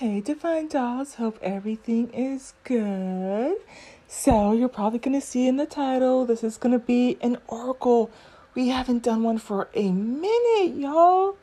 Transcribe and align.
Hey, 0.00 0.22
Divine 0.22 0.66
Dolls. 0.68 1.16
Hope 1.16 1.38
everything 1.42 2.08
is 2.14 2.54
good. 2.64 3.58
So, 4.08 4.54
you're 4.54 4.70
probably 4.70 4.98
going 4.98 5.20
to 5.20 5.26
see 5.26 5.46
in 5.46 5.58
the 5.58 5.66
title, 5.66 6.24
this 6.24 6.42
is 6.42 6.56
going 6.56 6.72
to 6.72 6.78
be 6.78 7.18
an 7.20 7.36
oracle. 7.48 8.10
We 8.54 8.68
haven't 8.68 9.02
done 9.02 9.22
one 9.22 9.36
for 9.36 9.68
a 9.74 9.92
minute, 9.92 10.74
y'all. 10.74 11.36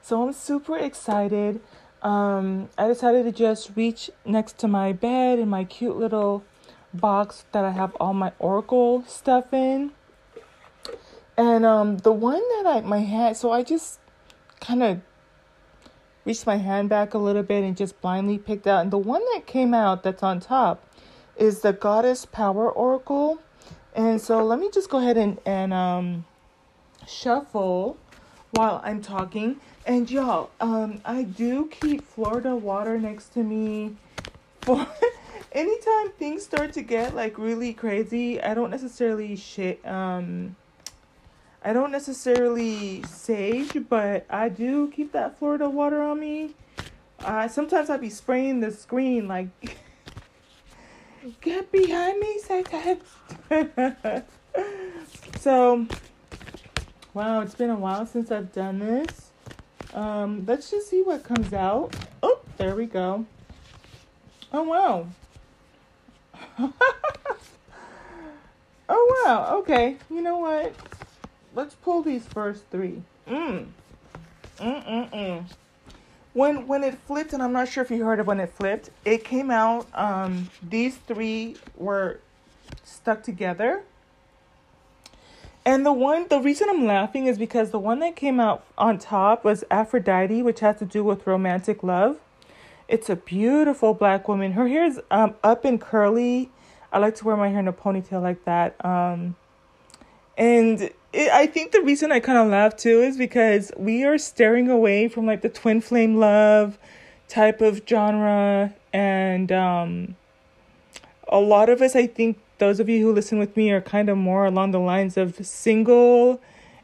So, 0.00 0.22
I'm 0.22 0.32
super 0.32 0.78
excited. 0.78 1.60
Um, 2.02 2.68
I 2.78 2.86
decided 2.86 3.24
to 3.24 3.32
just 3.32 3.72
reach 3.74 4.12
next 4.24 4.58
to 4.58 4.68
my 4.68 4.92
bed 4.92 5.40
in 5.40 5.48
my 5.48 5.64
cute 5.64 5.96
little 5.96 6.44
box 6.92 7.46
that 7.50 7.64
I 7.64 7.72
have 7.72 7.96
all 7.98 8.14
my 8.14 8.30
oracle 8.38 9.02
stuff 9.08 9.52
in. 9.52 9.90
And 11.36 11.66
um, 11.66 11.98
the 11.98 12.12
one 12.12 12.42
that 12.62 12.76
I 12.76 12.80
my 12.82 13.00
hand, 13.00 13.36
so 13.36 13.50
I 13.50 13.64
just 13.64 13.98
kind 14.60 14.84
of 14.84 15.00
reached 16.24 16.46
my 16.46 16.56
hand 16.56 16.88
back 16.88 17.14
a 17.14 17.18
little 17.18 17.42
bit 17.42 17.64
and 17.64 17.76
just 17.76 18.00
blindly 18.00 18.38
picked 18.38 18.66
out. 18.66 18.82
And 18.82 18.90
the 18.90 18.98
one 18.98 19.22
that 19.34 19.46
came 19.46 19.74
out 19.74 20.02
that's 20.02 20.22
on 20.22 20.40
top 20.40 20.84
is 21.36 21.60
the 21.60 21.72
Goddess 21.72 22.24
Power 22.24 22.70
Oracle. 22.70 23.40
And 23.94 24.20
so 24.20 24.44
let 24.44 24.58
me 24.58 24.70
just 24.72 24.88
go 24.88 24.98
ahead 24.98 25.16
and, 25.16 25.38
and 25.44 25.72
um, 25.72 26.24
shuffle 27.06 27.96
while 28.52 28.80
I'm 28.84 29.02
talking. 29.02 29.60
And 29.86 30.10
y'all, 30.10 30.50
um, 30.60 31.00
I 31.04 31.24
do 31.24 31.66
keep 31.66 32.06
Florida 32.06 32.56
water 32.56 32.98
next 32.98 33.34
to 33.34 33.42
me 33.42 33.96
for 34.62 34.86
anytime 35.52 36.10
things 36.18 36.42
start 36.42 36.72
to 36.72 36.82
get 36.82 37.14
like 37.14 37.38
really 37.38 37.72
crazy. 37.72 38.40
I 38.40 38.54
don't 38.54 38.70
necessarily 38.70 39.36
shit 39.36 39.84
um 39.86 40.56
I 41.66 41.72
don't 41.72 41.90
necessarily 41.90 43.02
sage, 43.04 43.88
but 43.88 44.26
I 44.28 44.50
do 44.50 44.90
keep 44.90 45.12
that 45.12 45.38
Florida 45.38 45.70
water 45.70 46.02
on 46.02 46.20
me. 46.20 46.54
Uh, 47.20 47.48
sometimes 47.48 47.88
I'd 47.88 48.02
be 48.02 48.10
spraying 48.10 48.60
the 48.60 48.70
screen 48.70 49.26
like, 49.26 49.48
get 51.40 51.72
behind 51.72 52.20
me, 52.20 52.38
Satan. 52.40 53.00
so, 55.40 55.86
wow, 57.14 57.40
it's 57.40 57.54
been 57.54 57.70
a 57.70 57.76
while 57.76 58.04
since 58.04 58.30
I've 58.30 58.52
done 58.52 58.80
this. 58.80 59.30
Um, 59.94 60.44
let's 60.46 60.70
just 60.70 60.90
see 60.90 61.00
what 61.00 61.24
comes 61.24 61.54
out. 61.54 61.96
Oh, 62.22 62.40
there 62.58 62.76
we 62.76 62.84
go. 62.84 63.24
Oh, 64.52 64.64
wow. 64.64 65.06
oh, 68.90 69.24
wow. 69.24 69.56
Okay. 69.60 69.96
You 70.10 70.20
know 70.20 70.36
what? 70.36 70.74
Let's 71.54 71.74
pull 71.74 72.02
these 72.02 72.26
first 72.26 72.64
three. 72.70 73.02
Mm. 73.28 73.66
Mm-mm-mm. 74.58 75.44
When 76.32 76.66
when 76.66 76.82
it 76.82 76.98
flipped, 77.06 77.32
and 77.32 77.42
I'm 77.42 77.52
not 77.52 77.68
sure 77.68 77.82
if 77.84 77.90
you 77.90 78.04
heard 78.04 78.20
of 78.20 78.26
when 78.26 78.40
it 78.40 78.50
flipped, 78.50 78.90
it 79.04 79.24
came 79.24 79.50
out. 79.50 79.86
Um, 79.94 80.50
these 80.62 80.96
three 80.96 81.56
were 81.76 82.20
stuck 82.82 83.22
together. 83.22 83.82
And 85.66 85.86
the 85.86 85.92
one, 85.92 86.26
the 86.28 86.40
reason 86.40 86.68
I'm 86.68 86.84
laughing 86.84 87.26
is 87.26 87.38
because 87.38 87.70
the 87.70 87.78
one 87.78 88.00
that 88.00 88.16
came 88.16 88.38
out 88.38 88.64
on 88.76 88.98
top 88.98 89.44
was 89.44 89.64
Aphrodite, 89.70 90.42
which 90.42 90.60
has 90.60 90.78
to 90.80 90.84
do 90.84 91.02
with 91.02 91.26
romantic 91.26 91.82
love. 91.82 92.18
It's 92.86 93.08
a 93.08 93.16
beautiful 93.16 93.94
black 93.94 94.28
woman. 94.28 94.52
Her 94.52 94.68
hair 94.68 94.84
is 94.84 95.00
um, 95.10 95.34
up 95.42 95.64
and 95.64 95.80
curly. 95.80 96.50
I 96.92 96.98
like 96.98 97.14
to 97.16 97.24
wear 97.24 97.36
my 97.36 97.48
hair 97.48 97.60
in 97.60 97.68
a 97.68 97.72
ponytail 97.72 98.20
like 98.20 98.44
that. 98.44 98.84
Um, 98.84 99.36
and 100.36 100.90
I 101.16 101.46
think 101.46 101.72
the 101.72 101.80
reason 101.80 102.10
I 102.10 102.20
kind 102.20 102.38
of 102.38 102.48
laugh 102.48 102.76
too 102.76 103.00
is 103.00 103.16
because 103.16 103.70
we 103.76 104.04
are 104.04 104.18
staring 104.18 104.68
away 104.68 105.08
from 105.08 105.26
like 105.26 105.42
the 105.42 105.48
twin 105.48 105.80
flame 105.80 106.16
love 106.16 106.78
type 107.28 107.60
of 107.60 107.82
genre. 107.88 108.74
And 108.92 109.52
um, 109.52 110.16
a 111.28 111.38
lot 111.38 111.68
of 111.68 111.80
us, 111.82 111.94
I 111.94 112.06
think, 112.06 112.38
those 112.58 112.78
of 112.80 112.88
you 112.88 113.04
who 113.04 113.12
listen 113.12 113.38
with 113.38 113.56
me 113.56 113.72
are 113.72 113.80
kind 113.80 114.08
of 114.08 114.16
more 114.16 114.46
along 114.46 114.70
the 114.70 114.78
lines 114.78 115.16
of 115.16 115.44
single 115.44 116.40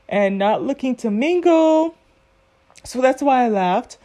and 0.08 0.36
not 0.38 0.62
looking 0.62 0.96
to 0.96 1.10
mingle. 1.10 1.94
So 2.84 3.00
that's 3.00 3.22
why 3.22 3.44
I 3.44 3.48
laughed. 3.48 3.96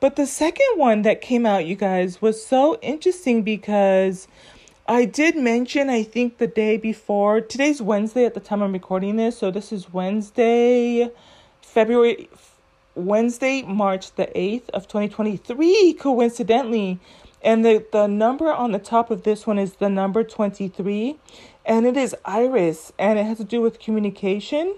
But 0.00 0.16
the 0.16 0.26
second 0.26 0.66
one 0.76 1.02
that 1.02 1.22
came 1.22 1.46
out, 1.46 1.64
you 1.64 1.76
guys, 1.76 2.20
was 2.20 2.44
so 2.44 2.78
interesting 2.82 3.42
because 3.42 4.28
I 4.86 5.06
did 5.06 5.34
mention, 5.34 5.88
I 5.88 6.02
think 6.02 6.36
the 6.36 6.46
day 6.46 6.76
before, 6.76 7.40
today's 7.40 7.80
Wednesday 7.80 8.26
at 8.26 8.34
the 8.34 8.40
time 8.40 8.60
I'm 8.62 8.74
recording 8.74 9.16
this, 9.16 9.38
so 9.38 9.50
this 9.50 9.72
is 9.72 9.94
Wednesday, 9.94 11.10
February, 11.62 12.28
Wednesday, 12.94 13.62
March 13.62 14.14
the 14.16 14.26
8th 14.26 14.68
of 14.74 14.86
2023, 14.86 15.94
coincidentally. 15.94 17.00
And 17.40 17.64
the, 17.64 17.86
the 17.92 18.06
number 18.06 18.52
on 18.52 18.72
the 18.72 18.78
top 18.78 19.10
of 19.10 19.22
this 19.22 19.46
one 19.46 19.58
is 19.58 19.72
the 19.76 19.88
number 19.88 20.22
23, 20.22 21.16
and 21.64 21.86
it 21.86 21.96
is 21.96 22.14
Iris, 22.26 22.92
and 22.98 23.18
it 23.18 23.24
has 23.24 23.38
to 23.38 23.44
do 23.44 23.62
with 23.62 23.80
communication. 23.80 24.76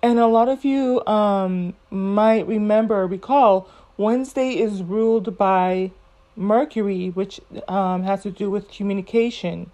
And 0.00 0.20
a 0.20 0.28
lot 0.28 0.48
of 0.48 0.64
you 0.64 1.04
um, 1.08 1.74
might 1.90 2.46
remember, 2.46 3.04
recall, 3.08 3.68
Wednesday 3.96 4.50
is 4.50 4.84
ruled 4.84 5.36
by 5.36 5.90
Mercury, 6.36 7.08
which 7.08 7.40
um, 7.68 8.02
has 8.04 8.22
to 8.22 8.30
do 8.30 8.50
with 8.50 8.70
communication. 8.70 9.70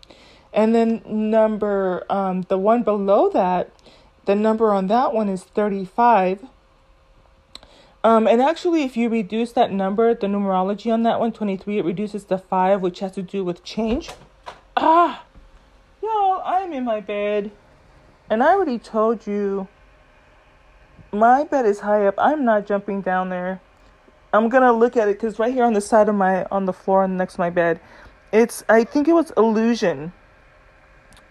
And 0.53 0.75
then 0.75 1.03
number, 1.07 2.05
um, 2.11 2.43
the 2.43 2.59
one 2.59 2.83
below 2.83 3.29
that, 3.31 3.71
the 4.25 4.35
number 4.35 4.73
on 4.73 4.87
that 4.87 5.13
one 5.13 5.29
is 5.29 5.45
35. 5.45 6.45
Um, 8.05 8.27
and 8.27 8.43
actually, 8.43 8.83
if 8.83 8.97
you 8.97 9.09
reduce 9.09 9.53
that 9.53 9.73
number, 9.73 10.15
the 10.15 10.27
numerology 10.27 10.93
on 10.93 11.03
that 11.05 11.21
one, 11.21 11.33
23, 11.33 11.79
it 11.79 11.85
reduces 11.85 12.25
to 12.25 12.39
5, 12.39 12.81
which 12.81 12.99
has 12.99 13.13
to 13.13 13.23
do 13.23 13.45
with 13.45 13.63
change. 13.63 14.11
Ah! 14.77 15.25
Y'all, 16.03 16.43
I'm 16.45 16.73
in 16.73 16.85
my 16.85 17.01
bed. 17.01 17.53
And 18.29 18.43
I 18.43 18.55
already 18.55 18.79
told 18.79 19.27
you, 19.27 19.69
my 21.13 21.45
bed 21.45 21.67
is 21.67 21.81
high 21.81 22.07
up. 22.07 22.15
I'm 22.19 22.45
not 22.45 22.67
jumping 22.67 23.03
down 23.03 23.29
there. 23.29 23.61
I'm 24.33 24.49
gonna 24.49 24.73
look 24.73 24.97
at 24.97 25.09
it 25.09 25.21
because 25.21 25.39
right 25.39 25.53
here 25.53 25.65
on 25.65 25.75
the 25.75 25.81
side 25.81 26.09
of 26.09 26.15
my 26.15 26.45
on 26.47 26.65
the 26.65 26.73
floor 26.73 27.07
next 27.07 27.35
to 27.35 27.41
my 27.41 27.51
bed, 27.51 27.81
it's 28.33 28.65
I 28.69 28.85
think 28.85 29.09
it 29.09 29.13
was 29.13 29.31
illusion, 29.37 30.13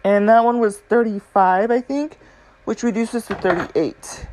and 0.04 0.30
that 0.30 0.44
one 0.44 0.60
was 0.60 0.78
35 0.78 1.72
I 1.72 1.82
think, 1.82 2.20
which 2.66 2.84
reduces 2.84 3.26
to 3.28 3.36
38. 3.36 4.28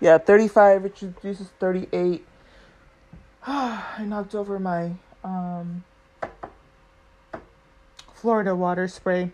Yeah, 0.00 0.18
35 0.18 0.82
which 0.82 1.02
reduces 1.02 1.48
38. 1.58 2.26
I 3.46 4.04
knocked 4.04 4.34
over 4.34 4.58
my 4.58 4.92
um, 5.22 5.84
Florida 8.14 8.56
water 8.56 8.88
spray. 8.88 9.30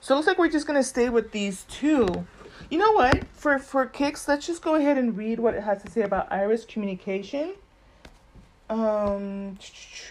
So 0.00 0.14
it 0.14 0.16
looks 0.18 0.26
like 0.26 0.38
we're 0.38 0.50
just 0.50 0.66
gonna 0.66 0.82
stay 0.82 1.08
with 1.08 1.30
these 1.30 1.64
two 1.70 2.26
you 2.70 2.78
know 2.78 2.92
what? 2.92 3.24
For 3.34 3.58
for 3.58 3.86
kicks, 3.86 4.26
let's 4.28 4.46
just 4.46 4.62
go 4.62 4.74
ahead 4.74 4.98
and 4.98 5.16
read 5.16 5.38
what 5.40 5.54
it 5.54 5.62
has 5.62 5.82
to 5.82 5.90
say 5.90 6.02
about 6.02 6.32
iris 6.32 6.64
communication. 6.64 7.54
Um, 8.70 9.58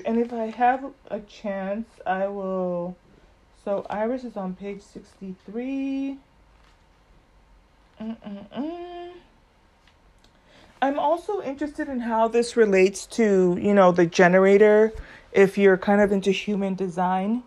and 0.05 0.19
if 0.19 0.31
I 0.31 0.47
have 0.47 0.91
a 1.09 1.19
chance, 1.21 1.87
I 2.05 2.27
will. 2.27 2.95
So 3.65 3.85
iris 3.89 4.23
is 4.23 4.37
on 4.37 4.55
page 4.55 4.81
sixty 4.81 5.35
three. 5.45 6.17
I'm 10.81 10.99
also 10.99 11.41
interested 11.41 11.87
in 11.87 12.01
how 12.01 12.27
this 12.27 12.57
relates 12.57 13.05
to, 13.07 13.57
you 13.61 13.73
know, 13.73 13.93
the 13.93 14.05
generator 14.05 14.91
if 15.31 15.57
you're 15.57 15.77
kind 15.77 16.01
of 16.01 16.11
into 16.11 16.31
human 16.31 16.75
design. 16.75 17.43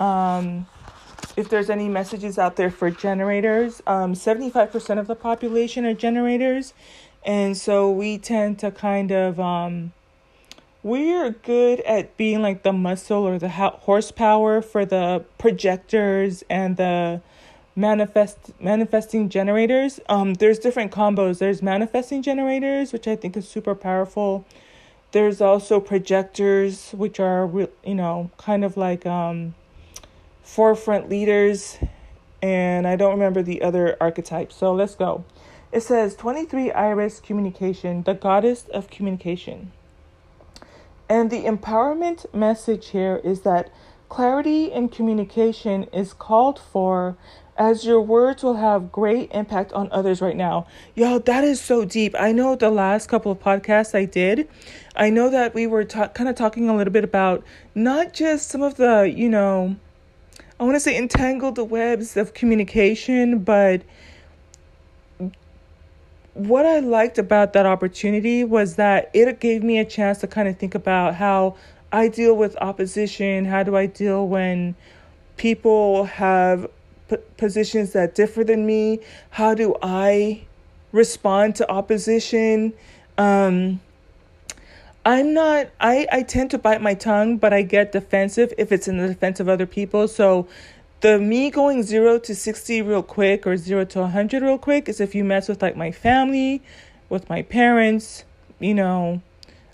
Um, 0.00 0.66
if 1.38 1.48
there's 1.48 1.70
any 1.70 1.88
messages 1.88 2.36
out 2.36 2.56
there 2.56 2.68
for 2.70 2.90
generators. 2.90 3.80
Um, 3.86 4.14
75% 4.14 4.98
of 4.98 5.06
the 5.06 5.14
population 5.14 5.86
are 5.86 5.94
generators. 5.94 6.74
And 7.24 7.56
so 7.56 7.88
we 7.88 8.18
tend 8.18 8.58
to 8.58 8.72
kind 8.72 9.12
of, 9.12 9.38
um, 9.38 9.92
we're 10.82 11.30
good 11.30 11.78
at 11.82 12.16
being 12.16 12.42
like 12.42 12.64
the 12.64 12.72
muscle 12.72 13.22
or 13.22 13.38
the 13.38 13.50
horsepower 13.50 14.60
for 14.60 14.84
the 14.84 15.24
projectors 15.38 16.42
and 16.50 16.76
the 16.76 17.22
manifest 17.76 18.38
manifesting 18.60 19.28
generators. 19.28 20.00
Um, 20.08 20.34
there's 20.34 20.58
different 20.58 20.90
combos. 20.90 21.38
There's 21.38 21.62
manifesting 21.62 22.20
generators, 22.20 22.92
which 22.92 23.06
I 23.06 23.14
think 23.14 23.36
is 23.36 23.46
super 23.48 23.76
powerful. 23.76 24.44
There's 25.12 25.40
also 25.40 25.78
projectors, 25.78 26.90
which 26.90 27.20
are 27.20 27.48
you 27.84 27.94
know 27.94 28.32
kind 28.38 28.64
of 28.64 28.76
like 28.76 29.06
um, 29.06 29.54
forefront 30.48 31.10
leaders, 31.10 31.76
and 32.40 32.88
I 32.88 32.96
don't 32.96 33.12
remember 33.12 33.42
the 33.42 33.60
other 33.60 33.98
archetypes. 34.00 34.56
So 34.56 34.72
let's 34.72 34.94
go. 34.94 35.24
It 35.72 35.82
says 35.82 36.16
23 36.16 36.72
Iris 36.72 37.20
Communication, 37.20 38.02
the 38.04 38.14
goddess 38.14 38.64
of 38.72 38.88
communication. 38.88 39.72
And 41.06 41.30
the 41.30 41.44
empowerment 41.44 42.32
message 42.34 42.88
here 42.88 43.20
is 43.22 43.42
that 43.42 43.70
clarity 44.08 44.72
in 44.72 44.88
communication 44.88 45.84
is 45.92 46.14
called 46.14 46.58
for 46.58 47.18
as 47.58 47.84
your 47.84 48.00
words 48.00 48.42
will 48.42 48.56
have 48.56 48.90
great 48.90 49.30
impact 49.32 49.72
on 49.74 49.90
others 49.92 50.22
right 50.22 50.36
now. 50.36 50.66
Y'all, 50.94 51.18
that 51.20 51.44
is 51.44 51.60
so 51.60 51.84
deep. 51.84 52.14
I 52.18 52.32
know 52.32 52.56
the 52.56 52.70
last 52.70 53.08
couple 53.08 53.30
of 53.30 53.38
podcasts 53.38 53.94
I 53.94 54.06
did, 54.06 54.48
I 54.96 55.10
know 55.10 55.28
that 55.28 55.54
we 55.54 55.66
were 55.66 55.84
ta- 55.84 56.08
kind 56.08 56.30
of 56.30 56.36
talking 56.36 56.70
a 56.70 56.76
little 56.76 56.92
bit 56.92 57.04
about 57.04 57.44
not 57.74 58.14
just 58.14 58.48
some 58.48 58.62
of 58.62 58.76
the, 58.76 59.12
you 59.14 59.28
know, 59.28 59.76
I 60.60 60.64
want 60.64 60.74
to 60.74 60.80
say 60.80 60.96
entangled 60.96 61.54
the 61.54 61.64
webs 61.64 62.16
of 62.16 62.34
communication, 62.34 63.38
but 63.40 63.82
what 66.34 66.66
I 66.66 66.80
liked 66.80 67.16
about 67.18 67.52
that 67.52 67.64
opportunity 67.64 68.42
was 68.42 68.74
that 68.74 69.10
it 69.14 69.38
gave 69.38 69.62
me 69.62 69.78
a 69.78 69.84
chance 69.84 70.18
to 70.18 70.26
kind 70.26 70.48
of 70.48 70.58
think 70.58 70.74
about 70.74 71.14
how 71.14 71.56
I 71.92 72.08
deal 72.08 72.36
with 72.36 72.56
opposition. 72.60 73.44
How 73.44 73.62
do 73.62 73.76
I 73.76 73.86
deal 73.86 74.26
when 74.26 74.74
people 75.36 76.04
have 76.04 76.68
p- 77.08 77.16
positions 77.36 77.92
that 77.92 78.16
differ 78.16 78.42
than 78.42 78.66
me? 78.66 79.00
How 79.30 79.54
do 79.54 79.76
I 79.80 80.42
respond 80.90 81.54
to 81.56 81.70
opposition? 81.70 82.72
Um, 83.16 83.80
I'm 85.04 85.32
not, 85.32 85.68
I, 85.80 86.06
I 86.12 86.22
tend 86.22 86.50
to 86.50 86.58
bite 86.58 86.82
my 86.82 86.94
tongue, 86.94 87.38
but 87.38 87.52
I 87.52 87.62
get 87.62 87.92
defensive 87.92 88.52
if 88.58 88.72
it's 88.72 88.88
in 88.88 88.98
the 88.98 89.08
defense 89.08 89.40
of 89.40 89.48
other 89.48 89.66
people. 89.66 90.06
So 90.08 90.48
the 91.00 91.18
me 91.18 91.50
going 91.50 91.82
zero 91.82 92.18
to 92.18 92.34
60 92.34 92.82
real 92.82 93.02
quick 93.02 93.46
or 93.46 93.56
zero 93.56 93.84
to 93.86 94.00
100 94.00 94.42
real 94.42 94.58
quick 94.58 94.88
is 94.88 95.00
if 95.00 95.14
you 95.14 95.24
mess 95.24 95.48
with 95.48 95.62
like 95.62 95.76
my 95.76 95.92
family, 95.92 96.62
with 97.08 97.28
my 97.28 97.42
parents, 97.42 98.24
you 98.58 98.74
know, 98.74 99.22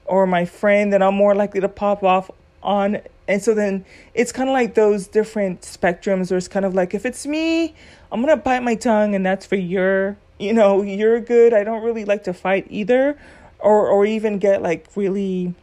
or 0.04 0.26
my 0.26 0.44
friend, 0.44 0.92
then 0.92 1.02
I'm 1.02 1.14
more 1.14 1.34
likely 1.34 1.60
to 1.60 1.68
pop 1.68 2.02
off 2.02 2.30
on. 2.62 2.98
And 3.26 3.42
so 3.42 3.54
then 3.54 3.84
it's 4.12 4.32
kind 4.32 4.48
of 4.48 4.52
like 4.52 4.74
those 4.74 5.06
different 5.06 5.62
spectrums, 5.62 6.30
or 6.30 6.36
it's 6.36 6.48
kind 6.48 6.66
of 6.66 6.74
like 6.74 6.94
if 6.94 7.06
it's 7.06 7.26
me, 7.26 7.74
I'm 8.12 8.22
going 8.22 8.36
to 8.36 8.42
bite 8.42 8.62
my 8.62 8.74
tongue 8.74 9.14
and 9.14 9.24
that's 9.24 9.46
for 9.46 9.56
your, 9.56 10.16
you 10.38 10.52
know, 10.52 10.82
you're 10.82 11.20
good. 11.20 11.54
I 11.54 11.64
don't 11.64 11.82
really 11.82 12.04
like 12.04 12.24
to 12.24 12.34
fight 12.34 12.66
either, 12.68 13.18
or, 13.64 13.88
or 13.88 14.06
even 14.06 14.38
get 14.38 14.62
like 14.62 14.86
really 14.94 15.54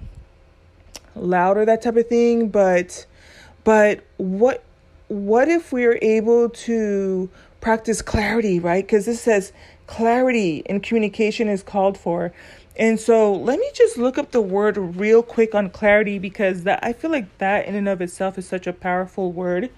loud 1.16 1.58
or 1.58 1.66
that 1.66 1.82
type 1.82 1.96
of 1.96 2.08
thing. 2.08 2.50
But, 2.50 3.06
but 3.64 4.04
what, 4.18 4.64
what 5.08 5.48
if 5.48 5.72
we're 5.72 6.00
able 6.02 6.50
to 6.50 7.30
practice 7.62 8.02
clarity, 8.02 8.60
right? 8.60 8.84
Because 8.84 9.06
this 9.06 9.22
says 9.22 9.54
clarity 9.88 10.64
in 10.66 10.80
communication 10.80 11.48
is 11.48 11.64
called 11.64 11.98
for. 11.98 12.34
And 12.76 13.00
so 13.00 13.34
let 13.34 13.60
me 13.60 13.70
just 13.74 13.98
look 13.98 14.18
up 14.18 14.32
the 14.32 14.42
word 14.42 14.78
real 14.78 15.22
quick 15.22 15.54
on 15.54 15.70
clarity 15.70 16.18
because 16.18 16.64
that 16.64 16.80
I 16.84 16.94
feel 16.94 17.12
like 17.12 17.38
that 17.38 17.66
in 17.66 17.76
and 17.76 17.88
of 17.88 18.02
itself 18.02 18.38
is 18.38 18.48
such 18.48 18.66
a 18.66 18.74
powerful 18.74 19.32
word. 19.32 19.70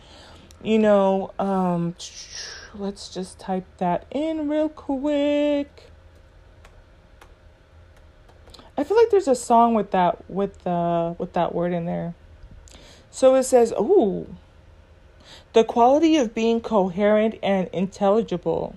You 0.61 0.79
know, 0.79 1.33
um 1.39 1.95
let's 2.75 3.09
just 3.09 3.39
type 3.39 3.65
that 3.77 4.05
in 4.11 4.47
real 4.47 4.69
quick. 4.69 5.91
I 8.77 8.83
feel 8.83 8.97
like 8.97 9.09
there's 9.09 9.27
a 9.27 9.35
song 9.35 9.73
with 9.73 9.91
that 9.91 10.29
with 10.29 10.65
uh 10.65 11.13
with 11.17 11.33
that 11.33 11.53
word 11.53 11.73
in 11.73 11.85
there. 11.85 12.15
So 13.11 13.35
it 13.35 13.43
says, 13.43 13.71
"Ooh, 13.73 14.27
the 15.53 15.63
quality 15.63 16.17
of 16.17 16.33
being 16.33 16.61
coherent 16.61 17.35
and 17.43 17.69
intelligible. 17.71 18.75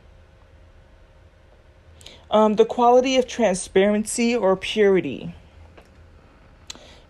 Um, 2.30 2.54
the 2.56 2.64
quality 2.64 3.16
of 3.16 3.26
transparency 3.26 4.36
or 4.36 4.56
purity. 4.56 5.34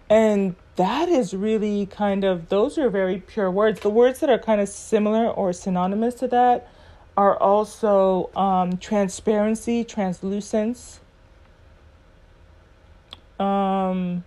And 0.08 0.54
that 0.76 1.08
is 1.08 1.34
really 1.34 1.86
kind 1.86 2.22
of, 2.22 2.48
those 2.48 2.78
are 2.78 2.90
very 2.90 3.18
pure 3.18 3.50
words. 3.50 3.80
The 3.80 3.90
words 3.90 4.20
that 4.20 4.30
are 4.30 4.38
kind 4.38 4.60
of 4.60 4.68
similar 4.68 5.26
or 5.26 5.52
synonymous 5.52 6.14
to 6.16 6.28
that 6.28 6.68
are 7.16 7.36
also 7.36 8.30
um, 8.36 8.76
transparency, 8.76 9.82
translucence. 9.82 11.00
Um, 13.38 14.24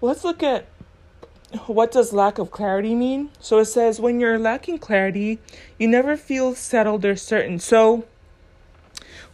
let's 0.00 0.24
look 0.24 0.42
at 0.42 0.66
what 1.66 1.92
does 1.92 2.12
lack 2.12 2.38
of 2.38 2.50
clarity 2.50 2.94
mean? 2.94 3.30
So 3.40 3.58
it 3.58 3.66
says 3.66 4.00
when 4.00 4.20
you're 4.20 4.38
lacking 4.38 4.78
clarity, 4.78 5.38
you 5.78 5.88
never 5.88 6.16
feel 6.16 6.54
settled 6.54 7.04
or 7.04 7.16
certain. 7.16 7.58
So 7.58 8.04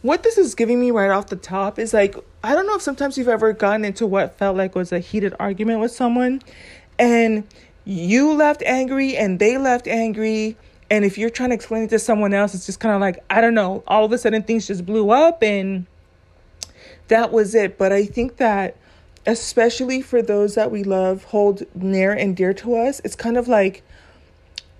what 0.01 0.21
this 0.21 0.37
is 0.37 0.53
giving 0.53 0.79
me 0.79 0.91
right 0.91 1.09
off 1.09 1.27
the 1.27 1.35
top 1.35 1.79
is 1.79 1.93
like 1.93 2.15
I 2.43 2.53
don't 2.53 2.67
know 2.67 2.75
if 2.75 2.81
sometimes 2.81 3.17
you've 3.17 3.29
ever 3.29 3.53
gotten 3.53 3.85
into 3.85 4.05
what 4.05 4.37
felt 4.37 4.57
like 4.57 4.75
was 4.75 4.91
a 4.91 4.99
heated 4.99 5.33
argument 5.39 5.79
with 5.79 5.91
someone 5.91 6.41
and 6.99 7.47
you 7.85 8.33
left 8.33 8.61
angry 8.63 9.15
and 9.15 9.39
they 9.39 9.57
left 9.57 9.87
angry 9.87 10.57
and 10.91 11.05
if 11.05 11.17
you're 11.17 11.29
trying 11.29 11.49
to 11.49 11.55
explain 11.55 11.83
it 11.83 11.89
to 11.89 11.99
someone 11.99 12.33
else 12.33 12.53
it's 12.53 12.65
just 12.65 12.79
kind 12.79 12.93
of 12.93 13.01
like 13.01 13.23
I 13.29 13.41
don't 13.41 13.53
know, 13.53 13.83
all 13.87 14.05
of 14.05 14.11
a 14.11 14.17
sudden 14.17 14.43
things 14.43 14.67
just 14.67 14.85
blew 14.85 15.09
up 15.09 15.41
and 15.41 15.85
that 17.07 17.31
was 17.31 17.55
it. 17.55 17.77
But 17.77 17.91
I 17.91 18.05
think 18.05 18.37
that 18.37 18.77
especially 19.25 20.01
for 20.01 20.21
those 20.21 20.55
that 20.55 20.71
we 20.71 20.83
love, 20.83 21.25
hold 21.25 21.63
near 21.75 22.11
and 22.11 22.35
dear 22.35 22.53
to 22.53 22.75
us, 22.75 22.99
it's 23.03 23.15
kind 23.15 23.37
of 23.37 23.47
like 23.47 23.81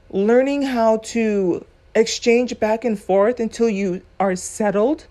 learning 0.09 0.63
how 0.63 0.97
to 0.97 1.65
exchange 1.95 2.59
back 2.59 2.83
and 2.83 2.99
forth 2.99 3.39
until 3.39 3.69
you 3.69 4.01
are 4.19 4.35
settled 4.35 5.05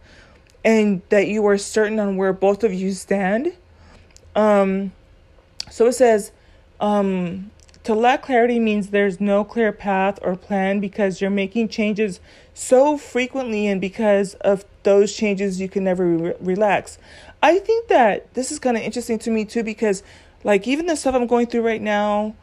and 0.65 1.03
that 1.09 1.27
you 1.29 1.45
are 1.47 1.59
certain 1.59 1.99
on 1.99 2.17
where 2.17 2.33
both 2.33 2.63
of 2.63 2.73
you 2.73 2.93
stand. 2.93 3.53
Um, 4.37 4.93
so 5.71 5.87
it 5.87 5.93
says, 5.93 6.33
um, 6.81 7.51
to 7.85 7.95
lack 7.95 8.23
clarity 8.23 8.61
means 8.61 8.89
there's 8.91 9.21
no 9.21 9.45
clear 9.45 9.73
path 9.73 10.19
or 10.23 10.37
plan 10.37 10.79
because 10.79 11.21
you're 11.21 11.31
making 11.31 11.69
changes 11.69 12.21
so 12.55 12.97
frequently, 12.97 13.67
and 13.67 13.81
because 13.81 14.35
of 14.35 14.65
those 14.83 15.15
changes, 15.15 15.61
you 15.61 15.69
can 15.69 15.85
never 15.85 16.07
re- 16.07 16.35
relax. 16.41 16.99
I 17.43 17.59
think 17.59 17.89
that 17.89 18.33
this 18.35 18.53
is 18.53 18.59
kind 18.59 18.77
of 18.77 18.83
interesting 18.83 19.19
to 19.21 19.31
me 19.31 19.45
too 19.45 19.63
because, 19.63 20.03
like, 20.45 20.67
even 20.67 20.87
the 20.87 20.97
stuff 20.97 21.15
I'm 21.15 21.27
going 21.27 21.47
through 21.47 21.63
right 21.63 21.83
now, 21.83 22.35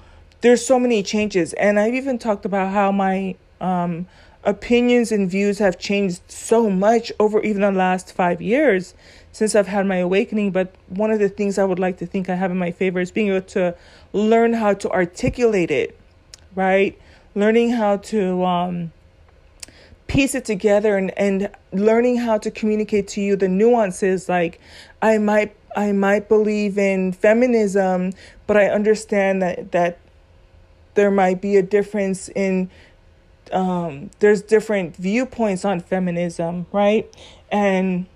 there's 0.42 0.66
so 0.66 0.80
many 0.80 1.04
changes, 1.04 1.54
and 1.54 1.80
I've 1.80 1.94
even 1.94 2.18
talked 2.18 2.46
about 2.46 2.72
how 2.72 2.92
my 2.92 3.36
um, 3.60 4.08
opinions 4.44 5.12
and 5.12 5.30
views 5.30 5.60
have 5.60 5.78
changed 5.78 6.22
so 6.30 6.70
much 6.70 7.12
over 7.20 7.42
even 7.42 7.62
the 7.62 7.72
last 7.72 8.14
five 8.14 8.42
years 8.42 8.94
since 9.32 9.54
I've 9.56 9.68
had 9.68 9.86
my 9.86 9.98
awakening. 9.98 10.52
But 10.52 10.74
one 10.88 11.12
of 11.12 11.20
the 11.20 11.30
things 11.30 11.58
I 11.58 11.66
would 11.66 11.80
like 11.80 11.98
to 11.98 12.06
think 12.06 12.30
I 12.30 12.36
have 12.36 12.52
in 12.52 12.58
my 12.58 12.72
favor 12.72 13.00
is 13.00 13.12
being 13.12 13.30
able 13.30 13.46
to 13.48 13.76
learn 14.14 14.54
how 14.54 14.74
to 14.76 14.90
articulate 14.92 15.72
it, 15.72 15.98
right? 16.56 17.00
Learning 17.36 17.72
how 17.72 17.98
to 17.98 18.44
um, 18.46 18.92
piece 20.10 20.36
it 20.36 20.44
together 20.44 20.98
and, 20.98 21.18
and 21.18 21.50
learning 21.72 22.18
how 22.18 22.38
to 22.40 22.52
communicate 22.52 23.08
to 23.08 23.22
you 23.22 23.36
the 23.36 23.48
nuances 23.48 24.28
like 24.28 24.60
I 25.02 25.18
might 25.20 25.56
I 25.76 25.92
might 25.92 26.28
believe 26.28 26.78
in 26.78 27.14
feminism, 27.14 28.12
but 28.48 28.58
I 28.58 28.66
understand 28.68 29.42
that 29.42 29.72
that 29.72 30.00
there 30.96 31.12
might 31.12 31.42
be 31.42 31.56
a 31.56 31.62
difference 31.62 32.28
in 32.30 32.70
um, 33.54 34.12
there's 34.20 34.42
different 34.42 34.96
viewpoints 34.96 35.64
on 35.64 35.80
feminism, 35.80 36.66
right? 36.72 37.08
And 37.52 38.08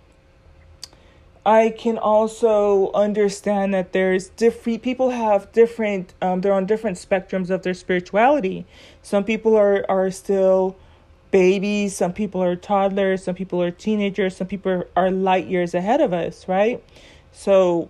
I 1.46 1.74
can 1.78 1.98
also 1.98 2.92
understand 2.94 3.74
that 3.74 3.94
there's 3.94 4.30
different 4.30 4.82
people 4.82 5.12
have 5.12 5.52
different 5.52 6.14
um, 6.22 6.42
they're 6.42 6.54
on 6.54 6.66
different 6.66 6.98
spectrums 6.98 7.52
of 7.52 7.62
their 7.62 7.76
spirituality. 7.76 8.66
Some 9.04 9.24
people 9.24 9.56
are 9.56 9.86
are 9.90 10.10
still 10.10 10.76
babies, 11.34 11.98
some 11.98 12.14
people 12.14 12.44
are 12.44 12.56
toddlers, 12.56 13.24
some 13.24 13.34
people 13.34 13.60
are 13.60 13.72
teenagers, 13.72 14.38
some 14.38 14.46
people 14.46 14.84
are 14.96 15.10
light 15.10 15.48
years 15.48 15.74
ahead 15.74 16.00
of 16.00 16.14
us, 16.14 16.48
right? 16.48 16.82
So 17.32 17.90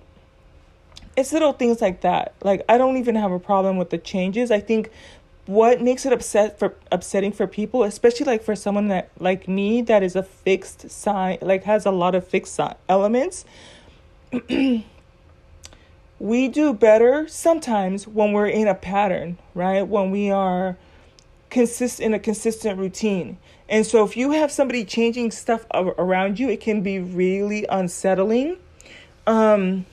it's 1.18 1.34
little 1.34 1.52
things 1.52 1.82
like 1.82 2.00
that. 2.02 2.36
Like 2.42 2.64
I 2.70 2.78
don't 2.78 2.96
even 2.96 3.16
have 3.16 3.34
a 3.34 3.40
problem 3.40 3.76
with 3.76 3.90
the 3.90 3.98
changes. 3.98 4.50
I 4.50 4.62
think 4.62 4.90
what 5.46 5.82
makes 5.82 6.06
it 6.06 6.14
upset 6.14 6.58
for 6.58 6.74
upsetting 6.90 7.34
for 7.34 7.46
people, 7.46 7.84
especially 7.84 8.28
like 8.28 8.44
for 8.44 8.56
someone 8.56 8.88
that 8.88 9.12
like 9.20 9.46
me 9.46 9.82
that 9.82 10.04
is 10.04 10.16
a 10.16 10.24
fixed 10.24 10.90
sign, 10.90 11.38
like 11.42 11.66
has 11.66 11.86
a 11.86 11.92
lot 11.92 12.16
of 12.16 12.26
fixed 12.26 12.58
elements. 12.88 13.44
we 16.18 16.48
do 16.48 16.74
better 16.74 17.28
sometimes 17.28 18.08
when 18.08 18.32
we're 18.32 18.48
in 18.48 18.70
a 18.70 18.76
pattern, 18.76 19.38
right? 19.54 19.86
When 19.86 20.12
we 20.12 20.32
are 20.32 20.78
consist 21.54 22.00
in 22.00 22.14
a 22.14 22.20
consistent 22.20 22.80
routine. 22.80 23.38
And 23.70 23.86
so 23.86 24.04
if 24.04 24.18
you 24.18 24.32
have 24.32 24.52
somebody 24.52 24.84
changing 24.84 25.32
stuff 25.32 25.66
around 25.74 26.40
you, 26.40 26.50
it 26.50 26.60
can 26.60 26.82
be 26.82 27.00
really 27.00 27.66
unsettling. 27.70 28.58
Um, 29.26 29.86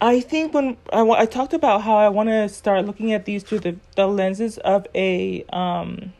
I 0.00 0.20
think 0.20 0.52
when 0.52 0.76
I, 0.92 1.02
I 1.02 1.26
talked 1.26 1.54
about 1.54 1.82
how 1.82 1.96
I 1.96 2.08
want 2.08 2.30
to 2.30 2.48
start 2.48 2.86
looking 2.86 3.12
at 3.12 3.26
these 3.26 3.42
through 3.42 3.60
the, 3.60 3.76
the 3.96 4.06
lenses 4.06 4.58
of 4.58 4.86
a 4.94 5.44
um, 5.52 6.12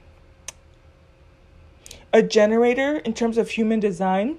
a 2.12 2.23
generator 2.23 2.99
in 2.99 3.12
terms 3.12 3.37
of 3.38 3.50
human 3.50 3.80
design. 3.80 4.37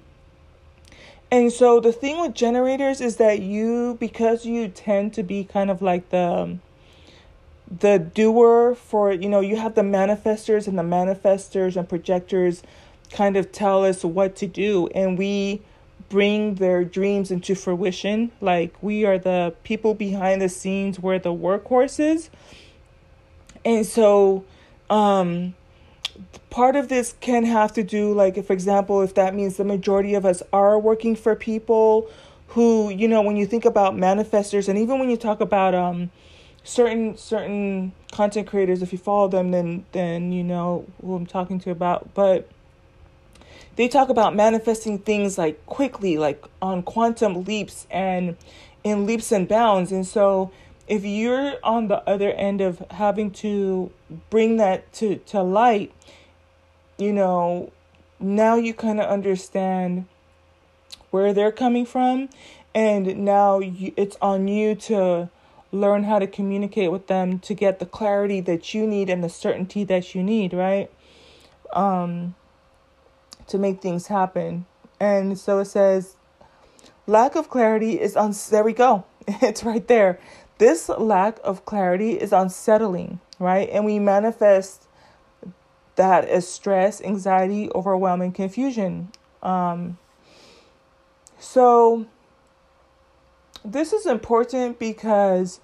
And 1.29 1.51
so 1.51 1.81
the 1.81 1.91
thing 1.91 2.22
with 2.22 2.34
generators 2.34 3.01
is 3.01 3.17
that 3.17 3.41
you 3.41 3.98
because 4.00 4.45
you 4.45 4.69
tend 4.69 5.13
to 5.15 5.24
be 5.24 5.43
kind 5.43 5.69
of 5.69 5.81
like 5.81 6.10
the 6.10 6.57
the 7.69 7.98
doer 7.98 8.75
for 8.75 9.12
you 9.12 9.27
know 9.27 9.39
you 9.39 9.55
have 9.55 9.75
the 9.75 9.81
manifestors 9.81 10.67
and 10.67 10.77
the 10.77 10.84
manifestors 10.84 11.75
and 11.75 11.89
projectors 11.89 12.62
kind 13.12 13.38
of 13.38 13.51
tell 13.51 13.84
us 13.86 14.03
what 14.03 14.36
to 14.38 14.48
do. 14.48 14.88
And 14.93 15.17
we 15.17 15.62
bring 16.10 16.55
their 16.55 16.84
dreams 16.84 17.31
into 17.31 17.55
fruition. 17.55 18.31
Like 18.41 18.75
we 18.81 19.05
are 19.05 19.17
the 19.17 19.53
people 19.63 19.93
behind 19.93 20.41
the 20.41 20.50
scenes. 20.50 21.00
We're 21.00 21.19
the 21.19 21.34
workhorses. 21.34 22.29
And 23.63 23.86
so 23.86 24.45
um 24.89 25.55
part 26.50 26.75
of 26.75 26.88
this 26.88 27.15
can 27.19 27.43
have 27.43 27.74
to 27.74 27.84
do 27.84 28.13
like 28.13 28.38
if 28.38 28.48
for 28.48 28.53
example 28.53 29.01
if 29.01 29.15
that 29.15 29.34
means 29.34 29.57
the 29.57 29.63
majority 29.63 30.13
of 30.13 30.25
us 30.25 30.41
are 30.53 30.79
working 30.79 31.15
for 31.15 31.36
people 31.36 32.07
who 32.50 32.89
you 32.89 33.07
know 33.07 33.22
when 33.22 33.36
you 33.36 33.45
think 33.45 33.65
about 33.65 33.95
manifestors 33.95 34.69
and 34.69 34.77
even 34.77 35.00
when 35.00 35.10
you 35.10 35.17
talk 35.17 35.41
about 35.41 35.74
um 35.74 36.10
certain 36.65 37.17
certain 37.17 37.93
content 38.12 38.48
creators 38.48 38.81
if 38.81 38.91
you 38.91 38.98
follow 38.98 39.27
them 39.27 39.51
then 39.51 39.86
then 39.93 40.31
you 40.31 40.43
know 40.43 40.86
who 41.01 41.15
I'm 41.15 41.25
talking 41.25 41.60
to 41.62 41.72
about. 41.72 42.13
But 42.13 42.50
they 43.77 43.88
talk 43.88 44.10
about 44.10 44.36
manifesting 44.36 45.00
things 45.00 45.38
like 45.38 45.65
quickly 45.65 46.17
like 46.17 46.43
on 46.62 46.84
quantum 46.84 47.43
leaps 47.43 47.88
and 47.89 48.36
in 48.84 49.05
leaps 49.05 49.31
and 49.31 49.48
bounds. 49.48 49.91
And 49.91 50.05
so 50.05 50.51
if 50.88 51.05
you're 51.05 51.55
on 51.63 51.88
the 51.88 52.07
other 52.10 52.31
end 52.31 52.62
of 52.62 52.84
having 52.91 53.31
to 53.31 53.91
bring 54.29 54.57
that 54.57 54.91
to 54.93 55.15
to 55.17 55.41
light 55.41 55.91
you 56.98 57.12
know 57.12 57.72
now 58.19 58.55
you 58.55 58.74
kind 58.74 59.00
of 59.00 59.10
understand 59.10 60.05
where 61.15 61.34
they're 61.34 61.51
coming 61.51 61.86
from. 61.86 62.29
And 62.74 63.19
now 63.24 63.60
you, 63.60 63.93
it's 63.95 64.17
on 64.22 64.50
you 64.50 64.75
to 64.75 65.29
learn 65.75 66.03
how 66.03 66.20
to 66.20 66.27
communicate 66.27 66.91
with 66.91 67.08
them 67.08 67.39
to 67.39 67.53
get 67.53 67.79
the 67.79 67.86
clarity 67.86 68.41
that 68.41 68.74
you 68.74 68.88
need 68.88 69.10
and 69.10 69.24
the 69.24 69.29
certainty 69.29 69.84
that 69.84 70.15
you 70.15 70.24
need, 70.24 70.53
right? 70.53 70.91
Um, 71.74 72.36
to 73.48 73.58
make 73.58 73.82
things 73.82 74.08
happen. 74.08 74.65
And 75.00 75.38
so 75.38 75.60
it 75.60 75.65
says, 75.65 76.15
lack 77.08 77.36
of 77.36 77.50
clarity 77.50 78.00
is 78.00 78.15
on. 78.15 78.34
There 78.50 78.63
we 78.63 78.74
go. 78.74 79.05
It's 79.41 79.63
right 79.63 79.88
there. 79.88 80.20
This 80.58 80.88
lack 80.88 81.39
of 81.44 81.65
clarity 81.65 82.12
is 82.12 82.32
unsettling, 82.32 83.20
right? 83.39 83.67
And 83.70 83.84
we 83.84 84.00
manifest 84.00 84.86
that 85.96 86.25
as 86.25 86.48
stress, 86.48 87.01
anxiety, 87.01 87.70
overwhelming 87.74 88.32
confusion. 88.32 89.10
Um, 89.41 89.98
so 91.39 92.05
this 93.63 93.94
is 93.94 94.05
important 94.05 94.79
because 94.79 95.60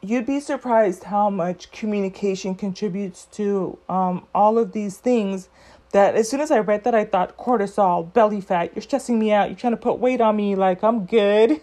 you'd 0.00 0.26
be 0.26 0.40
surprised 0.40 1.04
how 1.04 1.30
much 1.30 1.70
communication 1.72 2.54
contributes 2.54 3.24
to 3.32 3.78
um, 3.88 4.26
all 4.34 4.58
of 4.58 4.72
these 4.72 4.98
things 4.98 5.48
that 5.92 6.14
as 6.14 6.28
soon 6.28 6.40
as 6.40 6.50
I 6.50 6.58
read 6.58 6.84
that, 6.84 6.94
I 6.94 7.04
thought 7.04 7.36
cortisol, 7.36 8.12
belly 8.12 8.40
fat, 8.40 8.72
you're 8.74 8.82
stressing 8.82 9.18
me 9.18 9.32
out. 9.32 9.48
You're 9.48 9.58
trying 9.58 9.72
to 9.72 9.78
put 9.78 9.98
weight 9.98 10.20
on 10.20 10.36
me. 10.36 10.54
Like, 10.54 10.84
I'm 10.84 11.06
good. 11.06 11.60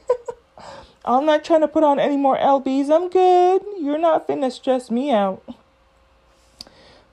I'm 1.06 1.26
not 1.26 1.44
trying 1.44 1.62
to 1.62 1.68
put 1.68 1.84
on 1.84 2.00
any 2.00 2.18
more 2.18 2.38
LBs. 2.38 2.90
I'm 2.90 3.10
good. 3.10 3.62
You're 3.80 4.00
not 4.00 4.28
finna 4.28 4.52
stress 4.52 4.90
me 4.90 5.12
out. 5.12 5.44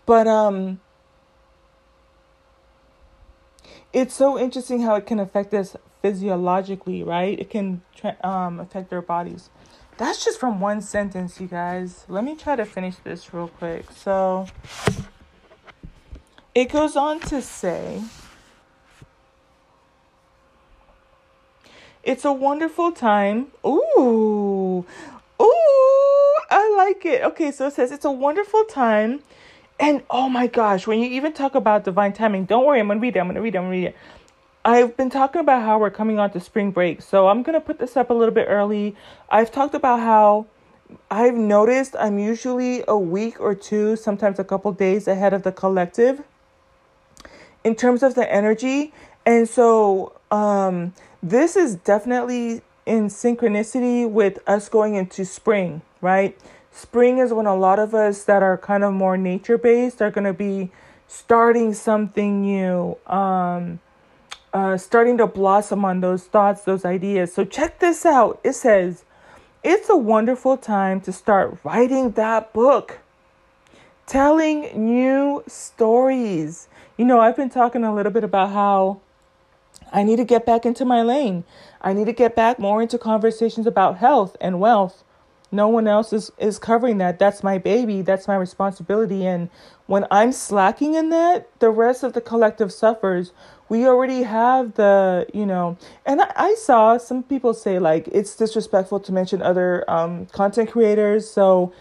But, 0.07 0.27
um, 0.27 0.81
it's 3.93 4.15
so 4.15 4.39
interesting 4.39 4.81
how 4.81 4.95
it 4.95 5.07
can 5.07 5.21
affect 5.21 5.53
us 5.53 5.77
physiologically, 6.01 7.03
right? 7.03 7.39
It 7.39 7.51
can 7.51 7.83
um, 8.25 8.59
affect 8.59 8.91
our 8.93 9.03
bodies. 9.03 9.51
That's 10.03 10.25
just 10.25 10.41
from 10.41 10.59
one 10.59 10.81
sentence, 10.81 11.41
you 11.41 11.47
guys. 11.47 12.05
Let 12.09 12.25
me 12.25 12.35
try 12.35 12.57
to 12.57 12.65
finish 12.65 12.97
this 13.05 13.33
real 13.33 13.47
quick. 13.47 13.85
So 13.95 14.49
it 16.57 16.73
goes 16.73 16.97
on 16.97 17.21
to 17.21 17.41
say 17.41 18.03
it's 22.03 22.25
a 22.25 22.33
wonderful 22.33 22.91
time. 22.91 23.53
Ooh, 23.65 24.85
ooh, 25.41 26.35
I 26.51 26.75
like 26.77 27.07
it. 27.07 27.23
Okay, 27.23 27.53
so 27.53 27.69
it 27.69 27.75
says 27.75 27.93
it's 27.93 28.05
a 28.05 28.11
wonderful 28.11 28.65
time. 28.65 29.21
And 29.79 30.03
oh 30.11 30.29
my 30.29 30.49
gosh, 30.49 30.85
when 30.85 30.99
you 30.99 31.11
even 31.11 31.33
talk 31.33 31.55
about 31.55 31.85
divine 31.85 32.13
timing, 32.13 32.47
don't 32.47 32.67
worry, 32.67 32.81
I'm 32.81 32.89
gonna 32.89 32.99
read 32.99 33.15
it. 33.15 33.21
I'm 33.21 33.29
gonna 33.29 33.41
read 33.41 33.55
it. 33.55 33.59
I'm 33.59 33.65
gonna 33.67 33.71
read 33.71 33.87
it. 33.87 33.97
I've 34.65 34.97
been 34.97 35.11
talking 35.11 35.41
about 35.41 35.63
how 35.63 35.79
we're 35.79 35.91
coming 35.91 36.21
on 36.21 36.31
to 36.31 36.41
spring 36.41 36.71
break, 36.71 37.03
so 37.03 37.27
I'm 37.27 37.43
going 37.43 37.55
to 37.55 37.61
put 37.61 37.81
this 37.81 37.97
up 37.97 38.11
a 38.11 38.15
little 38.15 38.35
bit 38.35 38.47
early. 38.49 38.95
I've 39.29 39.51
talked 39.51 39.75
about 39.75 39.99
how 39.99 40.47
I've 41.11 41.35
noticed 41.35 41.97
I'm 41.99 42.21
usually 42.21 42.85
a 42.87 42.97
week 42.97 43.41
or 43.41 43.57
two, 43.57 43.97
sometimes 43.97 44.39
a 44.39 44.45
couple 44.45 44.71
days 44.71 45.09
ahead 45.09 45.33
of 45.33 45.43
the 45.43 45.51
collective 45.51 46.23
in 47.65 47.75
terms 47.75 48.05
of 48.05 48.15
the 48.15 48.33
energy. 48.33 48.93
And 49.27 49.49
so 49.49 50.13
um, 50.31 50.95
this 51.21 51.57
is 51.57 51.75
definitely 51.75 52.63
in 52.87 53.09
synchronicity 53.09 54.09
with 54.09 54.39
us 54.47 54.69
going 54.69 54.95
into 54.95 55.25
spring, 55.25 55.83
right? 56.01 56.39
Spring 56.71 57.19
is 57.19 57.33
when 57.33 57.47
a 57.47 57.57
lot 57.57 57.81
of 57.81 57.97
us 57.97 58.25
that 58.25 58.45
are 58.45 58.59
kind 58.59 58.85
of 58.85 58.93
more 58.93 59.17
nature 59.17 59.59
based 59.59 60.01
are 60.01 60.11
going 60.11 60.25
to 60.25 60.33
be 60.33 60.71
starting 61.09 61.75
something 61.75 62.43
new. 62.43 62.97
Um, 63.09 63.81
uh, 64.53 64.77
starting 64.77 65.19
to 65.19 65.27
blossom 65.27 65.85
on 65.85 66.01
those 66.01 66.25
thoughts, 66.25 66.63
those 66.63 66.85
ideas. 66.85 67.33
So 67.33 67.45
check 67.45 67.79
this 67.79 68.05
out. 68.05 68.41
It 68.45 68.55
says, 68.55 69.05
it's 69.63 69.89
a 69.89 69.97
wonderful 69.97 70.57
time 70.57 71.01
to 71.03 71.13
start 71.13 71.59
writing 71.65 72.13
that 72.13 72.53
book, 72.53 72.99
telling 74.07 74.71
new 74.75 75.45
stories. 75.47 76.69
You 76.97 77.05
know, 77.05 77.21
I've 77.21 77.37
been 77.37 77.51
talking 77.51 77.85
a 77.85 77.95
little 77.95 78.13
bit 78.13 78.25
about 78.25 78.51
how 78.51 79.01
I 79.93 80.03
need 80.03 80.17
to 80.17 80.25
get 80.25 80.45
back 80.45 80.67
into 80.67 80.85
my 80.85 81.03
lane. 81.03 81.45
I 81.81 81.93
need 81.93 82.07
to 82.07 82.13
get 82.13 82.35
back 82.35 82.59
more 82.59 82.83
into 82.83 82.99
conversations 82.99 83.67
about 83.67 83.99
health 83.99 84.37
and 84.41 84.61
wealth. 84.61 85.05
No 85.55 85.69
one 85.69 85.87
else 85.87 86.13
is, 86.15 86.33
is 86.39 86.59
covering 86.59 86.99
that. 86.99 87.19
That's 87.19 87.43
my 87.43 87.59
baby. 87.59 88.01
That's 88.01 88.27
my 88.27 88.37
responsibility. 88.37 89.27
And 89.27 89.51
when 89.87 90.07
I'm 90.11 90.33
slacking 90.33 90.95
in 90.95 91.11
that, 91.11 91.49
the 91.61 91.71
rest 91.71 92.03
of 92.03 92.15
the 92.15 92.23
collective 92.23 92.73
suffers 92.73 93.33
we 93.73 93.87
already 93.87 94.23
have 94.23 94.75
the 94.75 95.27
you 95.33 95.47
know 95.47 95.79
and 96.05 96.21
I, 96.21 96.31
I, 96.37 96.55
saw 96.57 96.99
some 96.99 97.23
people 97.23 97.55
say 97.55 97.79
like 97.79 98.07
it's 98.09 98.37
disrespectful 98.37 99.01
to 99.01 99.13
mention 99.13 99.41
other 99.41 99.91
um, 99.91 100.27
content 100.27 100.71
creators 100.71 101.31
so 101.31 101.73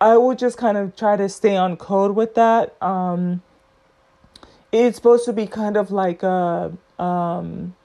i 0.00 0.16
will 0.16 0.34
just 0.34 0.56
kind 0.56 0.78
of 0.78 0.96
try 0.96 1.16
to 1.16 1.28
stay 1.28 1.54
on 1.54 1.76
code 1.76 2.16
with 2.16 2.34
that. 2.34 2.82
Um, 2.82 3.42
it's 4.72 4.96
supposed 4.96 5.26
to 5.26 5.34
be 5.34 5.46
kind 5.46 5.76
of 5.76 5.90
like 5.90 6.22
a 6.22 6.72
um, 6.98 7.76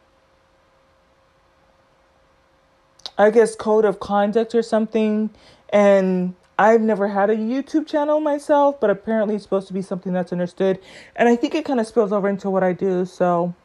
i 3.18 3.30
guess 3.30 3.58
code 3.58 3.84
of 3.84 4.00
conduct 4.00 4.56
or 4.56 4.64
something 4.64 5.30
and 5.74 6.34
I've 6.60 6.82
never 6.82 7.08
had 7.08 7.30
a 7.30 7.38
YouTube 7.38 7.88
channel 7.88 8.20
myself, 8.20 8.82
but 8.82 8.90
apparently 8.90 9.36
it's 9.36 9.46
supposed 9.46 9.70
to 9.70 9.74
be 9.74 9.82
something 9.82 10.12
that's 10.12 10.34
understood. 10.34 10.78
And 11.16 11.30
I 11.30 11.38
think 11.38 11.56
it 11.56 11.64
kind 11.64 11.80
of 11.80 11.88
spills 11.88 12.12
over 12.12 12.28
into 12.28 12.50
what 12.50 12.66
I 12.66 12.74
do. 12.74 13.06
So, 13.06 13.56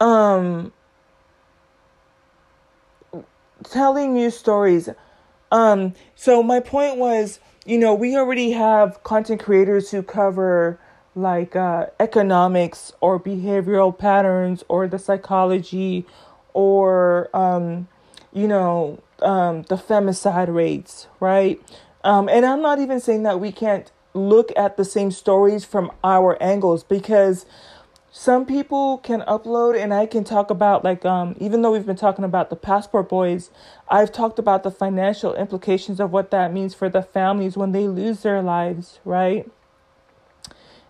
um, 0.00 0.70
telling 3.64 4.18
you 4.18 4.28
stories. 4.28 4.90
Um, 5.50 5.94
so 6.14 6.42
my 6.42 6.60
point 6.60 6.98
was, 6.98 7.40
you 7.64 7.78
know, 7.78 7.94
we 7.94 8.16
already 8.16 8.50
have 8.50 9.02
content 9.02 9.42
creators 9.42 9.90
who 9.90 10.02
cover 10.02 10.78
like 11.14 11.56
uh, 11.56 11.86
economics 11.98 12.92
or 13.00 13.18
behavioral 13.18 13.96
patterns 13.96 14.62
or 14.68 14.86
the 14.86 14.98
psychology 14.98 16.04
or, 16.52 17.34
um, 17.34 17.88
you 18.30 18.46
know, 18.46 19.02
um, 19.22 19.62
the 19.62 19.76
femicide 19.76 20.52
rates, 20.52 21.06
right? 21.18 21.60
Um, 22.04 22.28
and 22.28 22.46
I'm 22.46 22.62
not 22.62 22.78
even 22.78 23.00
saying 23.00 23.24
that 23.24 23.40
we 23.40 23.52
can't 23.52 23.90
look 24.14 24.52
at 24.56 24.76
the 24.76 24.84
same 24.84 25.10
stories 25.10 25.64
from 25.64 25.92
our 26.02 26.40
angles 26.42 26.82
because 26.82 27.46
some 28.12 28.44
people 28.44 28.98
can 28.98 29.20
upload 29.22 29.80
and 29.80 29.94
I 29.94 30.06
can 30.06 30.24
talk 30.24 30.50
about 30.50 30.82
like 30.82 31.04
um 31.04 31.36
even 31.38 31.62
though 31.62 31.70
we've 31.70 31.86
been 31.86 31.96
talking 31.96 32.24
about 32.24 32.50
the 32.50 32.56
passport 32.56 33.08
boys, 33.08 33.50
I've 33.88 34.10
talked 34.10 34.38
about 34.38 34.64
the 34.64 34.70
financial 34.70 35.34
implications 35.34 36.00
of 36.00 36.10
what 36.10 36.30
that 36.32 36.52
means 36.52 36.74
for 36.74 36.88
the 36.88 37.02
families 37.02 37.56
when 37.56 37.70
they 37.70 37.86
lose 37.86 38.22
their 38.22 38.42
lives, 38.42 38.98
right? 39.04 39.48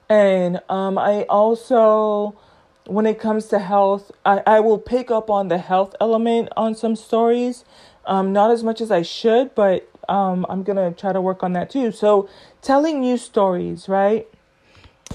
And 0.09 0.61
um 0.71 0.97
I 0.97 1.25
also 1.29 2.39
when 2.87 3.07
it 3.07 3.21
comes 3.21 3.47
to 3.47 3.59
health, 3.59 4.11
I, 4.25 4.43
I 4.47 4.61
will 4.61 4.79
pick 4.79 5.11
up 5.11 5.29
on 5.31 5.49
the 5.49 5.59
health 5.59 5.95
element 6.01 6.49
on 6.57 6.75
some 6.75 6.97
stories 6.97 7.65
um, 8.07 8.33
not 8.33 8.51
as 8.51 8.63
much 8.63 8.81
as 8.81 8.91
I 8.91 9.03
should, 9.03 9.55
but 9.55 9.89
um, 10.09 10.47
I'm 10.49 10.63
gonna 10.63 10.93
try 10.93 11.13
to 11.13 11.21
work 11.21 11.43
on 11.43 11.53
that 11.55 11.71
too. 11.71 11.93
So, 11.93 12.29
telling 12.63 13.01
new 13.01 13.17
stories, 13.17 13.89
right? 13.89 14.29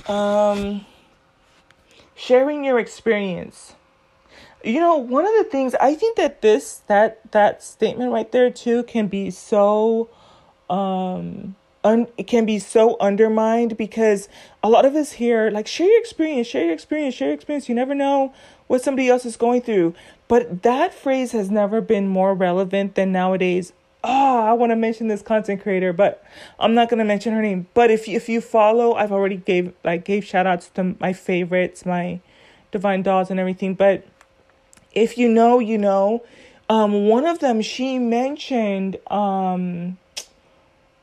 Um, 0.08 0.86
sharing 2.16 2.64
your 2.64 2.80
experience. 2.80 3.76
You 4.64 4.80
know, 4.80 4.98
one 4.98 5.26
of 5.26 5.34
the 5.38 5.44
things 5.44 5.76
I 5.76 5.94
think 5.94 6.18
that 6.18 6.42
this 6.42 6.82
that 6.88 7.32
that 7.32 7.62
statement 7.62 8.12
right 8.12 8.32
there 8.32 8.50
too 8.50 8.84
can 8.84 9.08
be 9.08 9.30
so 9.30 10.10
um 10.70 11.56
un- 11.84 12.08
it 12.18 12.26
can 12.26 12.46
be 12.46 12.58
so 12.58 12.98
undermined 13.00 13.78
because 13.78 14.28
a 14.64 14.70
lot 14.70 14.86
of 14.86 14.96
us 14.96 15.14
here 15.14 15.52
like 15.52 15.68
share 15.68 15.88
your 15.88 16.00
experience, 16.00 16.48
share 16.48 16.66
your 16.66 16.74
experience, 16.74 17.16
share 17.16 17.28
your 17.28 17.36
experience. 17.36 17.70
You 17.70 17.76
never 17.76 17.94
know 17.94 18.34
what 18.68 18.82
somebody 18.82 19.08
else 19.08 19.26
is 19.26 19.38
going 19.38 19.62
through. 19.62 19.94
But 20.28 20.64
that 20.64 20.94
phrase 20.94 21.32
has 21.34 21.52
never 21.52 21.82
been 21.82 22.08
more 22.08 22.34
relevant 22.34 22.96
than 22.96 23.12
nowadays. 23.12 23.74
Oh, 24.04 24.40
I 24.44 24.54
want 24.54 24.72
to 24.72 24.76
mention 24.76 25.08
this 25.08 25.22
content 25.22 25.62
creator, 25.62 25.94
but 25.94 26.24
I'm 26.60 26.74
not 26.74 26.90
gonna 26.90 27.06
mention 27.06 27.34
her 27.34 27.42
name. 27.42 27.68
But 27.74 27.90
if 27.92 28.08
if 28.08 28.30
you 28.30 28.42
follow, 28.42 28.94
I've 28.94 29.12
already 29.12 29.38
gave 29.38 29.74
like 29.84 30.06
gave 30.06 30.24
shout 30.26 30.46
outs 30.46 30.70
to 30.76 30.96
my 31.00 31.14
favorites, 31.14 31.86
my 31.86 32.20
divine 32.72 33.02
dolls 33.02 33.32
and 33.32 33.40
everything. 33.40 33.74
But 33.74 34.06
if 34.94 35.18
you 35.18 35.30
know, 35.30 35.60
you 35.60 35.78
know. 35.78 36.24
Um, 36.68 37.08
one 37.08 37.28
of 37.28 37.40
them 37.40 37.62
she 37.62 38.00
mentioned 38.00 38.98
um 39.12 40.00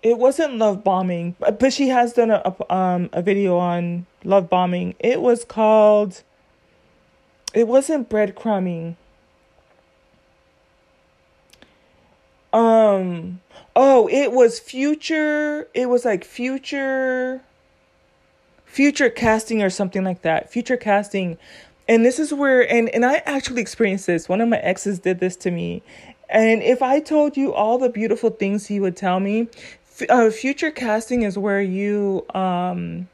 it 0.02 0.18
wasn't 0.18 0.56
love 0.58 0.82
bombing, 0.82 1.36
but, 1.38 1.60
but 1.60 1.72
she 1.72 1.88
has 1.88 2.12
done 2.12 2.30
a, 2.30 2.42
a 2.44 2.74
um 2.74 3.10
a 3.12 3.22
video 3.22 3.56
on 3.58 4.06
love 4.24 4.50
bombing. 4.50 4.94
It 4.98 5.20
was 5.20 5.44
called. 5.44 6.22
It 7.54 7.68
wasn't 7.68 8.08
breadcrumbing. 8.08 8.96
Um. 12.52 13.40
Oh, 13.74 14.08
it 14.08 14.32
was 14.32 14.60
future. 14.60 15.68
It 15.74 15.88
was 15.88 16.04
like 16.04 16.24
future. 16.24 17.42
Future 18.66 19.10
casting 19.10 19.62
or 19.62 19.70
something 19.70 20.04
like 20.04 20.22
that. 20.22 20.50
Future 20.50 20.76
casting, 20.78 21.36
and 21.88 22.04
this 22.04 22.18
is 22.18 22.32
where 22.32 22.70
and 22.70 22.88
and 22.90 23.04
I 23.04 23.16
actually 23.26 23.60
experienced 23.60 24.06
this. 24.06 24.28
One 24.28 24.40
of 24.40 24.48
my 24.48 24.58
exes 24.58 24.98
did 24.98 25.20
this 25.20 25.36
to 25.36 25.50
me, 25.50 25.82
and 26.30 26.62
if 26.62 26.80
I 26.80 27.00
told 27.00 27.36
you 27.36 27.52
all 27.52 27.76
the 27.76 27.90
beautiful 27.90 28.30
things 28.30 28.66
he 28.66 28.80
would 28.80 28.96
tell 28.96 29.20
me, 29.20 29.48
uh, 30.08 30.30
future 30.30 30.70
casting 30.70 31.22
is 31.22 31.36
where 31.36 31.60
you 31.60 32.24
um 32.34 33.08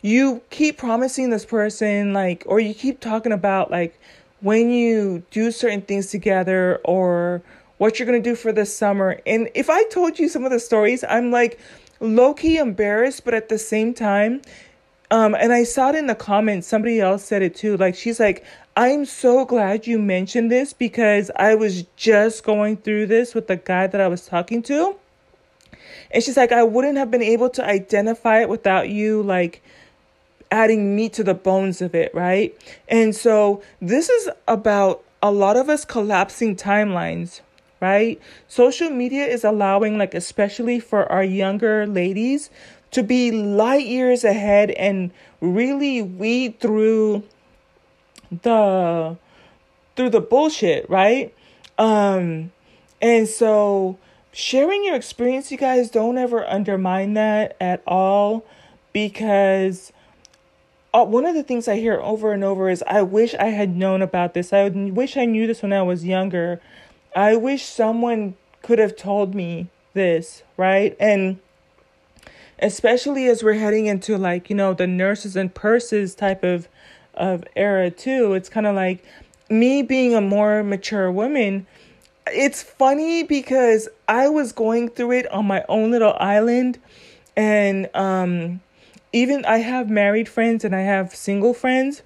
you 0.00 0.42
keep 0.50 0.78
promising 0.78 1.30
this 1.30 1.44
person 1.44 2.12
like 2.12 2.42
or 2.46 2.60
you 2.60 2.74
keep 2.74 3.00
talking 3.00 3.32
about 3.32 3.70
like 3.70 3.98
when 4.40 4.70
you 4.70 5.22
do 5.30 5.50
certain 5.50 5.82
things 5.82 6.10
together 6.10 6.80
or 6.84 7.42
what 7.82 7.98
you're 7.98 8.06
going 8.06 8.22
to 8.22 8.30
do 8.30 8.36
for 8.36 8.52
the 8.52 8.64
summer. 8.64 9.20
And 9.26 9.50
if 9.56 9.68
i 9.68 9.82
told 9.84 10.20
you 10.20 10.28
some 10.28 10.44
of 10.44 10.52
the 10.52 10.60
stories 10.60 11.02
i'm 11.08 11.32
like 11.32 11.58
low-key 11.98 12.56
embarrassed 12.58 13.24
but 13.24 13.34
at 13.34 13.48
the 13.48 13.58
same 13.58 13.92
time 13.92 14.40
um 15.10 15.34
and 15.34 15.52
i 15.52 15.64
saw 15.64 15.88
it 15.88 15.96
in 15.96 16.06
the 16.06 16.14
comments. 16.14 16.68
Somebody 16.68 17.00
else 17.00 17.24
said 17.24 17.42
it 17.42 17.56
too. 17.56 17.76
Like 17.76 17.96
she's 17.96 18.20
like 18.20 18.44
i'm 18.76 19.04
so 19.04 19.44
glad 19.44 19.88
you 19.88 19.98
mentioned 19.98 20.48
this 20.48 20.72
because 20.72 21.28
i 21.34 21.56
was 21.56 21.82
just 21.96 22.44
going 22.44 22.76
through 22.76 23.06
this 23.06 23.34
with 23.34 23.48
the 23.48 23.56
guy 23.56 23.88
that 23.88 24.00
i 24.00 24.06
was 24.06 24.26
talking 24.26 24.62
to. 24.62 24.94
And 26.12 26.22
she's 26.22 26.36
like, 26.36 26.52
I 26.52 26.62
wouldn't 26.62 26.98
have 26.98 27.10
been 27.10 27.22
able 27.22 27.48
to 27.50 27.66
identify 27.66 28.42
it 28.42 28.48
without 28.48 28.90
you, 28.90 29.22
like, 29.22 29.62
adding 30.50 30.94
meat 30.94 31.14
to 31.14 31.24
the 31.24 31.32
bones 31.34 31.80
of 31.80 31.94
it, 31.94 32.14
right? 32.14 32.54
And 32.86 33.16
so 33.16 33.62
this 33.80 34.10
is 34.10 34.28
about 34.46 35.02
a 35.22 35.30
lot 35.30 35.56
of 35.56 35.70
us 35.70 35.84
collapsing 35.84 36.56
timelines, 36.56 37.40
right? 37.82 38.20
Social 38.46 38.88
media 38.88 39.26
is 39.26 39.42
allowing, 39.42 39.98
like, 39.98 40.14
especially 40.14 40.78
for 40.78 41.10
our 41.10 41.24
younger 41.24 41.86
ladies, 41.86 42.48
to 42.92 43.02
be 43.02 43.32
light 43.32 43.86
years 43.86 44.22
ahead 44.22 44.70
and 44.70 45.10
really 45.40 46.00
weed 46.00 46.60
through 46.60 47.24
the 48.42 49.16
through 49.96 50.10
the 50.10 50.20
bullshit, 50.20 50.88
right? 50.88 51.34
Um 51.76 52.52
and 53.02 53.28
so 53.28 53.98
sharing 54.32 54.84
your 54.84 54.94
experience, 54.94 55.50
you 55.50 55.58
guys, 55.58 55.90
don't 55.90 56.16
ever 56.16 56.46
undermine 56.48 57.14
that 57.14 57.56
at 57.60 57.82
all 57.86 58.44
because 58.92 59.92
uh, 60.94 61.04
one 61.04 61.26
of 61.26 61.34
the 61.34 61.42
things 61.42 61.68
I 61.68 61.76
hear 61.76 62.00
over 62.00 62.32
and 62.32 62.44
over 62.44 62.68
is, 62.68 62.82
I 62.86 63.02
wish 63.02 63.34
I 63.34 63.46
had 63.46 63.76
known 63.76 64.02
about 64.02 64.34
this. 64.34 64.52
I 64.52 64.68
wish 64.68 65.16
I 65.16 65.24
knew 65.24 65.46
this 65.46 65.62
when 65.62 65.72
I 65.72 65.82
was 65.82 66.04
younger. 66.04 66.60
I 67.14 67.36
wish 67.36 67.64
someone 67.64 68.36
could 68.62 68.78
have 68.78 68.96
told 68.96 69.34
me 69.34 69.68
this, 69.92 70.42
right? 70.56 70.96
And 70.98 71.38
especially 72.58 73.26
as 73.26 73.42
we're 73.42 73.54
heading 73.54 73.86
into 73.86 74.16
like, 74.16 74.48
you 74.48 74.56
know, 74.56 74.72
the 74.72 74.86
nurses 74.86 75.36
and 75.36 75.54
purses 75.54 76.14
type 76.14 76.42
of 76.42 76.68
of 77.14 77.44
era 77.54 77.90
too. 77.90 78.32
It's 78.32 78.48
kind 78.48 78.66
of 78.66 78.74
like 78.74 79.04
me 79.50 79.82
being 79.82 80.14
a 80.14 80.20
more 80.20 80.62
mature 80.62 81.12
woman, 81.12 81.66
it's 82.26 82.62
funny 82.62 83.22
because 83.22 83.88
I 84.08 84.28
was 84.28 84.52
going 84.52 84.88
through 84.88 85.12
it 85.12 85.30
on 85.30 85.46
my 85.46 85.64
own 85.68 85.90
little 85.90 86.16
island 86.18 86.78
and 87.36 87.88
um 87.94 88.60
even 89.12 89.44
I 89.44 89.58
have 89.58 89.90
married 89.90 90.28
friends 90.28 90.64
and 90.64 90.74
I 90.74 90.80
have 90.80 91.14
single 91.14 91.52
friends 91.52 92.02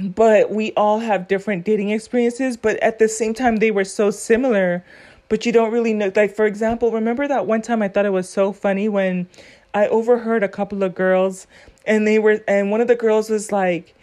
but 0.00 0.50
we 0.50 0.72
all 0.72 0.98
have 0.98 1.28
different 1.28 1.64
dating 1.64 1.90
experiences 1.90 2.56
but 2.56 2.76
at 2.78 2.98
the 2.98 3.08
same 3.08 3.34
time 3.34 3.56
they 3.56 3.70
were 3.70 3.84
so 3.84 4.10
similar 4.10 4.84
but 5.28 5.44
you 5.44 5.52
don't 5.52 5.72
really 5.72 5.92
know 5.92 6.10
like 6.16 6.34
for 6.34 6.46
example 6.46 6.90
remember 6.90 7.28
that 7.28 7.46
one 7.46 7.62
time 7.62 7.82
I 7.82 7.88
thought 7.88 8.06
it 8.06 8.12
was 8.12 8.28
so 8.28 8.52
funny 8.52 8.88
when 8.88 9.28
I 9.74 9.86
overheard 9.88 10.42
a 10.42 10.48
couple 10.48 10.82
of 10.82 10.94
girls 10.94 11.46
and 11.86 12.06
they 12.06 12.18
were 12.18 12.42
and 12.48 12.70
one 12.70 12.80
of 12.80 12.88
the 12.88 12.96
girls 12.96 13.30
was 13.30 13.52
like 13.52 13.94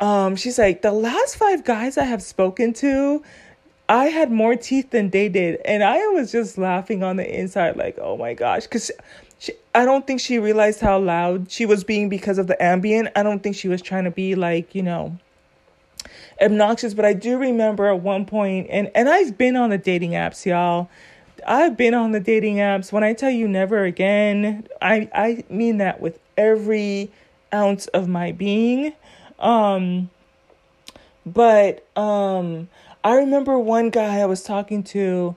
um 0.00 0.36
she's 0.36 0.58
like 0.58 0.82
the 0.82 0.92
last 0.92 1.36
five 1.36 1.64
guys 1.64 1.96
I 1.96 2.04
have 2.04 2.22
spoken 2.22 2.72
to 2.74 3.22
I 3.88 4.06
had 4.06 4.30
more 4.30 4.54
teeth 4.54 4.90
than 4.90 5.10
they 5.10 5.30
did. 5.30 5.60
And 5.64 5.82
I 5.82 6.06
was 6.08 6.30
just 6.30 6.58
laughing 6.58 7.02
on 7.02 7.16
the 7.16 7.40
inside, 7.40 7.76
like, 7.76 7.98
oh 7.98 8.18
my 8.18 8.34
gosh. 8.34 8.64
Because 8.64 8.90
I 9.74 9.84
don't 9.84 10.06
think 10.06 10.20
she 10.20 10.38
realized 10.38 10.80
how 10.80 10.98
loud 10.98 11.50
she 11.50 11.64
was 11.64 11.84
being 11.84 12.08
because 12.08 12.38
of 12.38 12.48
the 12.48 12.62
ambient. 12.62 13.08
I 13.16 13.22
don't 13.22 13.42
think 13.42 13.56
she 13.56 13.68
was 13.68 13.80
trying 13.80 14.04
to 14.04 14.10
be 14.10 14.34
like, 14.34 14.74
you 14.74 14.82
know, 14.82 15.16
obnoxious. 16.40 16.94
But 16.94 17.04
I 17.04 17.12
do 17.12 17.38
remember 17.38 17.86
at 17.86 18.00
one 18.00 18.24
point, 18.24 18.68
and, 18.70 18.90
and 18.94 19.08
I've 19.08 19.38
been 19.38 19.56
on 19.56 19.70
the 19.70 19.78
dating 19.78 20.12
apps, 20.12 20.44
y'all. 20.44 20.88
I've 21.46 21.76
been 21.76 21.94
on 21.94 22.12
the 22.12 22.20
dating 22.20 22.56
apps. 22.56 22.92
When 22.92 23.04
I 23.04 23.14
tell 23.14 23.30
you 23.30 23.48
never 23.48 23.84
again, 23.84 24.66
I, 24.82 25.08
I 25.14 25.44
mean 25.48 25.78
that 25.78 26.00
with 26.00 26.18
every 26.36 27.10
ounce 27.52 27.86
of 27.88 28.08
my 28.08 28.32
being. 28.32 28.92
Um, 29.38 30.10
but 31.24 31.86
um, 31.96 32.68
I 33.04 33.14
remember 33.16 33.58
one 33.58 33.90
guy 33.90 34.18
I 34.18 34.26
was 34.26 34.42
talking 34.42 34.82
to, 34.84 35.36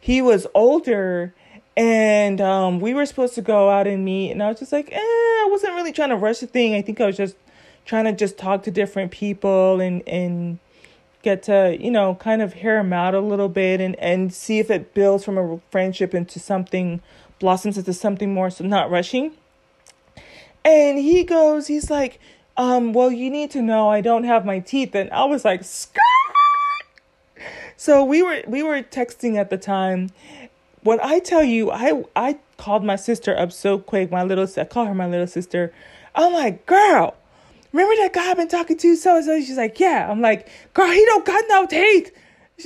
he 0.00 0.22
was 0.22 0.46
older 0.54 1.34
and 1.76 2.40
um, 2.40 2.80
we 2.80 2.94
were 2.94 3.06
supposed 3.06 3.34
to 3.34 3.42
go 3.42 3.70
out 3.70 3.86
and 3.86 4.04
meet 4.04 4.30
and 4.30 4.42
I 4.42 4.48
was 4.48 4.58
just 4.58 4.72
like, 4.72 4.90
eh, 4.92 4.98
I 4.98 5.48
wasn't 5.50 5.74
really 5.74 5.92
trying 5.92 6.10
to 6.10 6.16
rush 6.16 6.40
the 6.40 6.46
thing. 6.46 6.74
I 6.74 6.82
think 6.82 7.00
I 7.00 7.06
was 7.06 7.16
just 7.16 7.36
trying 7.84 8.04
to 8.04 8.12
just 8.12 8.38
talk 8.38 8.62
to 8.64 8.70
different 8.70 9.10
people 9.10 9.80
and 9.80 10.06
and 10.08 10.58
get 11.22 11.42
to, 11.44 11.76
you 11.78 11.90
know, 11.90 12.16
kind 12.16 12.42
of 12.42 12.54
hear 12.54 12.78
him 12.78 12.92
out 12.92 13.14
a 13.14 13.20
little 13.20 13.48
bit 13.48 13.80
and 13.80 13.96
and 13.96 14.32
see 14.32 14.58
if 14.58 14.70
it 14.70 14.94
builds 14.94 15.24
from 15.24 15.38
a 15.38 15.60
friendship 15.70 16.14
into 16.14 16.38
something 16.38 17.00
blossoms 17.38 17.76
into 17.76 17.92
something 17.92 18.32
more 18.32 18.50
so 18.50 18.64
not 18.64 18.90
rushing. 18.90 19.32
And 20.64 20.98
he 20.98 21.24
goes, 21.24 21.66
he's 21.66 21.90
like, 21.90 22.20
um, 22.56 22.92
well, 22.92 23.10
you 23.10 23.30
need 23.30 23.50
to 23.50 23.62
know 23.62 23.88
I 23.88 24.00
don't 24.00 24.24
have 24.24 24.44
my 24.44 24.60
teeth. 24.60 24.94
And 24.94 25.10
I 25.10 25.24
was 25.24 25.44
like, 25.44 25.64
skirt 25.64 26.02
so 27.82 28.04
we 28.04 28.22
were 28.22 28.44
we 28.46 28.62
were 28.62 28.80
texting 28.80 29.36
at 29.36 29.50
the 29.50 29.58
time. 29.58 30.10
When 30.84 31.00
I 31.00 31.18
tell 31.18 31.42
you, 31.42 31.72
I 31.72 32.04
I 32.14 32.38
called 32.56 32.84
my 32.84 32.94
sister 32.94 33.36
up 33.36 33.50
so 33.50 33.76
quick. 33.76 34.08
My 34.12 34.22
little 34.22 34.46
I 34.56 34.64
call 34.64 34.84
her 34.84 34.94
my 34.94 35.08
little 35.08 35.26
sister. 35.26 35.72
I'm 36.14 36.32
like, 36.32 36.64
girl, 36.64 37.16
remember 37.72 37.94
that 37.96 38.12
guy 38.12 38.30
I've 38.30 38.36
been 38.36 38.48
talking 38.48 38.76
to? 38.78 38.96
So 38.96 39.16
and 39.16 39.24
so. 39.24 39.40
She's 39.40 39.56
like, 39.56 39.80
yeah. 39.80 40.08
I'm 40.10 40.20
like, 40.20 40.48
girl, 40.74 40.90
he 40.90 41.04
don't 41.06 41.24
got 41.24 41.44
no 41.48 41.66
teeth. 41.66 42.12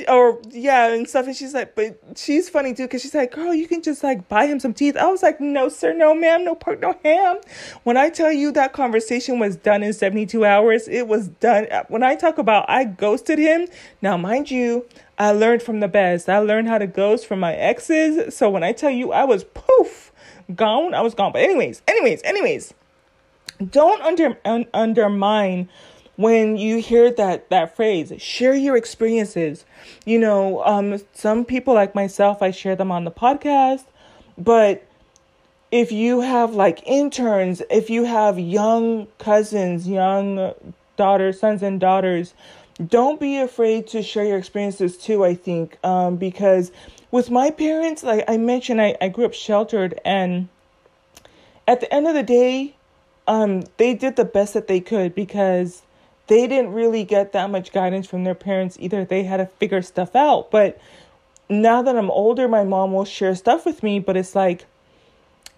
Or 0.09 0.41
yeah 0.51 0.93
and 0.93 1.09
stuff. 1.09 1.27
And 1.27 1.35
she's 1.35 1.55
like 1.55 1.75
but 1.75 1.99
she's 2.17 2.51
funny 2.51 2.75
too 2.75 2.83
because 2.83 3.01
she's 3.01 3.15
like 3.15 3.33
girl 3.33 3.55
you 3.55 3.67
can 3.67 3.83
just 3.83 4.03
like 4.03 4.29
buy 4.29 4.47
him 4.47 4.61
some 4.61 4.75
teeth. 4.75 4.97
I 4.97 5.07
was 5.07 5.23
like 5.23 5.41
no 5.41 5.69
sir 5.71 5.95
no 5.95 6.13
ma'am. 6.13 6.45
No 6.45 6.55
pork 6.55 6.81
no 6.81 6.99
ham. 7.03 7.39
When 7.85 7.97
i 7.97 8.11
tell 8.11 8.31
you 8.31 8.53
that 8.53 8.75
conversation 8.75 9.39
was 9.39 9.57
done 9.57 9.83
in 9.83 9.95
72 9.95 10.45
hours 10.45 10.87
it 10.89 11.09
was 11.09 11.29
done 11.29 11.69
uh, 11.71 11.85
when 11.89 12.03
i 12.03 12.15
talk 12.15 12.37
about 12.37 12.69
i 12.69 12.85
ghosted 12.85 13.39
him. 13.39 13.69
Now 14.03 14.19
mind 14.19 14.51
you 14.51 14.87
i 15.19 15.31
learned 15.31 15.63
from 15.63 15.81
the 15.81 15.89
best. 15.89 16.29
I 16.29 16.39
learned 16.41 16.69
how 16.69 16.77
to 16.79 16.87
ghost 16.87 17.27
from 17.27 17.41
my 17.41 17.55
exes. 17.55 18.37
So 18.37 18.51
when 18.51 18.65
i 18.65 18.73
tell 18.73 18.91
you 18.91 19.13
i 19.13 19.25
was 19.25 19.45
poof 19.45 20.13
gone. 20.55 20.93
I 20.93 21.01
was 21.01 21.15
gone. 21.15 21.33
But 21.33 21.43
anyways 21.43 21.81
anyways 21.89 22.21
anyways 22.23 22.75
don't 23.71 24.03
under 24.03 24.39
un- 24.45 24.67
undermine 24.75 25.69
when 26.17 26.57
you 26.57 26.79
hear 26.79 27.11
that 27.13 27.51
that 27.51 27.77
phrase. 27.77 28.13
Share 28.19 28.55
your 28.55 28.77
experiences. 28.77 29.65
You 30.05 30.19
know 30.19 30.65
um 30.65 31.01
some 31.13 31.45
people 31.45 31.75
like 31.75 31.95
myself 31.95 32.43
i 32.43 32.51
share 32.51 32.77
them 32.77 32.91
on 32.91 33.05
the 33.05 33.11
podcast 33.11 33.85
but 34.39 34.85
if 35.71 35.91
you 35.93 36.21
have 36.21 36.55
like 36.55 36.83
interns 36.87 37.63
if 37.71 37.91
you 37.91 38.05
have 38.05 38.39
young 38.39 39.07
cousins 39.19 39.89
young 39.89 40.55
daughters 40.97 41.41
sons 41.41 41.63
and 41.63 41.81
daughters 41.81 42.35
don't 42.85 43.19
be 43.19 43.39
afraid 43.39 43.87
to 43.89 44.03
share 44.03 44.25
your 44.25 44.39
experiences 44.39 44.99
too, 44.99 45.25
I 45.25 45.35
think, 45.35 45.79
um, 45.83 46.17
because 46.17 46.73
with 47.11 47.31
my 47.31 47.51
parents, 47.51 48.03
like 48.03 48.25
I 48.29 48.37
mentioned, 48.37 48.83
I, 48.83 48.97
I 49.01 49.09
grew 49.09 49.25
up 49.25 49.33
sheltered, 49.33 49.99
and 50.05 50.49
at 51.67 51.81
the 51.81 51.93
end 51.93 52.07
of 52.07 52.15
the 52.15 52.23
day, 52.23 52.76
um, 53.27 53.65
they 53.77 53.95
did 53.95 54.17
the 54.17 54.25
best 54.25 54.55
that 54.55 54.69
they 54.69 54.81
could 54.81 55.15
because 55.15 55.83
they 56.27 56.47
didn't 56.47 56.73
really 56.73 57.05
get 57.05 57.33
that 57.33 57.51
much 57.51 57.73
guidance 57.73 58.07
from 58.07 58.25
their 58.25 58.35
parents 58.35 58.77
either. 58.81 59.05
They 59.05 59.25
had 59.25 59.39
to 59.39 59.47
figure 59.47 59.83
stuff 59.83 60.17
out. 60.17 60.51
But 60.51 60.81
now 61.49 61.83
that 61.83 61.97
I'm 61.97 62.11
older, 62.11 62.49
my 62.49 62.65
mom 62.65 62.93
will 62.93 63.05
share 63.05 63.35
stuff 63.35 63.65
with 63.65 63.83
me, 63.83 63.99
but 64.01 64.17
it's 64.17 64.35
like 64.35 64.67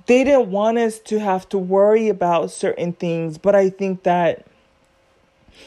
they 0.07 0.25
didn't 0.25 0.51
want 0.51 0.79
us 0.79 0.99
to 1.01 1.21
have 1.21 1.49
to 1.51 1.59
worry 1.59 2.09
about 2.09 2.51
certain 2.51 2.93
things. 2.93 3.39
But 3.39 3.55
I 3.55 3.71
think 3.71 4.03
that 4.03 4.47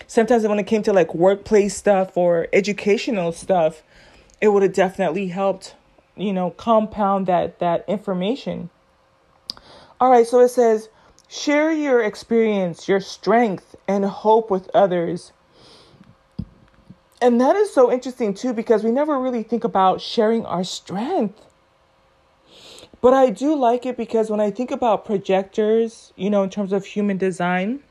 sometimes 0.08 0.48
when 0.48 0.60
it 0.60 0.68
came 0.68 0.84
to 0.84 0.94
like 0.94 1.14
workplace 1.14 1.76
stuff 1.76 2.16
or 2.16 2.48
educational 2.54 3.32
stuff, 3.32 3.84
it 4.40 4.50
would 4.50 4.64
have 4.64 4.74
definitely 4.74 5.28
helped, 5.28 5.76
you 6.16 6.34
know, 6.34 6.52
compound 6.52 7.28
that 7.28 7.60
that 7.60 7.86
information. 7.88 8.70
All 10.00 10.10
right, 10.10 10.26
so 10.26 10.40
it 10.40 10.50
says 10.50 10.90
share 11.32 11.72
your 11.72 12.04
experience, 12.04 12.89
your 12.89 13.00
strength 13.00 13.74
and 13.88 14.04
hope 14.04 14.52
with 14.52 14.70
others. 14.74 15.32
And 17.22 17.39
that 17.39 17.56
is 17.56 17.74
so 17.74 17.89
interesting 17.89 18.34
too 18.34 18.52
because 18.54 18.84
we 18.84 18.91
never 18.91 19.17
really 19.17 19.41
think 19.41 19.63
about 19.63 20.02
sharing 20.02 20.46
our 20.46 20.65
strength. 20.65 21.46
But 23.00 23.13
I 23.13 23.30
do 23.30 23.56
like 23.56 23.86
it 23.86 23.96
because 23.96 24.30
when 24.30 24.41
I 24.41 24.52
think 24.52 24.72
about 24.72 25.06
projectors, 25.06 26.12
you 26.17 26.30
know, 26.30 26.44
in 26.44 26.50
terms 26.50 26.74
of 26.74 26.86
human 26.86 27.17
design, 27.17 27.82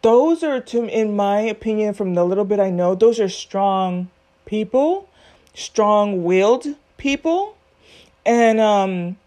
those 0.00 0.42
are 0.42 0.60
to 0.60 0.84
in 0.86 1.14
my 1.14 1.40
opinion 1.40 1.92
from 1.92 2.14
the 2.14 2.24
little 2.24 2.46
bit 2.46 2.58
I 2.58 2.70
know, 2.70 2.94
those 2.94 3.20
are 3.20 3.28
strong 3.28 4.10
people, 4.46 5.10
strong-willed 5.54 6.68
people. 6.96 7.54
And 8.24 8.60
um 8.60 9.18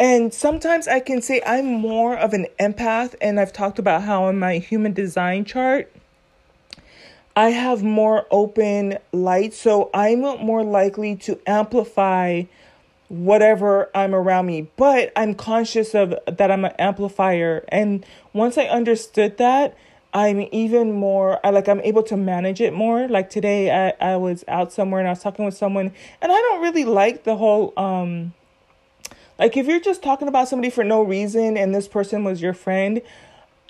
and 0.00 0.32
sometimes 0.32 0.88
I 0.88 0.98
can 0.98 1.20
say 1.20 1.42
I'm 1.46 1.66
more 1.66 2.16
of 2.16 2.32
an 2.32 2.46
empath 2.58 3.14
and 3.20 3.38
I've 3.38 3.52
talked 3.52 3.78
about 3.78 4.02
how 4.02 4.28
in 4.28 4.38
my 4.38 4.56
human 4.56 4.94
design 4.94 5.44
chart 5.44 5.92
I 7.36 7.50
have 7.50 7.82
more 7.82 8.26
open 8.30 8.98
light, 9.12 9.54
so 9.54 9.90
I'm 9.94 10.20
more 10.20 10.64
likely 10.64 11.16
to 11.16 11.38
amplify 11.46 12.44
whatever 13.08 13.90
I'm 13.94 14.14
around 14.14 14.46
me. 14.46 14.68
But 14.76 15.12
I'm 15.14 15.34
conscious 15.34 15.94
of 15.94 16.14
that 16.26 16.50
I'm 16.50 16.64
an 16.64 16.72
amplifier. 16.78 17.64
And 17.68 18.04
once 18.32 18.56
I 18.56 18.64
understood 18.64 19.36
that, 19.36 19.76
I'm 20.12 20.48
even 20.50 20.92
more 20.92 21.38
I 21.46 21.50
like 21.50 21.68
I'm 21.68 21.80
able 21.82 22.02
to 22.04 22.16
manage 22.16 22.60
it 22.60 22.72
more. 22.72 23.06
Like 23.06 23.28
today 23.28 23.70
I, 23.70 24.12
I 24.12 24.16
was 24.16 24.44
out 24.48 24.72
somewhere 24.72 25.00
and 25.00 25.08
I 25.08 25.12
was 25.12 25.22
talking 25.22 25.44
with 25.44 25.56
someone 25.56 25.92
and 26.22 26.32
I 26.32 26.34
don't 26.34 26.62
really 26.62 26.84
like 26.84 27.24
the 27.24 27.36
whole 27.36 27.72
um 27.76 28.32
like 29.40 29.56
if 29.56 29.66
you're 29.66 29.80
just 29.80 30.02
talking 30.02 30.28
about 30.28 30.48
somebody 30.48 30.70
for 30.70 30.84
no 30.84 31.02
reason 31.02 31.56
and 31.56 31.74
this 31.74 31.88
person 31.88 32.22
was 32.22 32.42
your 32.42 32.52
friend 32.52 33.00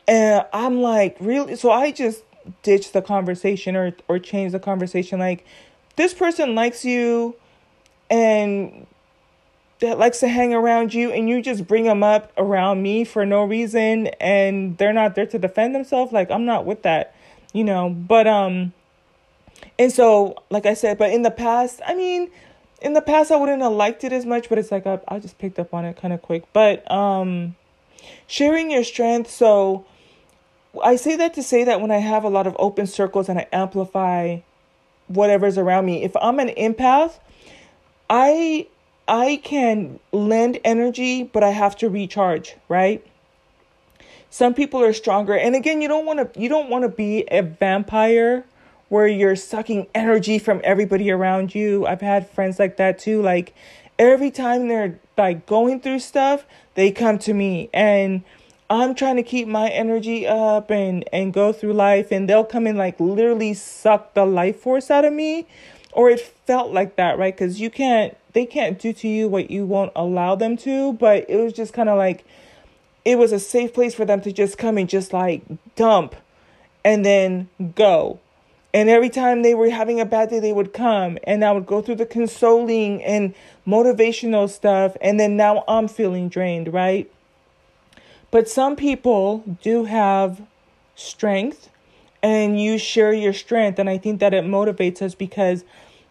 and 0.08 0.44
I'm 0.52 0.82
like 0.82 1.16
really? 1.20 1.54
So 1.54 1.70
I 1.70 1.92
just 1.92 2.24
ditch 2.64 2.90
the 2.92 3.00
conversation 3.00 3.76
or 3.76 3.94
or 4.08 4.18
change 4.18 4.50
the 4.52 4.58
conversation. 4.58 5.20
Like 5.20 5.46
this 5.94 6.12
person 6.12 6.56
likes 6.56 6.84
you 6.84 7.36
and 8.10 8.86
that 9.78 9.98
likes 9.98 10.18
to 10.20 10.28
hang 10.28 10.52
around 10.52 10.92
you 10.92 11.12
and 11.12 11.28
you 11.28 11.40
just 11.40 11.66
bring 11.66 11.84
them 11.84 12.02
up 12.02 12.32
around 12.36 12.82
me 12.82 13.04
for 13.04 13.24
no 13.24 13.44
reason 13.44 14.08
and 14.20 14.76
they're 14.76 14.92
not 14.92 15.14
there 15.14 15.24
to 15.26 15.38
defend 15.38 15.74
themselves 15.74 16.12
like 16.12 16.30
I'm 16.32 16.44
not 16.44 16.66
with 16.66 16.82
that 16.82 17.14
you 17.52 17.64
know? 17.64 17.90
But 17.90 18.26
um 18.26 18.72
and 19.78 19.92
so 19.92 20.42
like 20.50 20.66
I 20.66 20.74
said 20.74 20.98
but 20.98 21.12
in 21.12 21.22
the 21.22 21.30
past 21.30 21.80
I 21.86 21.94
mean 21.94 22.28
in 22.80 22.92
the 22.94 23.02
past 23.02 23.30
I 23.30 23.36
wouldn't 23.36 23.62
have 23.62 23.72
liked 23.72 24.04
it 24.04 24.12
as 24.12 24.26
much 24.26 24.48
but 24.48 24.58
it's 24.58 24.70
like 24.70 24.86
I, 24.86 25.00
I 25.08 25.18
just 25.18 25.38
picked 25.38 25.58
up 25.58 25.74
on 25.74 25.84
it 25.84 25.96
kind 25.96 26.12
of 26.14 26.22
quick 26.22 26.44
but 26.52 26.90
um 26.90 27.56
sharing 28.26 28.70
your 28.70 28.84
strength 28.84 29.30
so 29.30 29.84
I 30.82 30.96
say 30.96 31.16
that 31.16 31.34
to 31.34 31.42
say 31.42 31.64
that 31.64 31.80
when 31.80 31.90
I 31.90 31.98
have 31.98 32.24
a 32.24 32.28
lot 32.28 32.46
of 32.46 32.56
open 32.58 32.86
circles 32.86 33.28
and 33.28 33.38
I 33.38 33.46
amplify 33.52 34.38
whatever's 35.08 35.58
around 35.58 35.86
me, 35.86 36.04
if 36.04 36.16
I'm 36.16 36.38
an 36.38 36.48
empath, 36.50 37.18
I 38.08 38.68
I 39.08 39.40
can 39.42 39.98
lend 40.12 40.60
energy, 40.64 41.24
but 41.24 41.42
I 41.42 41.50
have 41.50 41.76
to 41.78 41.88
recharge, 41.88 42.54
right? 42.68 43.04
Some 44.30 44.54
people 44.54 44.80
are 44.80 44.92
stronger. 44.92 45.36
And 45.36 45.56
again, 45.56 45.82
you 45.82 45.88
don't 45.88 46.06
want 46.06 46.32
to 46.32 46.40
you 46.40 46.48
don't 46.48 46.70
want 46.70 46.84
to 46.84 46.88
be 46.88 47.24
a 47.30 47.42
vampire 47.42 48.44
where 48.90 49.06
you're 49.06 49.36
sucking 49.36 49.86
energy 49.94 50.38
from 50.38 50.60
everybody 50.62 51.10
around 51.10 51.54
you. 51.54 51.86
I've 51.86 52.02
had 52.02 52.28
friends 52.28 52.58
like 52.58 52.76
that 52.76 52.98
too. 52.98 53.22
Like 53.22 53.54
every 53.98 54.30
time 54.30 54.68
they're 54.68 54.98
like 55.16 55.46
going 55.46 55.80
through 55.80 56.00
stuff, 56.00 56.44
they 56.74 56.90
come 56.90 57.18
to 57.20 57.32
me 57.32 57.70
and 57.72 58.22
I'm 58.68 58.94
trying 58.94 59.16
to 59.16 59.22
keep 59.22 59.48
my 59.48 59.68
energy 59.68 60.26
up 60.26 60.70
and 60.70 61.08
and 61.12 61.32
go 61.32 61.52
through 61.52 61.72
life 61.72 62.10
and 62.10 62.28
they'll 62.28 62.44
come 62.44 62.66
and 62.66 62.76
like 62.76 62.98
literally 62.98 63.54
suck 63.54 64.14
the 64.14 64.26
life 64.26 64.60
force 64.60 64.90
out 64.90 65.04
of 65.04 65.12
me 65.12 65.46
or 65.92 66.10
it 66.10 66.20
felt 66.20 66.72
like 66.72 66.96
that, 66.96 67.16
right? 67.16 67.36
Cuz 67.36 67.60
you 67.60 67.70
can't 67.70 68.16
they 68.32 68.44
can't 68.44 68.78
do 68.78 68.92
to 68.92 69.08
you 69.08 69.28
what 69.28 69.52
you 69.52 69.66
won't 69.66 69.92
allow 69.94 70.34
them 70.34 70.56
to, 70.58 70.94
but 70.94 71.26
it 71.28 71.36
was 71.36 71.52
just 71.52 71.72
kind 71.72 71.88
of 71.88 71.96
like 71.96 72.24
it 73.04 73.18
was 73.18 73.30
a 73.30 73.38
safe 73.38 73.72
place 73.72 73.94
for 73.94 74.04
them 74.04 74.20
to 74.22 74.32
just 74.32 74.58
come 74.58 74.76
and 74.76 74.88
just 74.88 75.12
like 75.12 75.42
dump 75.76 76.16
and 76.84 77.04
then 77.04 77.48
go. 77.76 78.18
And 78.72 78.88
every 78.88 79.10
time 79.10 79.42
they 79.42 79.54
were 79.54 79.70
having 79.70 80.00
a 80.00 80.04
bad 80.04 80.30
day, 80.30 80.38
they 80.38 80.52
would 80.52 80.72
come 80.72 81.18
and 81.24 81.44
I 81.44 81.52
would 81.52 81.66
go 81.66 81.82
through 81.82 81.96
the 81.96 82.06
consoling 82.06 83.02
and 83.02 83.34
motivational 83.66 84.48
stuff. 84.48 84.96
And 85.00 85.18
then 85.18 85.36
now 85.36 85.64
I'm 85.66 85.88
feeling 85.88 86.28
drained, 86.28 86.72
right? 86.72 87.10
But 88.30 88.48
some 88.48 88.76
people 88.76 89.56
do 89.60 89.84
have 89.84 90.40
strength 90.94 91.68
and 92.22 92.60
you 92.60 92.78
share 92.78 93.12
your 93.12 93.32
strength. 93.32 93.78
And 93.78 93.90
I 93.90 93.98
think 93.98 94.20
that 94.20 94.34
it 94.34 94.44
motivates 94.44 95.02
us 95.02 95.14
because 95.16 95.64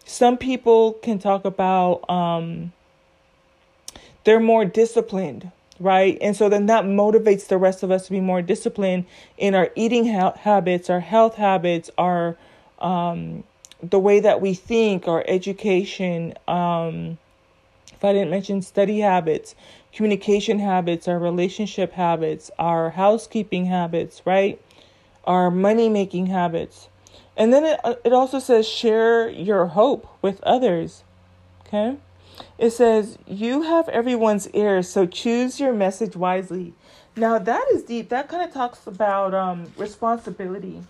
some 0.04 0.36
people 0.36 0.94
can 0.94 1.18
talk 1.18 1.46
about 1.46 2.08
um, 2.10 2.72
they're 4.24 4.40
more 4.40 4.66
disciplined, 4.66 5.50
right? 5.78 6.18
And 6.20 6.36
so 6.36 6.50
then 6.50 6.66
that 6.66 6.84
motivates 6.84 7.46
the 7.46 7.56
rest 7.56 7.82
of 7.82 7.90
us 7.90 8.06
to 8.06 8.10
be 8.10 8.20
more 8.20 8.42
disciplined 8.42 9.06
in 9.38 9.54
our 9.54 9.70
eating 9.74 10.12
ha- 10.12 10.34
habits, 10.36 10.90
our 10.90 11.00
health 11.00 11.36
habits, 11.36 11.90
our 11.96 12.36
um, 12.80 13.44
the 13.82 13.98
way 13.98 14.20
that 14.20 14.40
we 14.40 14.54
think, 14.54 15.08
our 15.08 15.24
education. 15.26 16.34
Um, 16.48 17.18
if 17.92 18.04
I 18.04 18.12
didn't 18.12 18.30
mention 18.30 18.62
study 18.62 19.00
habits, 19.00 19.54
communication 19.92 20.58
habits, 20.58 21.06
our 21.06 21.18
relationship 21.18 21.92
habits, 21.92 22.50
our 22.58 22.90
housekeeping 22.90 23.66
habits, 23.66 24.22
right? 24.24 24.60
Our 25.24 25.50
money 25.50 25.88
making 25.88 26.26
habits. 26.26 26.88
And 27.36 27.52
then 27.52 27.64
it, 27.64 27.80
uh, 27.84 27.94
it 28.04 28.12
also 28.12 28.38
says 28.38 28.66
share 28.66 29.28
your 29.28 29.66
hope 29.66 30.08
with 30.22 30.42
others. 30.42 31.04
Okay? 31.66 31.96
It 32.58 32.70
says 32.70 33.18
you 33.26 33.62
have 33.62 33.88
everyone's 33.88 34.48
ears, 34.50 34.88
so 34.88 35.06
choose 35.06 35.60
your 35.60 35.72
message 35.72 36.16
wisely. 36.16 36.74
Now 37.16 37.38
that 37.38 37.66
is 37.72 37.82
deep. 37.82 38.08
That 38.08 38.28
kind 38.28 38.42
of 38.42 38.52
talks 38.52 38.86
about 38.86 39.34
um, 39.34 39.72
responsibility, 39.76 40.80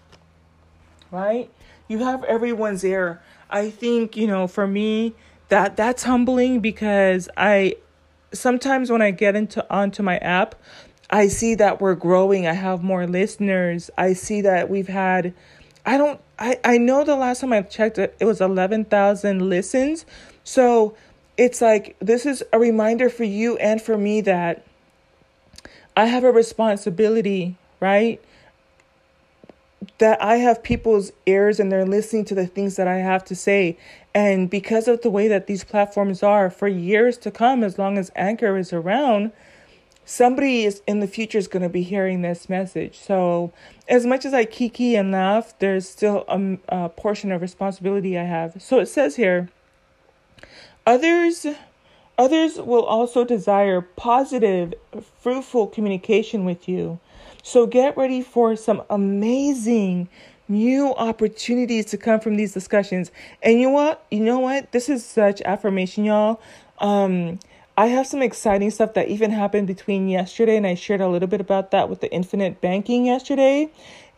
right? 1.11 1.51
You 1.91 1.99
have 2.05 2.23
everyone's 2.23 2.85
ear. 2.85 3.21
I 3.51 3.69
think 3.69 4.17
you 4.17 4.29
know 4.29 4.47
for 4.47 4.65
me 4.65 5.13
that 5.49 5.77
that's 5.77 6.05
humbling 6.05 6.61
because 6.61 7.29
I 7.37 7.79
sometimes 8.33 8.93
when 8.93 9.03
I 9.03 9.11
get 9.11 9.35
into 9.35 9.67
onto 9.69 10.01
my 10.01 10.19
app, 10.19 10.55
I 11.11 11.27
see 11.27 11.57
that 11.57 11.81
we're 11.81 11.97
growing. 11.97 12.47
I 12.47 12.53
have 12.53 12.85
more 12.85 13.09
listeners. 13.09 13.91
I 13.99 14.13
see 14.13 14.41
that 14.43 14.71
we've 14.71 14.87
had 14.87 15.35
I 15.85 15.99
don't 15.99 16.21
I 16.39 16.61
I 16.63 16.79
know 16.79 17.03
the 17.03 17.17
last 17.17 17.41
time 17.41 17.53
I 17.53 17.63
checked 17.63 17.99
it 17.99 18.15
it 18.21 18.25
was 18.25 18.41
11,000 18.41 19.49
listens. 19.49 20.07
So 20.45 20.95
it's 21.37 21.61
like 21.61 21.97
this 21.99 22.25
is 22.25 22.45
a 22.53 22.61
reminder 22.61 23.11
for 23.11 23.25
you 23.25 23.57
and 23.57 23.83
for 23.83 23.99
me 23.99 24.21
that 24.21 24.65
I 25.97 26.05
have 26.05 26.23
a 26.23 26.31
responsibility, 26.31 27.57
right? 27.81 28.23
That 29.99 30.23
I 30.23 30.37
have 30.37 30.63
people's 30.63 31.13
ears 31.27 31.59
and 31.59 31.73
they're 31.73 31.87
listening 31.87 32.25
to 32.27 32.35
the 32.35 32.47
things 32.47 32.77
that 32.77 32.87
I 32.87 32.99
have 32.99 33.25
to 33.27 33.35
say. 33.35 33.79
And 34.15 34.51
because 34.51 34.89
of 34.89 35.03
the 35.03 35.11
way 35.11 35.29
that 35.29 35.47
these 35.47 35.65
platforms 35.65 36.23
are 36.23 36.51
for 36.51 36.69
years 36.69 37.17
to 37.19 37.31
come, 37.31 37.65
as 37.65 37.79
long 37.79 37.97
as 37.97 38.11
Anchor 38.15 38.59
is 38.59 38.73
around, 38.73 39.33
somebody 40.05 40.65
is 40.65 40.83
in 40.87 41.01
the 41.01 41.07
future 41.07 41.39
is 41.39 41.49
going 41.49 41.63
to 41.63 41.69
be 41.69 41.83
hearing 41.83 42.23
this 42.23 42.49
message. 42.49 42.99
So, 42.99 43.53
as 43.89 44.05
much 44.05 44.25
as 44.25 44.35
I 44.35 44.45
kiki 44.45 44.97
and 44.97 45.13
laugh, 45.13 45.57
there's 45.61 45.89
still 45.89 46.25
a, 46.29 46.59
a 46.69 46.89
portion 46.89 47.33
of 47.33 47.41
responsibility 47.41 48.19
I 48.19 48.25
have. 48.25 48.61
So 48.61 48.81
it 48.81 48.87
says 48.87 49.17
here, 49.17 49.49
others 50.87 51.47
others 52.21 52.59
will 52.59 52.85
also 52.85 53.25
desire 53.25 53.81
positive, 53.81 54.75
fruitful 55.21 55.69
communication 55.69 56.45
with 56.45 56.69
you. 56.69 56.99
So 57.43 57.67
get 57.67 57.97
ready 57.97 58.23
for 58.23 58.57
some 58.57 58.83
amazing 58.91 60.09
new 60.49 60.93
opportunities 60.95 61.87
to 61.87 61.97
come 61.97 62.21
from 62.21 62.37
these 62.37 62.53
discussions. 62.53 63.11
And 63.43 63.61
you 63.61 63.69
know 63.69 63.73
what? 63.73 64.05
You 64.11 64.21
know 64.21 64.41
what? 64.41 64.73
This 64.73 64.89
is 64.89 65.05
such 65.05 65.41
affirmation, 65.43 66.05
y'all. 66.05 66.41
Um, 66.79 67.39
I 67.77 67.87
have 67.87 68.07
some 68.07 68.21
exciting 68.21 68.71
stuff 68.71 68.95
that 68.95 69.09
even 69.09 69.31
happened 69.31 69.67
between 69.67 70.09
yesterday, 70.09 70.57
and 70.57 70.67
I 70.67 70.75
shared 70.75 71.01
a 71.01 71.09
little 71.09 71.29
bit 71.29 71.41
about 71.41 71.71
that 71.71 71.89
with 71.89 72.01
the 72.01 72.13
infinite 72.13 72.61
banking 72.61 73.07
yesterday. 73.07 73.71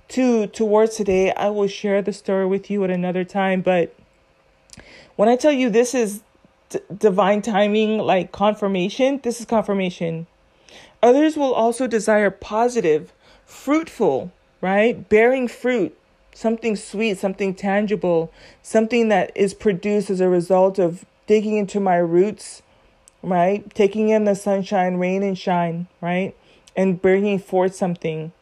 To 0.09 0.47
towards 0.49 0.97
today, 0.97 1.33
I 1.33 1.49
will 1.51 1.69
share 1.69 2.03
the 2.03 2.13
story 2.13 2.47
with 2.47 2.71
you 2.71 2.83
at 2.85 2.91
another 2.91 3.25
time. 3.25 3.61
But 3.61 3.95
when 5.17 5.29
I 5.29 5.37
tell 5.37 5.53
you 5.53 5.71
this 5.71 5.95
is 5.95 6.23
d- 6.71 6.81
divine 6.99 7.41
timing, 7.41 7.99
like 7.99 8.33
confirmation, 8.33 9.21
this 9.23 9.39
is 9.39 9.47
confirmation. 9.47 10.27
Others 11.03 11.37
will 11.37 11.53
also 11.53 11.87
desire 11.87 12.31
positive, 12.31 13.13
fruitful, 13.45 14.33
right? 14.61 15.09
Bearing 15.09 15.49
fruit, 15.49 15.97
something 16.35 16.77
sweet, 16.77 17.19
something 17.19 17.55
tangible, 17.55 18.33
something 18.63 19.09
that 19.09 19.37
is 19.37 19.53
produced 19.55 20.11
as 20.11 20.21
a 20.21 20.29
result 20.29 20.79
of 20.79 21.05
digging 21.27 21.57
into 21.57 21.81
my 21.81 21.97
roots, 21.97 22.63
right? 23.23 23.75
Taking 23.75 24.11
in 24.11 24.25
the 24.25 24.35
sunshine, 24.35 24.97
rain, 24.97 25.23
and 25.23 25.37
shine, 25.37 25.89
right? 26.01 26.37
And 26.77 27.03
bringing 27.03 27.39
forth 27.39 27.75
something. 27.75 28.33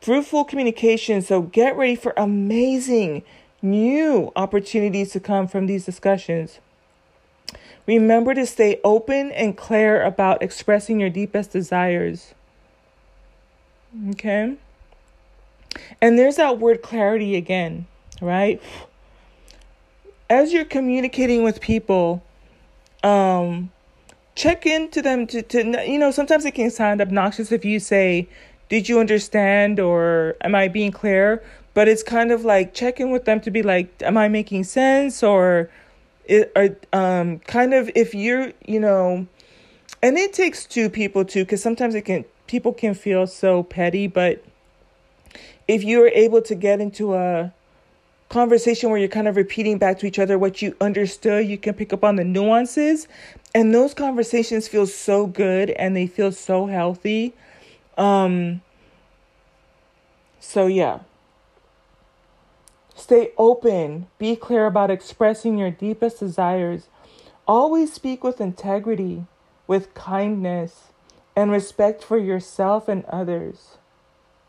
Fruitful 0.00 0.44
communication. 0.44 1.22
So 1.22 1.42
get 1.42 1.76
ready 1.76 1.94
for 1.94 2.12
amazing 2.16 3.22
new 3.62 4.32
opportunities 4.34 5.12
to 5.12 5.20
come 5.20 5.46
from 5.46 5.66
these 5.66 5.84
discussions. 5.84 6.58
Remember 7.86 8.34
to 8.34 8.46
stay 8.46 8.80
open 8.84 9.32
and 9.32 9.56
clear 9.56 10.02
about 10.02 10.42
expressing 10.42 11.00
your 11.00 11.10
deepest 11.10 11.50
desires. 11.50 12.34
Okay? 14.10 14.56
And 16.00 16.18
there's 16.18 16.36
that 16.36 16.58
word 16.58 16.82
clarity 16.82 17.36
again, 17.36 17.86
right? 18.20 18.62
As 20.30 20.52
you're 20.52 20.64
communicating 20.64 21.42
with 21.42 21.60
people, 21.60 22.22
um, 23.02 23.70
check 24.34 24.64
into 24.64 25.02
them 25.02 25.26
to, 25.28 25.42
to, 25.42 25.84
you 25.86 25.98
know, 25.98 26.10
sometimes 26.10 26.44
it 26.44 26.52
can 26.52 26.70
sound 26.70 27.00
obnoxious 27.00 27.52
if 27.52 27.64
you 27.64 27.80
say, 27.80 28.28
Did 28.68 28.88
you 28.88 29.00
understand? 29.00 29.80
or 29.80 30.36
Am 30.40 30.54
I 30.54 30.68
being 30.68 30.92
clear? 30.92 31.42
But 31.74 31.88
it's 31.88 32.02
kind 32.02 32.30
of 32.30 32.44
like 32.44 32.74
check 32.74 33.00
in 33.00 33.10
with 33.10 33.24
them 33.24 33.40
to 33.40 33.50
be 33.50 33.62
like, 33.62 33.90
Am 34.02 34.16
I 34.16 34.28
making 34.28 34.64
sense? 34.64 35.22
Or, 35.22 35.68
it, 36.32 36.52
or 36.56 36.76
um, 36.98 37.38
kind 37.40 37.74
of 37.74 37.90
if 37.94 38.14
you're, 38.14 38.52
you 38.66 38.80
know, 38.80 39.26
and 40.02 40.18
it 40.18 40.32
takes 40.32 40.64
two 40.64 40.88
people 40.88 41.24
too, 41.24 41.44
because 41.44 41.62
sometimes 41.62 41.94
it 41.94 42.02
can, 42.02 42.24
people 42.46 42.72
can 42.72 42.94
feel 42.94 43.26
so 43.26 43.62
petty, 43.62 44.06
but 44.06 44.42
if 45.68 45.84
you're 45.84 46.08
able 46.08 46.42
to 46.42 46.54
get 46.54 46.80
into 46.80 47.14
a 47.14 47.52
conversation 48.28 48.88
where 48.88 48.98
you're 48.98 49.08
kind 49.08 49.28
of 49.28 49.36
repeating 49.36 49.76
back 49.78 49.98
to 49.98 50.06
each 50.06 50.18
other 50.18 50.38
what 50.38 50.62
you 50.62 50.74
understood, 50.80 51.46
you 51.46 51.58
can 51.58 51.74
pick 51.74 51.92
up 51.92 52.02
on 52.02 52.16
the 52.16 52.24
nuances. 52.24 53.06
And 53.54 53.74
those 53.74 53.92
conversations 53.92 54.66
feel 54.66 54.86
so 54.86 55.26
good 55.26 55.70
and 55.70 55.94
they 55.94 56.06
feel 56.06 56.32
so 56.32 56.66
healthy. 56.66 57.34
Um, 57.98 58.62
so, 60.40 60.66
yeah. 60.66 61.00
Stay 62.94 63.32
open. 63.38 64.06
Be 64.18 64.36
clear 64.36 64.66
about 64.66 64.90
expressing 64.90 65.58
your 65.58 65.70
deepest 65.70 66.20
desires. 66.20 66.88
Always 67.46 67.92
speak 67.92 68.22
with 68.22 68.40
integrity, 68.40 69.26
with 69.66 69.94
kindness, 69.94 70.92
and 71.34 71.50
respect 71.50 72.04
for 72.04 72.18
yourself 72.18 72.88
and 72.88 73.04
others. 73.06 73.78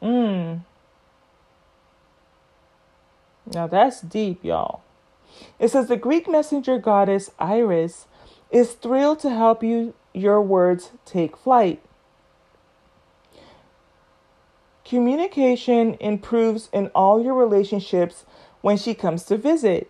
Mm. 0.01 0.65
Now 3.51 3.67
that's 3.67 4.01
deep, 4.01 4.43
y'all. 4.43 4.81
It 5.59 5.69
says 5.69 5.87
the 5.87 5.97
Greek 5.97 6.29
messenger 6.29 6.77
goddess 6.77 7.31
Iris 7.39 8.07
is 8.51 8.73
thrilled 8.73 9.19
to 9.21 9.29
help 9.29 9.63
you 9.63 9.93
your 10.13 10.41
words 10.41 10.91
take 11.05 11.35
flight. 11.35 11.81
Communication 14.93 15.97
improves 15.99 16.69
in 16.71 16.91
all 16.93 17.19
your 17.19 17.33
relationships 17.33 18.25
when 18.61 18.77
she 18.77 18.93
comes 18.93 19.23
to 19.23 19.37
visit. 19.37 19.89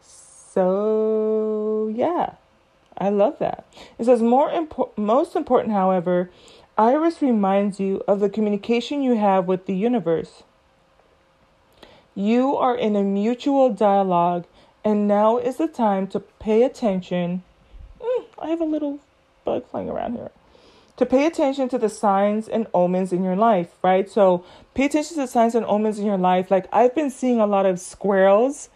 So, 0.00 1.92
yeah. 1.94 2.36
I 2.96 3.10
love 3.10 3.38
that. 3.40 3.66
It 3.98 4.06
says 4.06 4.22
more 4.22 4.48
impo- 4.48 4.96
most 4.96 5.36
important, 5.36 5.74
however, 5.74 6.30
Iris 6.78 7.20
reminds 7.20 7.78
you 7.78 8.02
of 8.08 8.20
the 8.20 8.30
communication 8.30 9.02
you 9.02 9.16
have 9.16 9.44
with 9.44 9.66
the 9.66 9.76
universe. 9.76 10.44
You 12.14 12.56
are 12.56 12.74
in 12.74 12.96
a 12.96 13.02
mutual 13.02 13.68
dialogue, 13.68 14.46
and 14.82 15.06
now 15.06 15.36
is 15.36 15.58
the 15.58 15.68
time 15.68 16.06
to 16.06 16.20
pay 16.20 16.62
attention. 16.62 17.42
Mm, 18.00 18.24
I 18.38 18.48
have 18.48 18.62
a 18.62 18.64
little 18.64 19.00
bug 19.44 19.66
flying 19.66 19.90
around 19.90 20.14
here. 20.14 20.30
To 21.00 21.06
pay 21.06 21.24
attention 21.24 21.70
to 21.70 21.78
the 21.78 21.88
signs 21.88 22.46
and 22.46 22.66
omens 22.74 23.10
in 23.10 23.24
your 23.24 23.34
life, 23.34 23.68
right? 23.82 24.06
So 24.06 24.44
pay 24.74 24.84
attention 24.84 25.14
to 25.14 25.22
the 25.22 25.26
signs 25.28 25.54
and 25.54 25.64
omens 25.64 25.98
in 25.98 26.04
your 26.04 26.18
life. 26.18 26.50
Like 26.50 26.66
I've 26.74 26.94
been 26.94 27.10
seeing 27.10 27.40
a 27.40 27.46
lot 27.46 27.64
of 27.64 27.80
squirrels. 27.80 28.68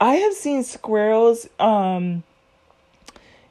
I 0.00 0.14
have 0.14 0.34
seen 0.34 0.62
squirrels 0.62 1.48
um 1.58 2.22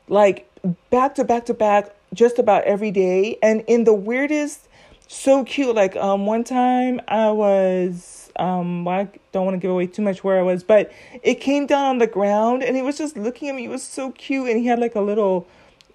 like 0.07 0.49
back 0.89 1.15
to 1.15 1.25
back 1.25 1.47
to 1.47 1.53
back 1.53 1.93
just 2.13 2.39
about 2.39 2.63
every 2.63 2.91
day 2.91 3.38
and 3.43 3.62
in 3.67 3.83
the 3.83 3.93
weirdest 3.93 4.69
so 5.09 5.43
cute 5.43 5.75
like 5.75 5.97
um 5.97 6.25
one 6.25 6.45
time 6.45 7.01
I 7.09 7.29
was 7.31 8.31
um 8.38 8.88
I 8.88 9.09
don't 9.33 9.43
want 9.43 9.55
to 9.55 9.59
give 9.59 9.71
away 9.71 9.88
too 9.88 10.01
much 10.01 10.23
where 10.23 10.39
I 10.39 10.43
was, 10.43 10.63
but 10.63 10.93
it 11.23 11.41
came 11.41 11.65
down 11.65 11.88
on 11.88 11.97
the 11.97 12.07
ground 12.07 12.63
and 12.63 12.77
he 12.77 12.81
was 12.81 12.97
just 12.97 13.17
looking 13.17 13.49
at 13.49 13.55
me. 13.55 13.65
It 13.65 13.69
was 13.69 13.83
so 13.83 14.12
cute 14.12 14.47
and 14.47 14.62
he 14.62 14.67
had 14.67 14.79
like 14.79 14.95
a 14.95 15.01
little 15.01 15.45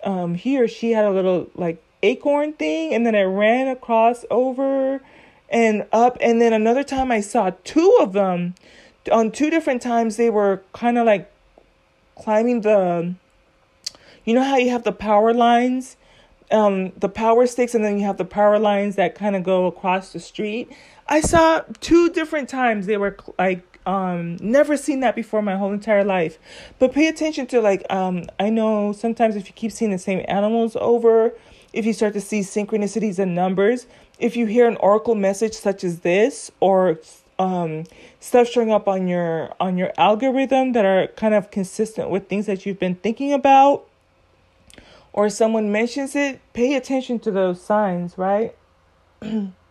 um 0.04 0.34
he 0.34 0.60
or 0.60 0.68
she 0.68 0.90
had 0.90 1.06
a 1.06 1.10
little 1.10 1.48
like 1.54 1.82
acorn 2.02 2.52
thing 2.52 2.94
and 2.94 3.04
then 3.04 3.14
it 3.14 3.24
ran 3.24 3.68
across 3.68 4.24
over 4.30 5.00
and 5.48 5.86
up 5.92 6.16
and 6.20 6.40
then 6.40 6.52
another 6.52 6.82
time 6.82 7.10
I 7.10 7.20
saw 7.20 7.50
two 7.64 7.96
of 8.00 8.12
them. 8.12 8.54
On 9.10 9.30
two 9.30 9.50
different 9.50 9.82
times 9.82 10.16
they 10.16 10.30
were 10.30 10.62
kind 10.72 10.98
of 10.98 11.06
like 11.06 11.30
climbing 12.16 12.60
the 12.60 13.14
you 14.24 14.34
know 14.34 14.42
how 14.42 14.56
you 14.56 14.70
have 14.70 14.84
the 14.84 14.92
power 14.92 15.32
lines? 15.32 15.96
Um 16.50 16.92
the 16.96 17.08
power 17.08 17.46
sticks 17.46 17.74
and 17.74 17.84
then 17.84 17.98
you 17.98 18.04
have 18.06 18.18
the 18.18 18.24
power 18.24 18.58
lines 18.58 18.96
that 18.96 19.14
kind 19.14 19.34
of 19.36 19.42
go 19.42 19.66
across 19.66 20.12
the 20.12 20.20
street? 20.20 20.70
I 21.08 21.20
saw 21.20 21.62
two 21.80 22.10
different 22.10 22.48
times 22.48 22.86
they 22.86 22.98
were 22.98 23.16
like 23.38 23.77
um 23.88 24.36
never 24.40 24.76
seen 24.76 25.00
that 25.00 25.16
before 25.16 25.40
my 25.40 25.56
whole 25.56 25.72
entire 25.72 26.04
life. 26.04 26.38
But 26.78 26.92
pay 26.92 27.08
attention 27.08 27.46
to 27.48 27.60
like 27.60 27.84
um 27.90 28.24
I 28.38 28.50
know 28.50 28.92
sometimes 28.92 29.34
if 29.34 29.48
you 29.48 29.54
keep 29.54 29.72
seeing 29.72 29.90
the 29.90 29.98
same 29.98 30.24
animals 30.28 30.76
over, 30.76 31.32
if 31.72 31.86
you 31.86 31.94
start 31.94 32.12
to 32.12 32.20
see 32.20 32.40
synchronicities 32.40 33.18
and 33.18 33.34
numbers, 33.34 33.86
if 34.18 34.36
you 34.36 34.46
hear 34.46 34.68
an 34.68 34.76
oracle 34.76 35.14
message 35.14 35.54
such 35.54 35.82
as 35.82 36.00
this 36.00 36.52
or 36.60 37.00
um 37.38 37.84
stuff 38.20 38.46
showing 38.46 38.70
up 38.70 38.88
on 38.88 39.08
your 39.08 39.54
on 39.58 39.78
your 39.78 39.92
algorithm 39.96 40.72
that 40.72 40.84
are 40.84 41.06
kind 41.08 41.32
of 41.32 41.50
consistent 41.50 42.10
with 42.10 42.28
things 42.28 42.44
that 42.44 42.66
you've 42.66 42.78
been 42.78 42.96
thinking 42.96 43.32
about 43.32 43.86
or 45.14 45.30
someone 45.30 45.72
mentions 45.72 46.14
it, 46.14 46.40
pay 46.52 46.74
attention 46.74 47.18
to 47.18 47.30
those 47.30 47.60
signs, 47.60 48.16
right? 48.18 48.54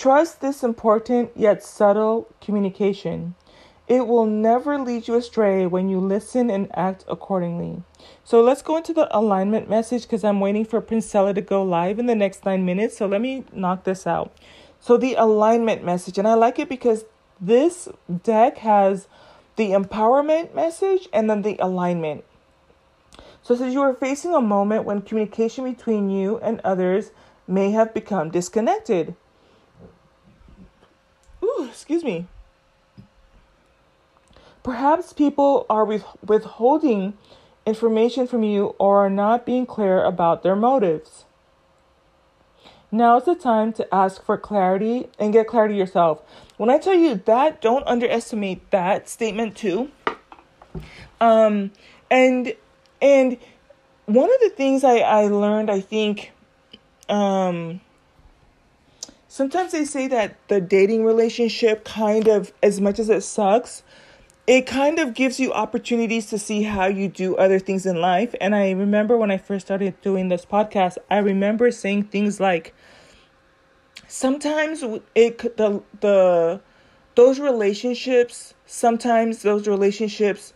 Trust 0.00 0.40
this 0.40 0.62
important 0.62 1.30
yet 1.36 1.62
subtle 1.62 2.26
communication. 2.40 3.34
It 3.86 4.06
will 4.06 4.24
never 4.24 4.78
lead 4.78 5.06
you 5.06 5.14
astray 5.14 5.66
when 5.66 5.90
you 5.90 6.00
listen 6.00 6.48
and 6.48 6.70
act 6.74 7.04
accordingly. 7.06 7.82
So 8.24 8.40
let's 8.40 8.62
go 8.62 8.78
into 8.78 8.94
the 8.94 9.14
alignment 9.14 9.68
message 9.68 10.04
because 10.04 10.24
I'm 10.24 10.40
waiting 10.40 10.64
for 10.64 10.80
Princella 10.80 11.34
to 11.34 11.42
go 11.42 11.62
live 11.62 11.98
in 11.98 12.06
the 12.06 12.14
next 12.14 12.46
nine 12.46 12.64
minutes. 12.64 12.96
So 12.96 13.06
let 13.06 13.20
me 13.20 13.44
knock 13.52 13.84
this 13.84 14.06
out. 14.06 14.32
So 14.80 14.96
the 14.96 15.16
alignment 15.16 15.84
message, 15.84 16.16
and 16.16 16.26
I 16.26 16.32
like 16.32 16.58
it 16.58 16.70
because 16.70 17.04
this 17.38 17.86
deck 18.22 18.56
has 18.56 19.06
the 19.56 19.72
empowerment 19.72 20.54
message 20.54 21.08
and 21.12 21.28
then 21.28 21.42
the 21.42 21.58
alignment. 21.58 22.24
So 23.42 23.52
it 23.52 23.58
says 23.58 23.74
you 23.74 23.82
are 23.82 23.92
facing 23.92 24.32
a 24.32 24.40
moment 24.40 24.86
when 24.86 25.02
communication 25.02 25.70
between 25.70 26.08
you 26.08 26.38
and 26.38 26.58
others 26.64 27.10
may 27.46 27.72
have 27.72 27.92
become 27.92 28.30
disconnected. 28.30 29.14
Excuse 31.64 32.04
me. 32.04 32.26
Perhaps 34.62 35.12
people 35.14 35.66
are 35.70 35.84
with, 35.84 36.04
withholding 36.24 37.14
information 37.66 38.26
from 38.26 38.42
you 38.42 38.74
or 38.78 39.04
are 39.06 39.10
not 39.10 39.46
being 39.46 39.66
clear 39.66 40.02
about 40.04 40.42
their 40.42 40.56
motives. 40.56 41.24
Now 42.92 43.18
is 43.18 43.24
the 43.24 43.36
time 43.36 43.72
to 43.74 43.94
ask 43.94 44.22
for 44.24 44.36
clarity 44.36 45.08
and 45.18 45.32
get 45.32 45.46
clarity 45.46 45.76
yourself. 45.76 46.22
When 46.56 46.68
I 46.68 46.78
tell 46.78 46.94
you 46.94 47.14
that, 47.24 47.60
don't 47.60 47.86
underestimate 47.86 48.70
that 48.70 49.08
statement 49.08 49.56
too. 49.56 49.90
Um, 51.20 51.70
and 52.10 52.54
and 53.00 53.36
one 54.06 54.28
of 54.28 54.40
the 54.40 54.50
things 54.50 54.82
I 54.82 54.98
I 54.98 55.28
learned, 55.28 55.70
I 55.70 55.80
think, 55.80 56.32
um, 57.08 57.80
sometimes 59.30 59.70
they 59.70 59.84
say 59.84 60.08
that 60.08 60.36
the 60.48 60.60
dating 60.60 61.04
relationship 61.04 61.84
kind 61.84 62.26
of 62.26 62.52
as 62.64 62.80
much 62.80 62.98
as 62.98 63.08
it 63.08 63.22
sucks 63.22 63.84
it 64.48 64.66
kind 64.66 64.98
of 64.98 65.14
gives 65.14 65.38
you 65.38 65.52
opportunities 65.52 66.26
to 66.26 66.36
see 66.36 66.64
how 66.64 66.86
you 66.86 67.06
do 67.06 67.36
other 67.36 67.60
things 67.60 67.86
in 67.86 68.00
life. 68.00 68.34
And 68.40 68.54
i 68.54 68.72
remember 68.72 69.16
when 69.16 69.30
i 69.30 69.38
first 69.38 69.66
started 69.66 69.98
doing 70.02 70.28
this 70.28 70.44
podcast 70.44 70.98
i 71.10 71.18
remember 71.18 71.70
saying 71.70 72.04
things 72.04 72.40
like 72.40 72.74
sometimes 74.08 74.82
it 75.14 75.56
the 75.56 75.80
the 76.00 76.60
those 77.14 77.38
relationships 77.38 78.54
sometimes 78.66 79.42
those 79.42 79.68
relationships 79.68 80.52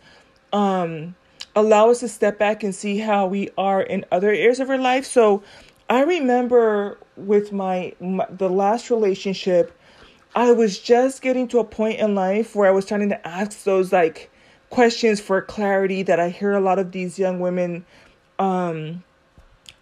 um 0.51 1.15
allow 1.55 1.89
us 1.89 2.01
to 2.01 2.07
step 2.09 2.37
back 2.37 2.63
and 2.63 2.75
see 2.75 2.97
how 2.97 3.25
we 3.25 3.49
are 3.57 3.81
in 3.81 4.05
other 4.11 4.29
areas 4.29 4.59
of 4.59 4.69
our 4.69 4.77
life. 4.77 5.05
So 5.05 5.41
I 5.89 6.01
remember 6.03 6.97
with 7.15 7.51
my, 7.51 7.93
my, 7.99 8.25
the 8.29 8.49
last 8.49 8.89
relationship, 8.89 9.77
I 10.35 10.51
was 10.51 10.79
just 10.79 11.21
getting 11.21 11.47
to 11.49 11.59
a 11.59 11.63
point 11.63 11.99
in 11.99 12.15
life 12.15 12.55
where 12.55 12.67
I 12.67 12.71
was 12.71 12.85
trying 12.85 13.07
to 13.09 13.27
ask 13.27 13.63
those 13.63 13.93
like 13.93 14.31
questions 14.69 15.21
for 15.21 15.41
clarity 15.41 16.03
that 16.03 16.19
I 16.19 16.29
hear 16.29 16.53
a 16.53 16.59
lot 16.59 16.79
of 16.79 16.91
these 16.91 17.19
young 17.19 17.39
women 17.39 17.85
um 18.39 19.03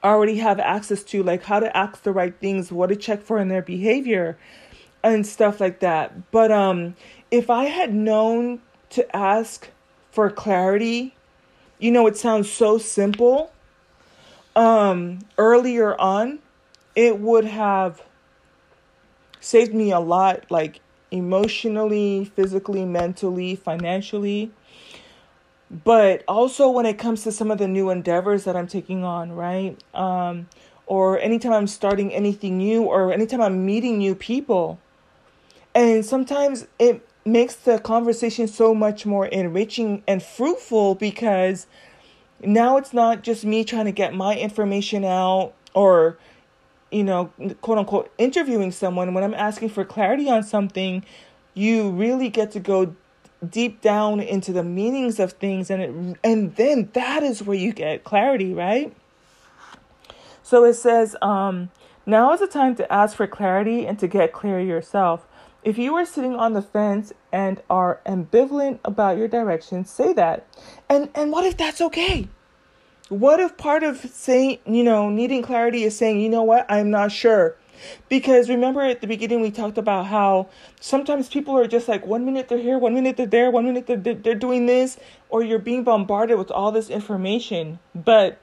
already 0.03 0.35
have 0.37 0.59
access 0.59 1.01
to 1.01 1.23
like 1.23 1.43
how 1.43 1.59
to 1.61 1.75
ask 1.75 2.03
the 2.03 2.11
right 2.11 2.35
things, 2.39 2.71
what 2.71 2.87
to 2.87 2.95
check 2.95 3.21
for 3.21 3.39
in 3.39 3.47
their 3.47 3.61
behavior 3.61 4.37
and 5.01 5.25
stuff 5.25 5.61
like 5.61 5.79
that. 5.79 6.29
But 6.31 6.51
um 6.51 6.95
if 7.31 7.49
I 7.49 7.65
had 7.65 7.93
known 7.93 8.61
to 8.91 9.15
ask 9.15 9.69
for 10.11 10.29
clarity, 10.29 11.15
you 11.79 11.89
know 11.89 12.05
it 12.05 12.17
sounds 12.17 12.51
so 12.51 12.77
simple, 12.77 13.52
um, 14.55 15.19
earlier 15.37 15.99
on, 15.99 16.39
it 16.95 17.19
would 17.19 17.45
have 17.45 18.01
saved 19.39 19.73
me 19.73 19.91
a 19.91 19.99
lot, 19.99 20.45
like 20.49 20.79
emotionally, 21.11 22.25
physically, 22.35 22.85
mentally, 22.85 23.55
financially. 23.55 24.51
But 25.69 26.23
also 26.27 26.69
when 26.69 26.85
it 26.85 26.97
comes 26.97 27.23
to 27.23 27.31
some 27.31 27.49
of 27.49 27.57
the 27.57 27.67
new 27.67 27.89
endeavors 27.89 28.43
that 28.43 28.55
I'm 28.55 28.67
taking 28.67 29.03
on, 29.03 29.31
right? 29.31 29.81
Um, 29.93 30.47
or 30.85 31.19
anytime 31.19 31.53
I'm 31.53 31.67
starting 31.67 32.13
anything 32.13 32.57
new, 32.57 32.83
or 32.83 33.11
anytime 33.11 33.41
I'm 33.41 33.65
meeting 33.65 33.97
new 33.97 34.15
people. 34.15 34.79
And 35.73 36.05
sometimes 36.05 36.67
it 36.77 37.07
makes 37.25 37.55
the 37.55 37.79
conversation 37.79 38.47
so 38.47 38.75
much 38.75 39.05
more 39.05 39.25
enriching 39.25 40.03
and 40.07 40.21
fruitful 40.21 40.95
because 40.95 41.67
now 42.45 42.77
it's 42.77 42.93
not 42.93 43.23
just 43.23 43.45
me 43.45 43.63
trying 43.63 43.85
to 43.85 43.91
get 43.91 44.13
my 44.13 44.35
information 44.35 45.03
out 45.03 45.53
or 45.73 46.17
you 46.91 47.03
know 47.03 47.31
quote 47.61 47.77
unquote 47.77 48.11
interviewing 48.17 48.71
someone. 48.71 49.13
When 49.13 49.23
i'm 49.23 49.33
asking 49.33 49.69
for 49.69 49.83
clarity 49.83 50.29
on 50.29 50.43
something 50.43 51.03
you 51.53 51.91
really 51.91 52.29
get 52.29 52.51
to 52.51 52.59
go 52.59 52.95
deep 53.47 53.81
down 53.81 54.19
into 54.19 54.51
the 54.53 54.63
meanings 54.63 55.19
of 55.19 55.33
things 55.33 55.69
and 55.69 55.81
it, 55.81 56.19
and 56.23 56.55
then 56.55 56.89
that 56.93 57.23
is 57.23 57.43
where 57.43 57.57
you 57.57 57.73
get 57.73 58.03
clarity 58.03 58.53
right? 58.53 58.95
So 60.41 60.65
it 60.65 60.73
says 60.73 61.15
um, 61.21 61.71
now 62.05 62.33
is 62.33 62.39
the 62.39 62.47
time 62.47 62.75
to 62.75 62.91
ask 62.91 63.15
for 63.15 63.27
clarity 63.27 63.85
and 63.85 63.97
to 63.99 64.07
get 64.07 64.33
clear 64.33 64.59
yourself 64.59 65.25
if 65.63 65.77
you 65.77 65.95
are 65.95 66.05
sitting 66.05 66.35
on 66.35 66.53
the 66.53 66.61
fence 66.61 67.13
and 67.31 67.61
are 67.69 68.01
ambivalent 68.05 68.79
about 68.83 69.17
your 69.17 69.27
direction, 69.27 69.85
say 69.85 70.13
that. 70.13 70.45
And 70.89 71.09
and 71.15 71.31
what 71.31 71.45
if 71.45 71.57
that's 71.57 71.81
okay? 71.81 72.27
What 73.09 73.39
if 73.39 73.57
part 73.57 73.83
of 73.83 73.97
saying, 73.97 74.59
you 74.65 74.83
know, 74.83 75.09
needing 75.09 75.41
clarity 75.41 75.83
is 75.83 75.97
saying, 75.97 76.21
you 76.21 76.29
know 76.29 76.43
what, 76.43 76.65
I'm 76.69 76.89
not 76.89 77.11
sure. 77.11 77.55
Because 78.07 78.49
remember 78.49 78.81
at 78.81 79.01
the 79.01 79.07
beginning 79.07 79.41
we 79.41 79.51
talked 79.51 79.77
about 79.77 80.05
how 80.05 80.49
sometimes 80.79 81.27
people 81.27 81.57
are 81.57 81.67
just 81.67 81.87
like 81.87 82.05
one 82.05 82.25
minute 82.25 82.47
they're 82.47 82.57
here, 82.57 82.77
one 82.77 82.93
minute 82.93 83.17
they're 83.17 83.25
there, 83.25 83.51
one 83.51 83.65
minute 83.65 83.87
they're, 83.87 83.97
they're 83.97 84.35
doing 84.35 84.67
this, 84.67 84.97
or 85.29 85.43
you're 85.43 85.59
being 85.59 85.83
bombarded 85.83 86.37
with 86.37 86.51
all 86.51 86.71
this 86.71 86.89
information. 86.89 87.79
But 87.93 88.39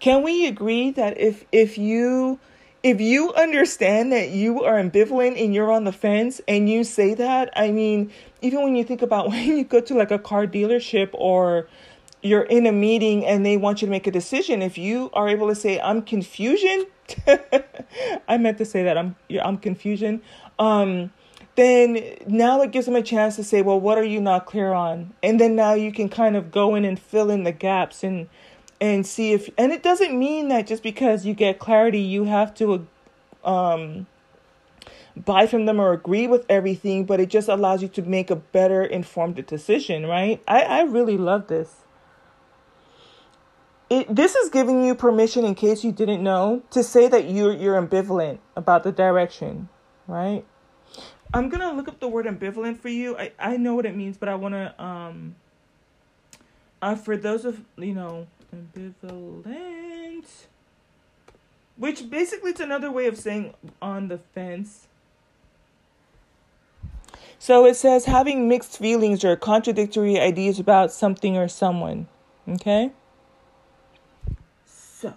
can 0.00 0.22
we 0.22 0.46
agree 0.46 0.90
that 0.90 1.18
if 1.18 1.44
if 1.52 1.78
you 1.78 2.38
if 2.82 3.00
you 3.00 3.32
understand 3.34 4.12
that 4.12 4.30
you 4.30 4.64
are 4.64 4.82
ambivalent 4.82 5.42
and 5.42 5.54
you're 5.54 5.70
on 5.70 5.84
the 5.84 5.92
fence 5.92 6.40
and 6.48 6.68
you 6.68 6.84
say 6.84 7.14
that, 7.14 7.52
I 7.54 7.72
mean, 7.72 8.10
even 8.40 8.62
when 8.62 8.74
you 8.74 8.84
think 8.84 9.02
about 9.02 9.28
when 9.30 9.56
you 9.58 9.64
go 9.64 9.80
to 9.80 9.94
like 9.94 10.10
a 10.10 10.18
car 10.18 10.46
dealership 10.46 11.10
or 11.12 11.68
you're 12.22 12.42
in 12.42 12.66
a 12.66 12.72
meeting 12.72 13.24
and 13.24 13.44
they 13.44 13.56
want 13.56 13.82
you 13.82 13.86
to 13.86 13.90
make 13.90 14.06
a 14.06 14.10
decision, 14.10 14.62
if 14.62 14.78
you 14.78 15.10
are 15.12 15.28
able 15.28 15.48
to 15.48 15.54
say, 15.54 15.80
I'm 15.80 16.02
confusion, 16.02 16.86
I 18.28 18.38
meant 18.38 18.58
to 18.58 18.64
say 18.64 18.82
that 18.84 18.96
I'm 18.96 19.16
I'm 19.42 19.58
confusion. 19.58 20.22
Um, 20.58 21.12
then 21.56 22.16
now 22.26 22.62
it 22.62 22.70
gives 22.70 22.86
them 22.86 22.96
a 22.96 23.02
chance 23.02 23.36
to 23.36 23.44
say, 23.44 23.60
well, 23.60 23.80
what 23.80 23.98
are 23.98 24.04
you 24.04 24.20
not 24.20 24.46
clear 24.46 24.72
on? 24.72 25.12
And 25.22 25.40
then 25.40 25.56
now 25.56 25.74
you 25.74 25.92
can 25.92 26.08
kind 26.08 26.36
of 26.36 26.50
go 26.50 26.74
in 26.74 26.84
and 26.84 26.98
fill 26.98 27.30
in 27.30 27.44
the 27.44 27.52
gaps 27.52 28.04
and 28.04 28.28
and 28.80 29.06
see 29.06 29.32
if 29.32 29.50
and 29.58 29.72
it 29.72 29.82
doesn't 29.82 30.18
mean 30.18 30.48
that 30.48 30.66
just 30.66 30.82
because 30.82 31.26
you 31.26 31.34
get 31.34 31.58
clarity 31.58 32.00
you 32.00 32.24
have 32.24 32.54
to 32.54 32.86
um 33.44 34.06
buy 35.16 35.46
from 35.46 35.66
them 35.66 35.80
or 35.80 35.92
agree 35.92 36.26
with 36.26 36.46
everything 36.48 37.04
but 37.04 37.20
it 37.20 37.28
just 37.28 37.48
allows 37.48 37.82
you 37.82 37.88
to 37.88 38.02
make 38.02 38.30
a 38.30 38.36
better 38.36 38.82
informed 38.82 39.44
decision 39.46 40.06
right? 40.06 40.42
I 40.48 40.62
i 40.62 40.82
really 40.82 41.18
love 41.18 41.48
this. 41.48 41.76
It, 43.90 44.14
this 44.14 44.36
is 44.36 44.50
giving 44.50 44.84
you 44.84 44.94
permission 44.94 45.44
in 45.44 45.56
case 45.56 45.82
you 45.82 45.90
didn't 45.90 46.22
know 46.22 46.62
to 46.70 46.82
say 46.82 47.08
that 47.08 47.28
you're 47.28 47.52
you're 47.52 47.80
ambivalent 47.80 48.38
about 48.56 48.84
the 48.84 48.92
direction 48.92 49.68
right? 50.06 50.44
I'm 51.34 51.48
gonna 51.48 51.72
look 51.72 51.88
up 51.88 52.00
the 52.00 52.08
word 52.08 52.26
ambivalent 52.26 52.78
for 52.78 52.88
you. 52.88 53.16
I 53.18 53.32
i 53.38 53.56
know 53.56 53.74
what 53.74 53.84
it 53.84 53.94
means 53.94 54.16
but 54.16 54.28
i 54.28 54.34
want 54.34 54.54
to 54.54 54.82
um 54.82 55.34
uh, 56.82 56.94
for 56.94 57.16
those 57.16 57.44
of 57.44 57.62
you 57.76 57.94
know 57.94 58.26
ambivalent 58.54 60.26
which 61.76 62.10
basically 62.10 62.50
it's 62.50 62.60
another 62.60 62.90
way 62.90 63.06
of 63.06 63.16
saying 63.16 63.54
on 63.80 64.08
the 64.08 64.18
fence 64.18 64.86
so 67.38 67.64
it 67.64 67.74
says 67.74 68.04
having 68.04 68.48
mixed 68.48 68.78
feelings 68.78 69.24
or 69.24 69.36
contradictory 69.36 70.18
ideas 70.18 70.58
about 70.58 70.92
something 70.92 71.36
or 71.36 71.48
someone 71.48 72.06
okay 72.48 72.90
So 75.00 75.14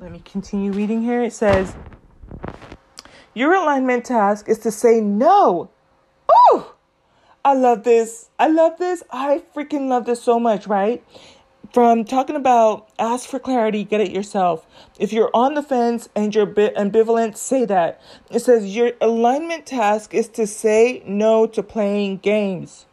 let 0.00 0.10
me 0.10 0.20
continue 0.24 0.72
reading 0.72 1.02
here. 1.02 1.22
It 1.22 1.32
says, 1.32 1.74
Your 3.34 3.54
alignment 3.54 4.04
task 4.04 4.48
is 4.48 4.58
to 4.60 4.70
say 4.72 5.00
no. 5.00 5.70
Oh, 6.28 6.74
I 7.44 7.54
love 7.54 7.84
this. 7.84 8.28
I 8.38 8.48
love 8.48 8.78
this. 8.78 9.04
I 9.12 9.42
freaking 9.54 9.88
love 9.88 10.06
this 10.06 10.22
so 10.22 10.40
much, 10.40 10.66
right? 10.66 11.04
From 11.72 12.04
talking 12.04 12.34
about 12.34 12.88
ask 12.98 13.28
for 13.28 13.38
clarity, 13.38 13.84
get 13.84 14.00
it 14.00 14.10
yourself. 14.10 14.66
If 14.98 15.12
you're 15.12 15.30
on 15.32 15.54
the 15.54 15.62
fence 15.62 16.08
and 16.16 16.34
you're 16.34 16.46
ambivalent, 16.46 17.36
say 17.36 17.64
that. 17.64 18.00
It 18.28 18.40
says 18.40 18.74
your 18.74 18.92
alignment 19.00 19.66
task 19.66 20.12
is 20.12 20.26
to 20.30 20.48
say 20.48 21.00
no 21.06 21.46
to 21.46 21.62
playing 21.62 22.18
games. 22.18 22.86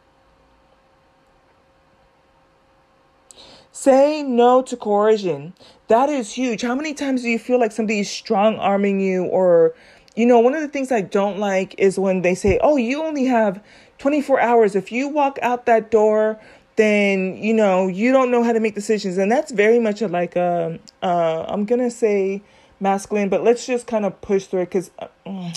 Say 3.71 4.21
no 4.21 4.61
to 4.61 4.77
coercion. 4.77 5.53
That 5.87 6.09
is 6.09 6.33
huge. 6.33 6.61
How 6.61 6.75
many 6.75 6.93
times 6.93 7.23
do 7.23 7.29
you 7.29 7.39
feel 7.39 7.59
like 7.59 7.71
somebody's 7.71 8.09
strong 8.09 8.57
arming 8.57 8.99
you? 8.99 9.23
Or, 9.25 9.73
you 10.15 10.25
know, 10.25 10.39
one 10.39 10.53
of 10.53 10.61
the 10.61 10.67
things 10.67 10.91
I 10.91 11.01
don't 11.01 11.39
like 11.39 11.73
is 11.79 11.97
when 11.97 12.21
they 12.21 12.35
say, 12.35 12.59
oh, 12.61 12.77
you 12.77 13.03
only 13.03 13.25
have 13.25 13.63
24 13.97 14.39
hours. 14.39 14.75
If 14.75 14.91
you 14.91 15.07
walk 15.07 15.39
out 15.41 15.65
that 15.65 15.89
door, 15.91 16.39
then, 16.77 17.37
you 17.37 17.53
know, 17.53 17.87
you 17.87 18.11
don't 18.11 18.31
know 18.31 18.43
how 18.43 18.53
to 18.53 18.59
make 18.59 18.75
decisions. 18.75 19.17
And 19.17 19.31
that's 19.31 19.51
very 19.51 19.79
much 19.79 20.01
like 20.01 20.35
a, 20.35 20.79
uh, 21.03 21.45
I'm 21.47 21.65
going 21.65 21.81
to 21.81 21.91
say 21.91 22.41
masculine, 22.79 23.29
but 23.29 23.43
let's 23.43 23.65
just 23.65 23.87
kind 23.87 24.05
of 24.05 24.19
push 24.21 24.45
through 24.45 24.61
it 24.61 24.65
because. 24.65 24.91
Uh, 25.25 25.53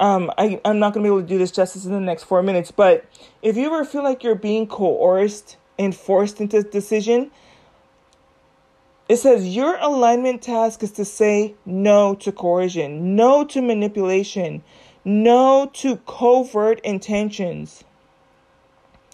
um, 0.00 0.30
I, 0.38 0.60
I'm 0.64 0.78
not 0.78 0.94
going 0.94 1.02
to 1.04 1.10
be 1.10 1.12
able 1.12 1.22
to 1.22 1.26
do 1.26 1.38
this 1.38 1.50
justice 1.50 1.84
in 1.84 1.90
the 1.90 1.98
next 1.98 2.22
four 2.22 2.40
minutes, 2.40 2.70
but 2.70 3.04
if 3.42 3.56
you 3.56 3.66
ever 3.66 3.84
feel 3.84 4.04
like 4.04 4.22
you're 4.22 4.36
being 4.36 4.68
coerced 4.68 5.56
and 5.76 5.92
forced 5.92 6.40
into 6.40 6.58
a 6.58 6.62
decision, 6.62 7.32
it 9.08 9.16
says 9.16 9.56
your 9.56 9.76
alignment 9.78 10.42
task 10.42 10.82
is 10.82 10.92
to 10.92 11.04
say 11.04 11.54
no 11.66 12.14
to 12.16 12.30
coercion, 12.30 13.16
no 13.16 13.44
to 13.46 13.60
manipulation, 13.60 14.62
no 15.04 15.68
to 15.74 15.96
covert 16.06 16.78
intentions. 16.80 17.82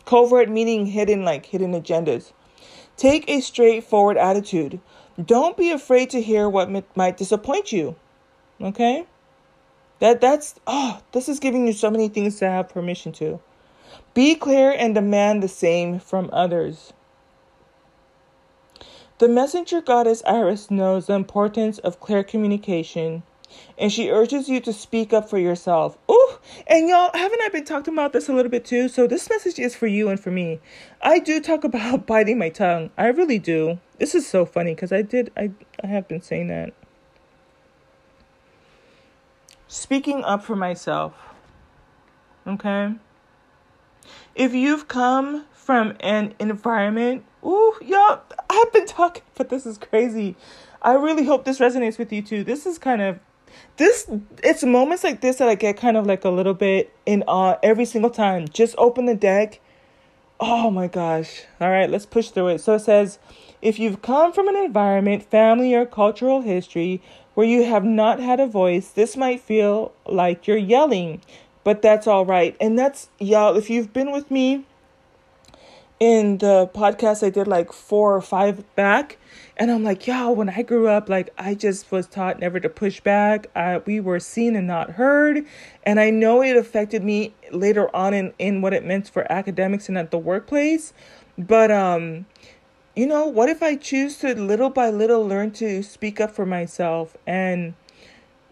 Covert 0.05 0.48
meaning 0.48 0.86
hidden, 0.86 1.24
like 1.24 1.46
hidden 1.46 1.72
agendas. 1.72 2.32
Take 2.96 3.28
a 3.28 3.40
straightforward 3.40 4.16
attitude. 4.16 4.80
Don't 5.22 5.57
be 5.57 5.70
afraid 5.70 6.11
to 6.11 6.20
hear 6.20 6.48
what 6.48 6.96
might 6.96 7.16
disappoint 7.16 7.72
you. 7.72 7.96
Okay? 8.61 9.07
That 10.00 10.20
that's 10.20 10.57
oh, 10.66 11.00
this 11.12 11.28
is 11.28 11.40
giving 11.40 11.66
you 11.66 11.72
so 11.72 11.90
many 11.90 12.09
things 12.09 12.38
to 12.38 12.48
have 12.48 12.68
permission 12.68 13.12
to. 13.12 13.40
Be 14.12 14.34
clear 14.34 14.70
and 14.70 14.94
demand 14.94 15.42
the 15.42 15.48
same 15.48 15.98
from 15.98 16.30
others. 16.32 16.92
The 19.18 19.28
messenger 19.28 19.80
goddess 19.80 20.22
Iris 20.26 20.70
knows 20.70 21.07
the 21.07 21.14
importance 21.14 21.78
of 21.78 22.00
clear 22.00 22.24
communication. 22.24 23.22
And 23.78 23.92
she 23.92 24.11
urges 24.11 24.48
you 24.48 24.61
to 24.61 24.72
speak 24.72 25.12
up 25.12 25.28
for 25.28 25.38
yourself. 25.38 25.98
Ooh, 26.11 26.38
and 26.66 26.88
y'all, 26.88 27.11
haven't 27.14 27.40
I 27.42 27.48
been 27.48 27.64
talking 27.64 27.94
about 27.94 28.12
this 28.12 28.28
a 28.28 28.32
little 28.32 28.50
bit 28.50 28.64
too? 28.64 28.88
So 28.88 29.07
this 29.07 29.28
message 29.28 29.59
is 29.59 29.74
for 29.74 29.86
you 29.86 30.09
and 30.09 30.18
for 30.18 30.30
me. 30.30 30.61
I 31.02 31.18
do 31.18 31.40
talk 31.40 31.64
about 31.64 32.07
biting 32.07 32.38
my 32.38 32.48
tongue. 32.48 32.90
I 32.96 33.07
really 33.07 33.38
do. 33.38 33.78
This 33.98 34.14
is 34.14 34.26
so 34.26 34.44
funny 34.44 34.74
because 34.74 34.92
I 34.92 35.02
did, 35.02 35.32
I, 35.36 35.50
I 35.82 35.86
have 35.86 36.09
been 36.09 36.22
saying 36.22 36.48
that. 36.48 36.72
Speaking 39.68 40.22
up 40.24 40.44
for 40.44 40.57
myself. 40.57 41.14
Okay? 42.46 42.94
If 44.34 44.55
you've 44.55 44.88
come 44.88 45.46
from 45.52 45.96
an 46.00 46.34
environment, 46.38 47.24
ooh, 47.44 47.74
y'all, 47.80 48.20
I've 48.50 48.72
been 48.72 48.86
talking, 48.86 49.22
but 49.34 49.48
this 49.48 49.66
is 49.66 49.78
crazy. 49.78 50.36
I 50.82 50.94
really 50.94 51.24
hope 51.24 51.44
this 51.44 51.59
resonates 51.59 51.98
with 51.98 52.12
you 52.12 52.22
too. 52.22 52.44
This 52.44 52.66
is 52.66 52.78
kind 52.78 53.00
of 53.00 53.18
this 53.76 54.09
it's 54.42 54.62
moments 54.62 55.05
like 55.05 55.20
this 55.20 55.36
that 55.36 55.48
I 55.48 55.55
get 55.55 55.76
kind 55.76 55.96
of 55.96 56.07
like 56.07 56.24
a 56.24 56.30
little 56.30 56.55
bit 56.55 56.92
in 57.07 57.22
awe 57.26 57.57
every 57.62 57.84
single 57.84 58.11
time. 58.11 58.48
Just 58.48 58.74
open 58.78 59.07
the 59.07 59.14
deck. 59.14 59.61
Oh 60.40 60.70
my 60.70 60.88
gosh. 60.88 61.42
All 61.61 61.70
right, 61.70 61.88
let's 61.88 62.07
push 62.07 62.30
through 62.30 62.48
it. 62.48 62.61
So 62.61 62.74
it 62.74 62.80
says 62.80 63.18
if 63.62 63.78
you've 63.78 64.02
come 64.02 64.32
from 64.32 64.48
an 64.48 64.57
environment, 64.57 65.22
family, 65.22 65.74
or 65.74 65.86
cultural 65.86 66.42
history 66.42 67.00
where 67.34 67.46
you 67.46 67.64
have 67.64 67.84
not 67.84 68.20
had 68.20 68.38
a 68.38 68.46
voice, 68.46 68.90
this 68.90 69.16
might 69.16 69.40
feel 69.40 69.92
like 70.07 70.46
you're 70.46 70.57
yelling, 70.57 71.22
but 71.64 71.82
that's 71.82 72.07
all 72.07 72.26
right. 72.26 72.57
And 72.61 72.78
that's, 72.78 73.09
y'all, 73.18 73.57
if 73.57 73.70
you've 73.70 73.92
been 73.92 74.12
with 74.12 74.30
me 74.30 74.66
in 76.01 76.38
the 76.38 76.68
podcast 76.74 77.24
I 77.24 77.30
did 77.30 77.47
like 77.47 77.72
four 77.72 78.14
or 78.14 78.20
five 78.20 78.64
back, 78.74 79.18
and 79.57 79.70
I'm 79.70 79.84
like, 79.84 80.07
y'all, 80.07 80.34
when 80.34 80.49
I 80.49 80.62
grew 80.62 80.88
up, 80.88 81.09
like 81.09 81.30
I 81.38 81.55
just 81.55 81.90
was 81.92 82.07
taught 82.07 82.40
never 82.40 82.59
to 82.59 82.68
push 82.68 83.01
back. 83.01 83.49
Uh, 83.55 83.80
we 83.86 84.01
were 84.01 84.18
seen 84.18 84.57
and 84.57 84.66
not 84.66 84.92
heard. 84.92 85.45
And 85.84 86.01
I 86.01 86.11
know 86.11 86.42
it 86.42 86.57
affected 86.57 87.05
me 87.05 87.34
later 87.53 87.95
on 87.95 88.14
in, 88.14 88.34
in 88.38 88.62
what 88.62 88.74
it 88.74 88.84
meant 88.84 89.09
for 89.09 89.30
academics 89.30 89.88
and 89.88 89.97
at 89.97 90.11
the 90.11 90.18
workplace. 90.18 90.92
But 91.38 91.70
um, 91.70 92.26
you 92.97 93.07
know, 93.07 93.26
what 93.26 93.49
if 93.49 93.62
I 93.62 93.76
choose 93.76 94.18
to 94.18 94.34
little 94.34 94.70
by 94.70 94.90
little 94.90 95.26
learn 95.26 95.53
to 95.53 95.82
speak 95.82 96.20
up 96.20 96.32
for 96.32 96.47
myself 96.47 97.16
and 97.26 97.74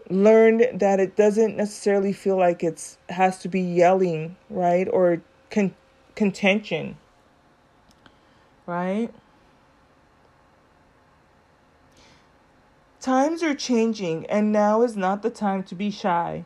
learn 0.09 0.77
that 0.77 0.99
it 0.99 1.15
doesn't 1.15 1.57
necessarily 1.57 2.13
feel 2.13 2.37
like 2.37 2.63
it's 2.63 2.97
has 3.09 3.39
to 3.39 3.49
be 3.49 3.61
yelling, 3.61 4.35
right? 4.49 4.87
Or 4.91 5.21
con- 5.49 5.75
contention. 6.15 6.97
Right? 8.65 9.09
Times 12.99 13.43
are 13.43 13.53
changing 13.53 14.25
and 14.27 14.51
now 14.51 14.81
is 14.81 14.95
not 14.95 15.23
the 15.23 15.29
time 15.29 15.63
to 15.63 15.75
be 15.75 15.91
shy. 15.91 16.45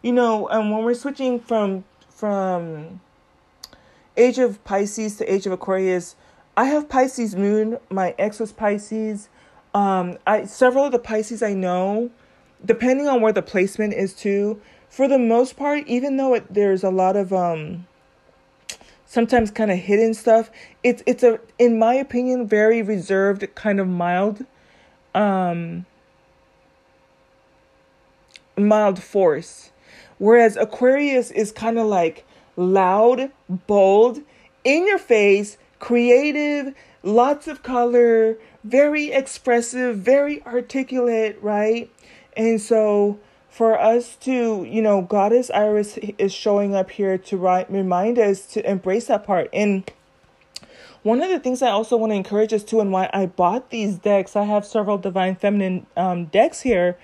You 0.00 0.12
know, 0.12 0.48
and 0.48 0.72
when 0.72 0.82
we're 0.82 0.94
switching 0.94 1.38
from 1.38 1.84
from 2.08 3.00
age 4.16 4.38
of 4.38 4.62
Pisces 4.64 5.16
to 5.16 5.32
age 5.32 5.46
of 5.46 5.52
Aquarius, 5.52 6.16
I 6.56 6.64
have 6.66 6.88
Pisces 6.88 7.36
moon. 7.36 7.78
My 7.90 8.14
ex 8.18 8.40
was 8.40 8.52
Pisces. 8.52 9.28
Um, 9.74 10.18
I 10.26 10.44
several 10.44 10.86
of 10.86 10.92
the 10.92 10.98
Pisces 10.98 11.42
I 11.42 11.52
know, 11.52 12.10
depending 12.64 13.08
on 13.08 13.20
where 13.20 13.32
the 13.32 13.42
placement 13.42 13.94
is 13.94 14.14
too. 14.14 14.60
For 14.88 15.08
the 15.08 15.18
most 15.18 15.56
part, 15.56 15.86
even 15.86 16.16
though 16.16 16.34
it, 16.34 16.52
there's 16.52 16.82
a 16.82 16.90
lot 16.90 17.16
of 17.16 17.32
um, 17.32 17.86
sometimes 19.12 19.50
kind 19.50 19.70
of 19.70 19.76
hidden 19.76 20.14
stuff, 20.14 20.50
it's 20.82 21.02
it's 21.04 21.22
a 21.22 21.38
in 21.58 21.78
my 21.78 21.92
opinion 21.92 22.48
very 22.48 22.80
reserved, 22.80 23.46
kind 23.54 23.78
of 23.78 23.86
mild, 23.86 24.46
um, 25.14 25.84
mild 28.56 29.02
force. 29.02 29.70
Whereas 30.16 30.56
Aquarius 30.56 31.30
is 31.30 31.52
kind 31.52 31.78
of 31.78 31.86
like 31.88 32.24
loud, 32.56 33.30
bold, 33.50 34.20
in 34.64 34.86
your 34.86 34.98
face, 34.98 35.58
creative, 35.78 36.74
lots 37.02 37.46
of 37.46 37.62
color, 37.62 38.38
very 38.64 39.12
expressive, 39.12 39.98
very 39.98 40.42
articulate, 40.44 41.38
right? 41.42 41.90
And 42.34 42.58
so 42.58 43.18
for 43.52 43.78
us 43.78 44.16
to, 44.16 44.64
you 44.64 44.80
know, 44.80 45.02
Goddess 45.02 45.50
Iris 45.50 45.98
is 45.98 46.32
showing 46.32 46.74
up 46.74 46.90
here 46.90 47.18
to 47.18 47.36
remind 47.68 48.18
us 48.18 48.46
to 48.46 48.68
embrace 48.68 49.08
that 49.08 49.26
part. 49.26 49.50
And 49.52 49.88
one 51.02 51.20
of 51.20 51.28
the 51.28 51.38
things 51.38 51.60
I 51.60 51.68
also 51.68 51.98
want 51.98 52.12
to 52.12 52.16
encourage 52.16 52.54
us 52.54 52.64
to, 52.64 52.80
and 52.80 52.90
why 52.90 53.10
I 53.12 53.26
bought 53.26 53.68
these 53.68 53.96
decks, 53.96 54.36
I 54.36 54.44
have 54.44 54.64
several 54.64 54.96
Divine 54.96 55.36
Feminine 55.36 55.86
um, 55.98 56.26
decks 56.26 56.62
here, 56.62 56.96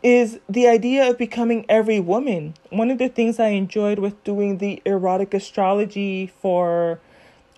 is 0.00 0.38
the 0.48 0.68
idea 0.68 1.10
of 1.10 1.18
becoming 1.18 1.66
every 1.68 1.98
woman. 1.98 2.54
One 2.70 2.92
of 2.92 2.98
the 2.98 3.08
things 3.08 3.40
I 3.40 3.48
enjoyed 3.48 3.98
with 3.98 4.22
doing 4.22 4.58
the 4.58 4.80
erotic 4.84 5.34
astrology 5.34 6.28
for 6.40 7.00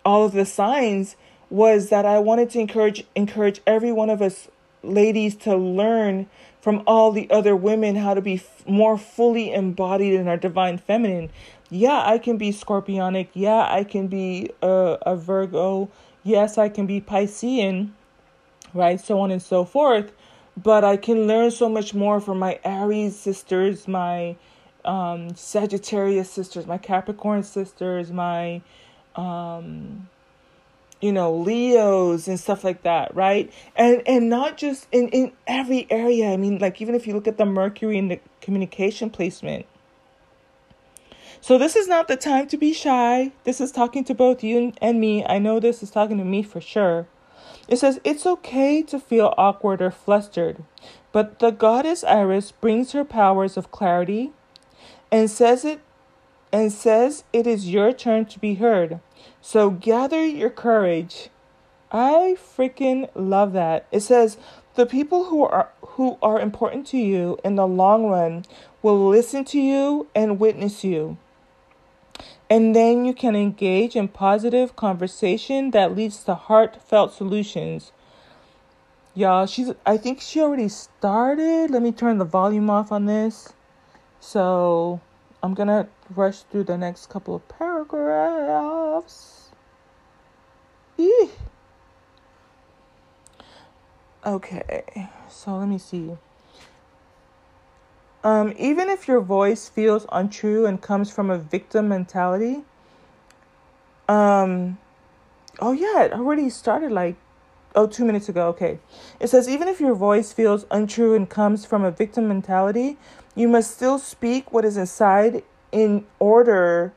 all 0.03 0.25
of 0.25 0.33
the 0.33 0.47
signs 0.47 1.15
was 1.51 1.91
that 1.91 2.07
I 2.07 2.19
wanted 2.19 2.49
to 2.51 2.61
encourage 2.61 3.05
encourage 3.15 3.61
every 3.67 3.93
one 3.93 4.09
of 4.09 4.23
us 4.23 4.49
ladies 4.83 5.37
to 5.37 5.55
learn 5.55 6.27
from 6.61 6.83
all 6.87 7.13
the 7.13 7.31
other 7.31 7.57
women 7.57 7.97
how 7.97 8.15
to 8.15 8.21
be 8.21 8.35
f- 8.35 8.67
more 8.67 8.99
fully 8.99 9.53
embodied 9.53 10.15
in 10.15 10.29
our 10.29 10.37
divine 10.37 10.79
feminine. 10.79 11.31
Yeah, 11.71 12.03
I 12.05 12.19
can 12.19 12.37
be 12.37 12.51
scorpionic. 12.51 13.29
Yeah, 13.35 13.67
I 13.71 13.85
can 13.85 14.09
be 14.09 14.51
a, 14.63 14.99
a 15.03 15.17
Virgo. 15.17 15.89
Yes, 16.23 16.59
I 16.59 16.69
can 16.69 16.87
be 16.87 17.01
Piscean, 17.01 17.91
right? 18.75 19.01
So 19.01 19.21
on 19.21 19.31
and 19.31 19.43
so 19.43 19.65
forth 19.65 20.13
but 20.63 20.85
I 20.85 20.97
can 20.97 21.27
learn 21.27 21.51
so 21.51 21.69
much 21.69 21.95
more 21.95 22.21
from 22.21 22.39
my 22.39 22.59
Aries 22.65 23.17
sisters, 23.17 23.87
my 23.89 24.37
um, 24.85 25.35
Sagittarius 25.35 26.31
sisters, 26.31 26.67
my 26.67 26.79
Capricorn 26.79 27.43
sisters, 27.43 28.11
my, 28.11 28.63
um, 29.17 30.09
you 31.01 31.13
know, 31.13 31.35
Leos 31.35 32.29
and 32.29 32.39
stuff 32.39 32.63
like 32.63 32.83
that, 32.83 33.15
right? 33.15 33.53
And 33.77 34.03
and 34.07 34.29
not 34.29 34.57
just 34.57 34.87
in 34.93 35.09
in 35.09 35.33
every 35.47 35.87
area. 35.91 36.33
I 36.33 36.37
mean, 36.37 36.59
like 36.59 36.81
even 36.81 36.95
if 36.95 37.07
you 37.07 37.15
look 37.15 37.27
at 37.27 37.39
the 37.39 37.47
Mercury 37.47 37.99
and 37.99 38.11
the 38.11 38.21
communication 38.41 39.11
placement. 39.11 39.67
So 41.43 41.57
this 41.57 41.75
is 41.75 41.89
not 41.89 42.07
the 42.07 42.17
time 42.17 42.49
to 42.49 42.59
be 42.59 42.75
shy. 42.75 43.33
This 43.45 43.63
is 43.63 43.73
talking 43.73 44.05
to 44.05 44.15
both 44.15 44.45
you 44.45 44.75
and 44.83 45.01
me. 45.01 45.25
I 45.25 45.39
know 45.39 45.59
this 45.59 45.83
is 45.83 45.91
talking 45.91 46.19
to 46.19 46.25
me 46.25 46.43
for 46.43 46.61
sure. 46.61 47.07
It 47.67 47.79
says 47.79 47.99
it's 48.05 48.27
okay 48.27 48.83
to 48.83 48.99
feel 48.99 49.33
awkward 49.39 49.81
or 49.81 49.91
flustered, 49.91 50.63
but 51.13 51.39
the 51.39 51.51
goddess 51.51 52.05
Iris 52.05 52.53
brings 52.53 52.93
her 52.93 53.05
powers 53.05 53.57
of 53.57 53.71
clarity 53.71 54.33
and 55.11 55.31
says 55.31 55.65
it 55.65 55.81
and 56.53 56.73
says 56.73 57.25
it 57.33 57.47
is 57.47 57.71
your 57.71 57.93
turn 57.93 58.25
to 58.27 58.39
be 58.39 58.55
heard. 58.55 59.01
So 59.41 59.71
gather 59.71 60.25
your 60.25 60.51
courage. 60.51 61.29
I 61.93 62.37
freaking 62.39 63.09
love 63.15 63.53
that. 63.53 63.87
It 63.91 64.01
says 64.01 64.39
the 64.75 64.87
people 64.87 65.25
who 65.25 65.45
are 65.45 65.71
who 65.83 66.19
are 66.23 66.41
important 66.41 66.87
to 66.89 66.99
you 66.99 67.39
in 67.45 67.57
the 67.57 67.67
long 67.67 68.07
run 68.07 68.45
will 68.83 69.09
listen 69.09 69.45
to 69.47 69.61
you 69.61 70.09
and 70.15 70.39
witness 70.39 70.85
you. 70.85 71.19
And 72.49 72.75
then 72.75 73.05
you 73.05 73.15
can 73.15 73.37
engage 73.37 73.95
in 73.95 74.09
positive 74.09 74.75
conversation 74.77 75.71
that 75.71 75.95
leads 75.95 76.25
to 76.25 76.35
heartfelt 76.35 77.13
solutions. 77.13 77.93
Y'all, 79.15 79.47
she's 79.47 79.73
I 79.85 79.97
think 79.97 80.21
she 80.21 80.41
already 80.41 80.69
started. 80.69 81.71
Let 81.71 81.83
me 81.83 81.93
turn 81.93 82.19
the 82.19 82.25
volume 82.25 82.71
off 82.71 82.93
on 82.93 83.07
this. 83.07 83.53
So, 84.21 85.01
I'm 85.43 85.55
going 85.55 85.69
to 85.69 85.89
rush 86.15 86.43
through 86.43 86.65
the 86.65 86.77
next 86.77 87.09
couple 87.09 87.35
of 87.35 87.49
paragraphs. 87.49 89.49
Eeh. 90.99 91.31
Okay. 94.27 95.09
So, 95.29 95.57
let 95.57 95.69
me 95.69 95.79
see. 95.79 96.17
Um, 98.23 98.53
even 98.59 98.91
if 98.91 99.09
your 99.09 99.21
voice 99.21 99.71
feels 99.71 100.05
untrue 100.13 100.67
and 100.67 100.83
comes 100.83 101.11
from 101.11 101.31
a 101.31 101.39
victim 101.39 101.89
mentality, 101.89 102.65
um, 104.09 104.77
oh 105.59 105.73
yeah, 105.73 106.03
it 106.03 106.13
already 106.13 106.51
started 106.51 106.93
like, 106.93 107.17
oh, 107.75 107.87
two 107.87 108.05
minutes 108.05 108.29
ago. 108.29 108.49
Okay. 108.49 108.79
It 109.21 109.29
says, 109.29 109.49
even 109.49 109.69
if 109.69 109.81
your 109.81 109.95
voice 109.95 110.33
feels 110.33 110.67
untrue 110.71 111.15
and 111.15 111.31
comes 111.31 111.65
from 111.65 111.83
a 111.83 111.91
victim 111.91 112.29
mentality, 112.29 112.99
you 113.35 113.49
must 113.49 113.71
still 113.71 113.99
speak 113.99 114.53
what 114.53 114.67
is 114.67 114.77
inside 114.77 115.43
in 115.73 116.07
order 116.19 116.93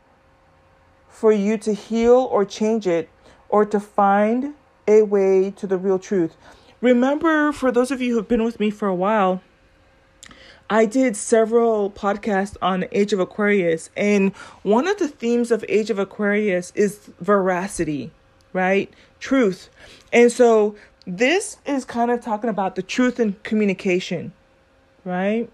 for 1.10 1.32
you 1.32 1.58
to 1.58 1.74
heal 1.74 2.28
or 2.32 2.44
change 2.44 2.88
it 2.88 3.10
or 3.50 3.66
to 3.66 3.80
find 3.80 4.56
a 4.88 5.04
way 5.04 5.52
to 5.52 5.68
the 5.68 5.78
real 5.78 6.00
truth. 6.00 6.36
Remember, 6.82 7.52
for 7.54 7.72
those 7.72 7.92
of 7.92 8.02
you 8.02 8.14
who've 8.14 8.28
been 8.28 8.44
with 8.44 8.60
me 8.60 8.70
for 8.70 8.88
a 8.88 8.96
while, 8.96 9.42
I 10.70 10.86
did 10.86 11.16
several 11.16 11.92
podcasts 11.92 12.58
on 12.62 12.86
Age 12.92 13.14
of 13.14 13.20
Aquarius, 13.20 13.90
and 13.96 14.34
one 14.64 14.88
of 14.88 14.98
the 14.98 15.08
themes 15.08 15.52
of 15.52 15.64
Age 15.70 15.90
of 15.90 16.00
Aquarius 16.00 16.72
is 16.76 17.12
veracity, 17.20 18.12
right? 18.54 18.92
Truth. 19.20 19.70
And 20.12 20.32
so 20.32 20.76
this 21.06 21.58
is 21.66 21.86
kind 21.86 22.10
of 22.10 22.22
talking 22.22 22.50
about 22.50 22.76
the 22.76 22.82
truth 22.82 23.20
in 23.20 23.36
communication, 23.44 24.34
right? 25.06 25.50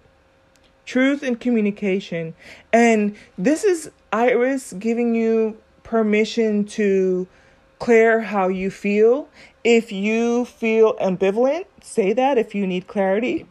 Truth 0.90 1.22
in 1.22 1.36
communication. 1.36 2.34
And 2.74 3.16
this 3.38 3.64
is 3.64 3.92
Iris 4.12 4.74
giving 4.74 5.14
you 5.14 5.56
permission 5.84 6.66
to 6.66 7.28
clear 7.78 8.22
how 8.22 8.48
you 8.48 8.72
feel. 8.72 9.30
If 9.64 9.92
you 9.92 10.46
feel 10.46 10.96
ambivalent, 10.96 11.66
say 11.84 12.14
that. 12.14 12.40
If 12.40 12.56
you 12.56 12.66
need 12.66 12.88
clarity, 12.88 13.46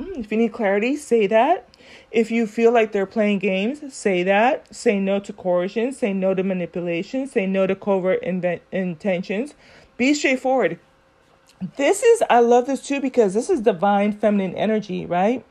mm, 0.00 0.18
if 0.18 0.32
you 0.32 0.38
need 0.38 0.52
clarity, 0.52 0.96
say 0.96 1.28
that. 1.28 1.68
If 2.10 2.32
you 2.32 2.48
feel 2.48 2.72
like 2.72 2.90
they're 2.90 3.06
playing 3.06 3.38
games, 3.38 3.94
say 3.94 4.24
that. 4.24 4.74
Say 4.74 4.98
no 4.98 5.20
to 5.20 5.32
coercion. 5.32 5.92
Say 5.92 6.12
no 6.12 6.34
to 6.34 6.42
manipulation. 6.42 7.28
Say 7.28 7.46
no 7.46 7.68
to 7.68 7.76
covert 7.76 8.24
intentions. 8.24 9.54
Be 9.96 10.14
straightforward. 10.14 10.80
This 11.76 12.02
is, 12.02 12.24
I 12.28 12.40
love 12.40 12.66
this 12.66 12.84
too 12.84 13.00
because 13.00 13.34
this 13.34 13.48
is 13.48 13.60
divine 13.60 14.10
feminine 14.10 14.56
energy, 14.56 15.06
right? 15.06 15.44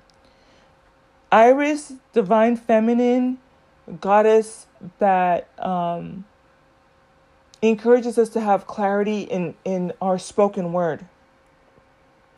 Iris, 1.31 1.93
divine 2.13 2.57
feminine 2.57 3.37
goddess 3.99 4.67
that 4.99 5.47
um, 5.59 6.25
encourages 7.61 8.17
us 8.17 8.29
to 8.29 8.41
have 8.41 8.67
clarity 8.67 9.21
in, 9.21 9.55
in 9.63 9.93
our 10.01 10.17
spoken 10.17 10.73
word. 10.73 11.05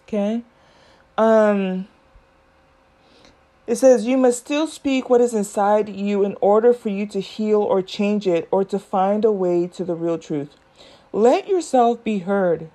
Okay? 0.04 0.44
Um, 1.18 1.88
it 3.66 3.78
says, 3.78 4.06
You 4.06 4.18
must 4.18 4.40
still 4.40 4.68
speak 4.68 5.10
what 5.10 5.22
is 5.22 5.34
inside 5.34 5.90
you 5.90 6.24
in 6.24 6.36
order 6.42 6.74
for 6.74 6.90
you 6.90 7.06
to 7.08 7.22
heal 7.22 7.62
or 7.62 7.82
change 7.82 8.28
it 8.28 8.48
or 8.52 8.64
to 8.66 8.78
find 8.78 9.24
a 9.24 9.32
way 9.32 9.68
to 9.68 9.84
the 9.84 9.96
real 9.96 10.18
truth. 10.18 10.50
Let 11.12 11.48
yourself 11.48 12.04
be 12.04 12.20
heard, 12.20 12.70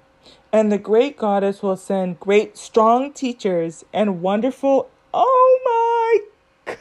and 0.52 0.72
the 0.72 0.78
great 0.78 1.16
goddess 1.16 1.62
will 1.62 1.76
send 1.76 2.20
great, 2.20 2.56
strong 2.56 3.12
teachers 3.12 3.84
and 3.92 4.22
wonderful. 4.22 4.88
Oh 5.14 6.22
my. 6.66 6.76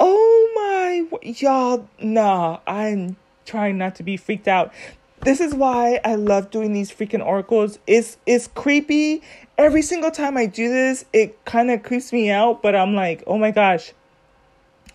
Oh 0.00 0.52
my. 0.54 1.18
Y'all, 1.22 1.88
nah, 2.00 2.58
I'm 2.66 3.16
trying 3.46 3.78
not 3.78 3.94
to 3.96 4.02
be 4.02 4.16
freaked 4.16 4.48
out. 4.48 4.72
This 5.20 5.40
is 5.40 5.54
why 5.54 6.00
I 6.04 6.16
love 6.16 6.50
doing 6.50 6.72
these 6.72 6.90
freaking 6.90 7.24
oracles. 7.24 7.78
It's 7.86 8.18
it's 8.26 8.48
creepy 8.48 9.22
every 9.58 9.82
single 9.82 10.10
time 10.10 10.36
I 10.36 10.46
do 10.46 10.68
this, 10.68 11.04
it 11.12 11.44
kind 11.44 11.70
of 11.70 11.82
creeps 11.82 12.12
me 12.12 12.30
out, 12.30 12.62
but 12.62 12.74
I'm 12.74 12.94
like, 12.94 13.22
oh 13.26 13.38
my 13.38 13.50
gosh, 13.50 13.92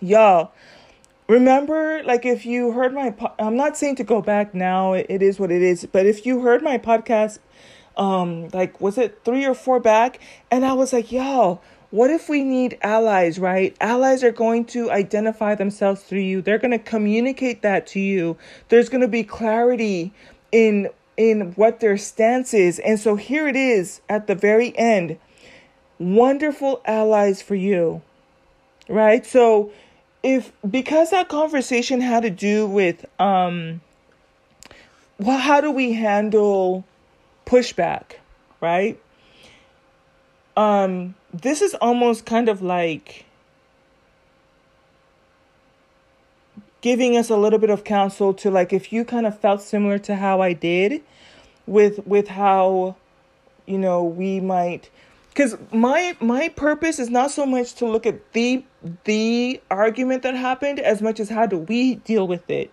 y'all. 0.01 0.51
Remember, 1.27 2.01
like 2.03 2.25
if 2.25 2.45
you 2.45 2.71
heard 2.71 2.93
my, 2.93 3.11
po- 3.11 3.33
I'm 3.37 3.55
not 3.55 3.77
saying 3.77 3.97
to 3.97 4.03
go 4.03 4.19
back 4.19 4.55
now. 4.55 4.93
It, 4.93 5.05
it 5.09 5.21
is 5.21 5.39
what 5.39 5.51
it 5.51 5.61
is. 5.61 5.85
But 5.85 6.07
if 6.07 6.25
you 6.25 6.41
heard 6.41 6.63
my 6.63 6.79
podcast, 6.79 7.37
um, 7.99 8.47
like 8.49 8.81
was 8.81 8.97
it 8.97 9.19
three 9.23 9.45
or 9.45 9.53
four 9.53 9.79
back, 9.79 10.19
and 10.49 10.65
I 10.65 10.73
was 10.73 10.93
like, 10.93 11.11
y'all, 11.11 11.61
what 11.91 12.09
if 12.09 12.29
we 12.29 12.43
need 12.43 12.77
allies, 12.81 13.37
right? 13.37 13.75
Allies 13.81 14.23
are 14.23 14.31
going 14.31 14.65
to 14.65 14.89
identify 14.89 15.53
themselves 15.53 16.01
through 16.03 16.19
you. 16.19 16.41
They're 16.41 16.57
going 16.57 16.71
to 16.71 16.79
communicate 16.79 17.61
that 17.61 17.85
to 17.87 17.99
you. 17.99 18.37
There's 18.69 18.89
going 18.89 19.01
to 19.01 19.07
be 19.07 19.23
clarity 19.23 20.13
in 20.51 20.89
in 21.17 21.51
what 21.51 21.81
their 21.81 21.97
stance 21.97 22.53
is. 22.53 22.79
And 22.79 22.97
so 22.97 23.17
here 23.17 23.47
it 23.47 23.57
is 23.57 23.99
at 24.07 24.27
the 24.27 24.35
very 24.35 24.75
end 24.77 25.19
wonderful 25.99 26.81
allies 26.85 27.41
for 27.41 27.55
you. 27.55 28.01
Right? 28.87 29.25
So 29.25 29.71
if 30.23 30.53
because 30.69 31.11
that 31.11 31.27
conversation 31.27 31.99
had 31.99 32.23
to 32.23 32.29
do 32.29 32.65
with 32.65 33.05
um 33.19 33.81
well 35.17 35.37
how 35.37 35.59
do 35.59 35.71
we 35.71 35.93
handle 35.93 36.85
pushback, 37.49 38.17
right? 38.61 38.99
Um 40.55 41.15
this 41.33 41.61
is 41.61 41.73
almost 41.75 42.25
kind 42.25 42.49
of 42.49 42.61
like 42.61 43.25
giving 46.81 47.17
us 47.17 47.29
a 47.29 47.37
little 47.37 47.59
bit 47.59 47.69
of 47.69 47.83
counsel 47.83 48.33
to 48.33 48.49
like 48.49 48.71
if 48.71 48.93
you 48.93 49.03
kind 49.03 49.25
of 49.25 49.37
felt 49.39 49.61
similar 49.61 49.97
to 49.99 50.15
how 50.15 50.41
I 50.41 50.53
did 50.53 51.01
with 51.65 52.05
with 52.07 52.27
how 52.27 52.95
you 53.65 53.77
know 53.77 54.03
we 54.03 54.39
might 54.39 54.89
because 55.29 55.57
my 55.71 56.15
my 56.19 56.49
purpose 56.49 56.99
is 56.99 57.09
not 57.09 57.31
so 57.31 57.45
much 57.45 57.73
to 57.75 57.85
look 57.85 58.05
at 58.05 58.33
the 58.33 58.63
the 59.03 59.61
argument 59.69 60.23
that 60.23 60.35
happened 60.35 60.79
as 60.79 61.01
much 61.01 61.19
as 61.19 61.29
how 61.29 61.45
do 61.45 61.57
we 61.57 61.95
deal 61.95 62.27
with 62.27 62.49
it 62.49 62.71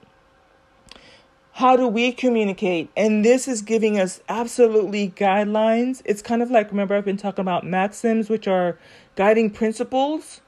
how 1.56 1.74
do 1.74 1.88
we 1.88 2.12
communicate? 2.12 2.90
And 2.98 3.24
this 3.24 3.48
is 3.48 3.62
giving 3.62 3.98
us 3.98 4.20
absolutely 4.28 5.08
guidelines. 5.16 6.02
It's 6.04 6.20
kind 6.20 6.42
of 6.42 6.50
like 6.50 6.70
remember 6.70 6.94
i've 6.94 7.06
been 7.06 7.16
talking 7.16 7.40
about 7.40 7.64
maxims 7.64 8.28
which 8.28 8.46
are 8.46 8.78
guiding 9.14 9.48
principles? 9.48 10.42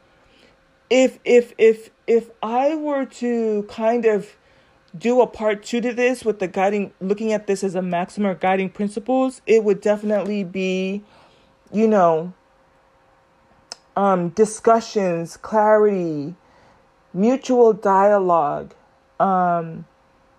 If 0.90 1.18
if 1.24 1.54
if 1.56 1.88
if 2.06 2.28
I 2.42 2.74
were 2.74 3.06
to 3.06 3.62
kind 3.70 4.04
of 4.04 4.36
do 4.96 5.22
a 5.22 5.26
part 5.26 5.62
two 5.62 5.80
to 5.80 5.94
this 5.94 6.26
with 6.26 6.40
the 6.40 6.48
guiding 6.48 6.92
looking 7.00 7.32
at 7.32 7.46
this 7.46 7.64
as 7.64 7.74
a 7.74 7.80
maxim 7.80 8.26
or 8.26 8.34
guiding 8.34 8.68
principles, 8.68 9.40
it 9.46 9.64
would 9.64 9.80
definitely 9.80 10.44
be, 10.44 11.02
you 11.72 11.88
know, 11.88 12.34
um, 13.96 14.28
discussions, 14.28 15.38
clarity, 15.38 16.34
mutual 17.14 17.72
dialogue, 17.72 18.74
um, 19.18 19.86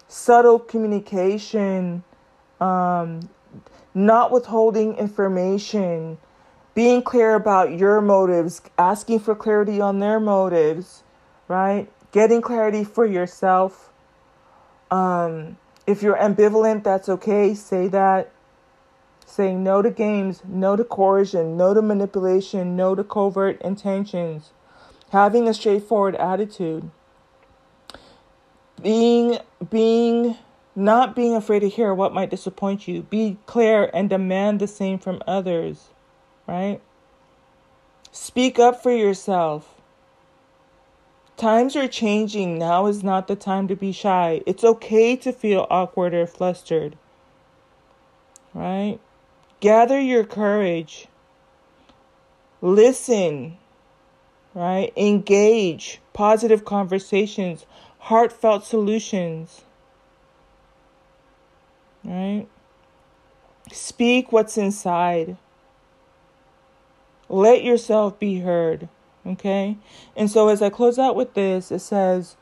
subtle 0.09 0.59
communication, 0.59 2.03
um, 2.59 3.29
not 3.93 4.31
withholding 4.31 4.95
information, 4.97 6.17
being 6.73 7.01
clear 7.01 7.35
about 7.35 7.77
your 7.77 8.01
motives, 8.01 8.61
asking 8.77 9.19
for 9.19 9.35
clarity 9.35 9.79
on 9.79 9.99
their 9.99 10.19
motives, 10.19 11.03
right? 11.47 11.87
Getting 12.11 12.41
clarity 12.41 12.83
for 12.83 13.05
yourself. 13.05 13.91
Um, 14.89 15.57
if 15.85 16.01
you're 16.01 16.17
ambivalent, 16.17 16.83
that's 16.83 17.07
okay. 17.07 17.53
Say 17.53 17.87
that. 17.89 18.31
Saying 19.25 19.63
no 19.63 19.83
to 19.83 19.91
games, 19.91 20.41
no 20.47 20.75
to 20.75 20.83
coercion, 20.83 21.55
no 21.55 21.75
to 21.75 21.83
manipulation, 21.83 22.75
no 22.75 22.95
to 22.95 23.03
covert 23.03 23.61
intentions. 23.61 24.51
Having 25.11 25.47
a 25.47 25.53
straightforward 25.53 26.15
attitude. 26.15 26.89
Being 28.81 29.39
being 29.69 30.37
not 30.75 31.15
being 31.15 31.35
afraid 31.35 31.59
to 31.59 31.69
hear 31.69 31.93
what 31.93 32.13
might 32.13 32.29
disappoint 32.29 32.87
you. 32.87 33.03
Be 33.03 33.37
clear 33.45 33.89
and 33.93 34.09
demand 34.09 34.59
the 34.59 34.67
same 34.67 34.99
from 34.99 35.21
others 35.27 35.89
right? 36.49 36.81
Speak 38.11 38.57
up 38.57 38.81
for 38.81 38.91
yourself. 38.91 39.75
Times 41.37 41.75
are 41.75 41.87
changing. 41.87 42.57
Now 42.57 42.87
is 42.87 43.03
not 43.03 43.27
the 43.27 43.35
time 43.35 43.67
to 43.67 43.75
be 43.75 43.91
shy. 43.91 44.41
It's 44.45 44.63
okay 44.63 45.15
to 45.17 45.31
feel 45.31 45.67
awkward 45.69 46.13
or 46.13 46.25
flustered. 46.25 46.97
Right? 48.53 48.99
Gather 49.59 49.99
your 49.99 50.23
courage. 50.23 51.07
Listen. 52.61 53.57
Right? 54.55 54.91
Engage. 54.97 56.01
Positive 56.13 56.65
conversations. 56.65 57.65
Heartfelt 57.99 58.65
solutions. 58.65 59.61
Right? 62.03 62.47
Speak 63.71 64.31
what's 64.31 64.57
inside. 64.57 65.37
Let 67.27 67.63
yourself 67.63 68.19
be 68.19 68.39
heard. 68.39 68.89
Okay? 69.25 69.77
And 70.15 70.31
so 70.31 70.47
as 70.47 70.61
I 70.61 70.69
close 70.69 70.97
out 70.97 71.15
with 71.15 71.33
this, 71.33 71.71
it 71.71 71.79
says, 71.79 72.35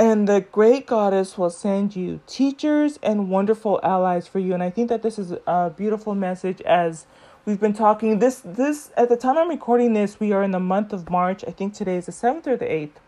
and 0.00 0.26
the 0.26 0.40
great 0.40 0.86
goddess 0.86 1.36
will 1.36 1.50
send 1.50 1.94
you 1.94 2.20
teachers 2.26 2.98
and 3.02 3.28
wonderful 3.28 3.78
allies 3.82 4.26
for 4.26 4.38
you. 4.38 4.54
And 4.54 4.62
I 4.62 4.70
think 4.70 4.88
that 4.88 5.02
this 5.02 5.18
is 5.18 5.34
a 5.46 5.70
beautiful 5.70 6.14
message 6.14 6.62
as 6.62 7.06
we've 7.44 7.60
been 7.60 7.74
talking. 7.74 8.18
This 8.18 8.40
this 8.42 8.90
at 8.96 9.10
the 9.10 9.16
time 9.16 9.36
I'm 9.36 9.50
recording 9.50 9.92
this, 9.92 10.18
we 10.18 10.32
are 10.32 10.42
in 10.42 10.52
the 10.52 10.58
month 10.58 10.94
of 10.94 11.10
March. 11.10 11.44
I 11.46 11.50
think 11.50 11.74
today 11.74 11.96
is 11.96 12.06
the 12.06 12.12
seventh 12.12 12.46
or 12.46 12.56
the 12.56 12.72
eighth. 12.72 12.98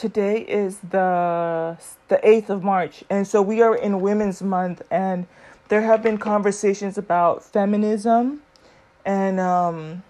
Today 0.00 0.38
is 0.38 0.78
the 0.78 1.76
the 2.08 2.26
eighth 2.26 2.48
of 2.48 2.64
March, 2.64 3.04
and 3.10 3.26
so 3.26 3.42
we 3.42 3.60
are 3.60 3.76
in 3.76 4.00
Women's 4.00 4.40
Month, 4.40 4.80
and 4.90 5.26
there 5.68 5.82
have 5.82 6.02
been 6.02 6.16
conversations 6.16 6.96
about 6.96 7.44
feminism 7.44 8.40
and 9.04 9.38
um, 9.38 10.02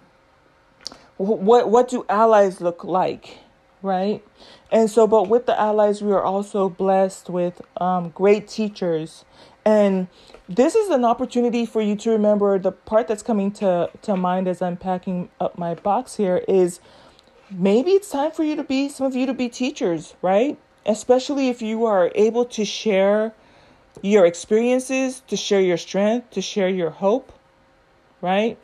what 1.17 1.69
what 1.69 1.89
do 1.89 2.07
allies 2.09 2.61
look 2.61 2.85
like, 2.85 3.39
right? 3.83 4.23
And 4.71 4.89
so, 4.89 5.09
but 5.09 5.29
with 5.29 5.47
the 5.47 5.61
allies, 5.61 6.03
we 6.03 6.13
are 6.13 6.23
also 6.23 6.69
blessed 6.69 7.29
with 7.29 7.61
um, 7.81 8.11
great 8.11 8.47
teachers, 8.47 9.25
and 9.65 10.07
this 10.49 10.77
is 10.77 10.91
an 10.91 11.05
opportunity 11.05 11.67
for 11.67 11.83
you 11.83 11.97
to 11.97 12.11
remember 12.11 12.61
the 12.61 12.71
part 12.71 13.09
that's 13.09 13.25
coming 13.25 13.51
to 13.55 13.91
to 14.03 14.17
mind 14.17 14.47
as 14.47 14.63
I'm 14.63 14.77
packing 14.77 15.31
up 15.41 15.59
my 15.59 15.75
box 15.75 16.15
here 16.15 16.45
is 16.47 16.79
maybe 17.51 17.93
it's 17.93 18.11
time 18.11 18.31
for 18.31 18.45
you 18.45 18.57
to 18.57 18.65
be 18.65 18.89
some 18.89 19.07
of 19.07 19.15
you 19.15 19.27
to 19.27 19.35
be 19.35 19.49
teachers, 19.49 20.15
right? 20.23 20.59
Especially 20.87 21.49
if 21.49 21.61
you 21.61 21.85
are 21.85 22.11
able 22.15 22.45
to 22.47 22.65
share 22.65 23.35
your 24.03 24.25
experiences, 24.25 25.23
to 25.27 25.37
share 25.37 25.61
your 25.61 25.77
strength, 25.77 26.31
to 26.31 26.41
share 26.41 26.69
your 26.69 26.91
hope, 26.91 27.33
right? 28.21 28.59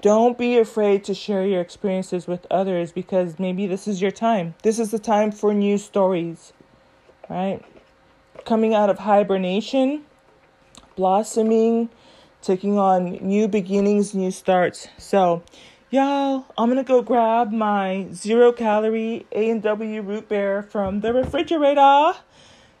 Don't 0.00 0.38
be 0.38 0.58
afraid 0.58 1.04
to 1.04 1.14
share 1.14 1.44
your 1.44 1.60
experiences 1.60 2.26
with 2.26 2.46
others 2.50 2.92
because 2.92 3.38
maybe 3.38 3.66
this 3.66 3.88
is 3.88 4.00
your 4.00 4.10
time. 4.10 4.54
This 4.62 4.78
is 4.78 4.90
the 4.90 4.98
time 4.98 5.32
for 5.32 5.52
new 5.52 5.76
stories, 5.76 6.52
right? 7.28 7.60
Coming 8.44 8.74
out 8.74 8.90
of 8.90 9.00
hibernation, 9.00 10.04
blossoming, 10.96 11.88
taking 12.42 12.78
on 12.78 13.18
new 13.20 13.48
beginnings, 13.48 14.14
new 14.14 14.30
starts. 14.30 14.88
So, 14.98 15.42
y'all, 15.90 16.46
I'm 16.56 16.68
gonna 16.68 16.84
go 16.84 17.02
grab 17.02 17.52
my 17.52 18.08
zero 18.12 18.52
calorie 18.52 19.26
A 19.32 19.50
and 19.50 19.62
W 19.62 20.02
root 20.02 20.28
beer 20.28 20.62
from 20.62 21.00
the 21.00 21.12
refrigerator. 21.12 22.12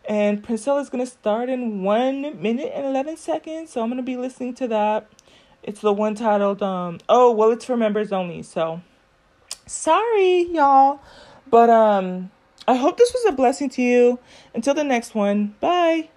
And 0.08 0.42
Priscilla's 0.42 0.88
gonna 0.88 1.06
start 1.06 1.48
in 1.48 1.82
one 1.82 2.40
minute 2.40 2.72
and 2.74 2.86
eleven 2.86 3.16
seconds. 3.16 3.70
So 3.70 3.82
I'm 3.82 3.88
gonna 3.88 4.02
be 4.02 4.16
listening 4.16 4.54
to 4.54 4.68
that. 4.68 5.08
It's 5.62 5.80
the 5.80 5.92
one 5.92 6.14
titled 6.14 6.62
um 6.62 6.98
oh 7.08 7.32
well 7.32 7.50
it's 7.50 7.64
for 7.64 7.76
members 7.76 8.12
only, 8.12 8.42
so 8.42 8.80
sorry 9.66 10.48
y'all. 10.50 11.00
But 11.50 11.70
um 11.70 12.30
I 12.66 12.74
hope 12.74 12.98
this 12.98 13.12
was 13.12 13.24
a 13.26 13.32
blessing 13.32 13.70
to 13.70 13.82
you. 13.82 14.18
Until 14.54 14.74
the 14.74 14.84
next 14.84 15.14
one. 15.14 15.54
Bye. 15.60 16.10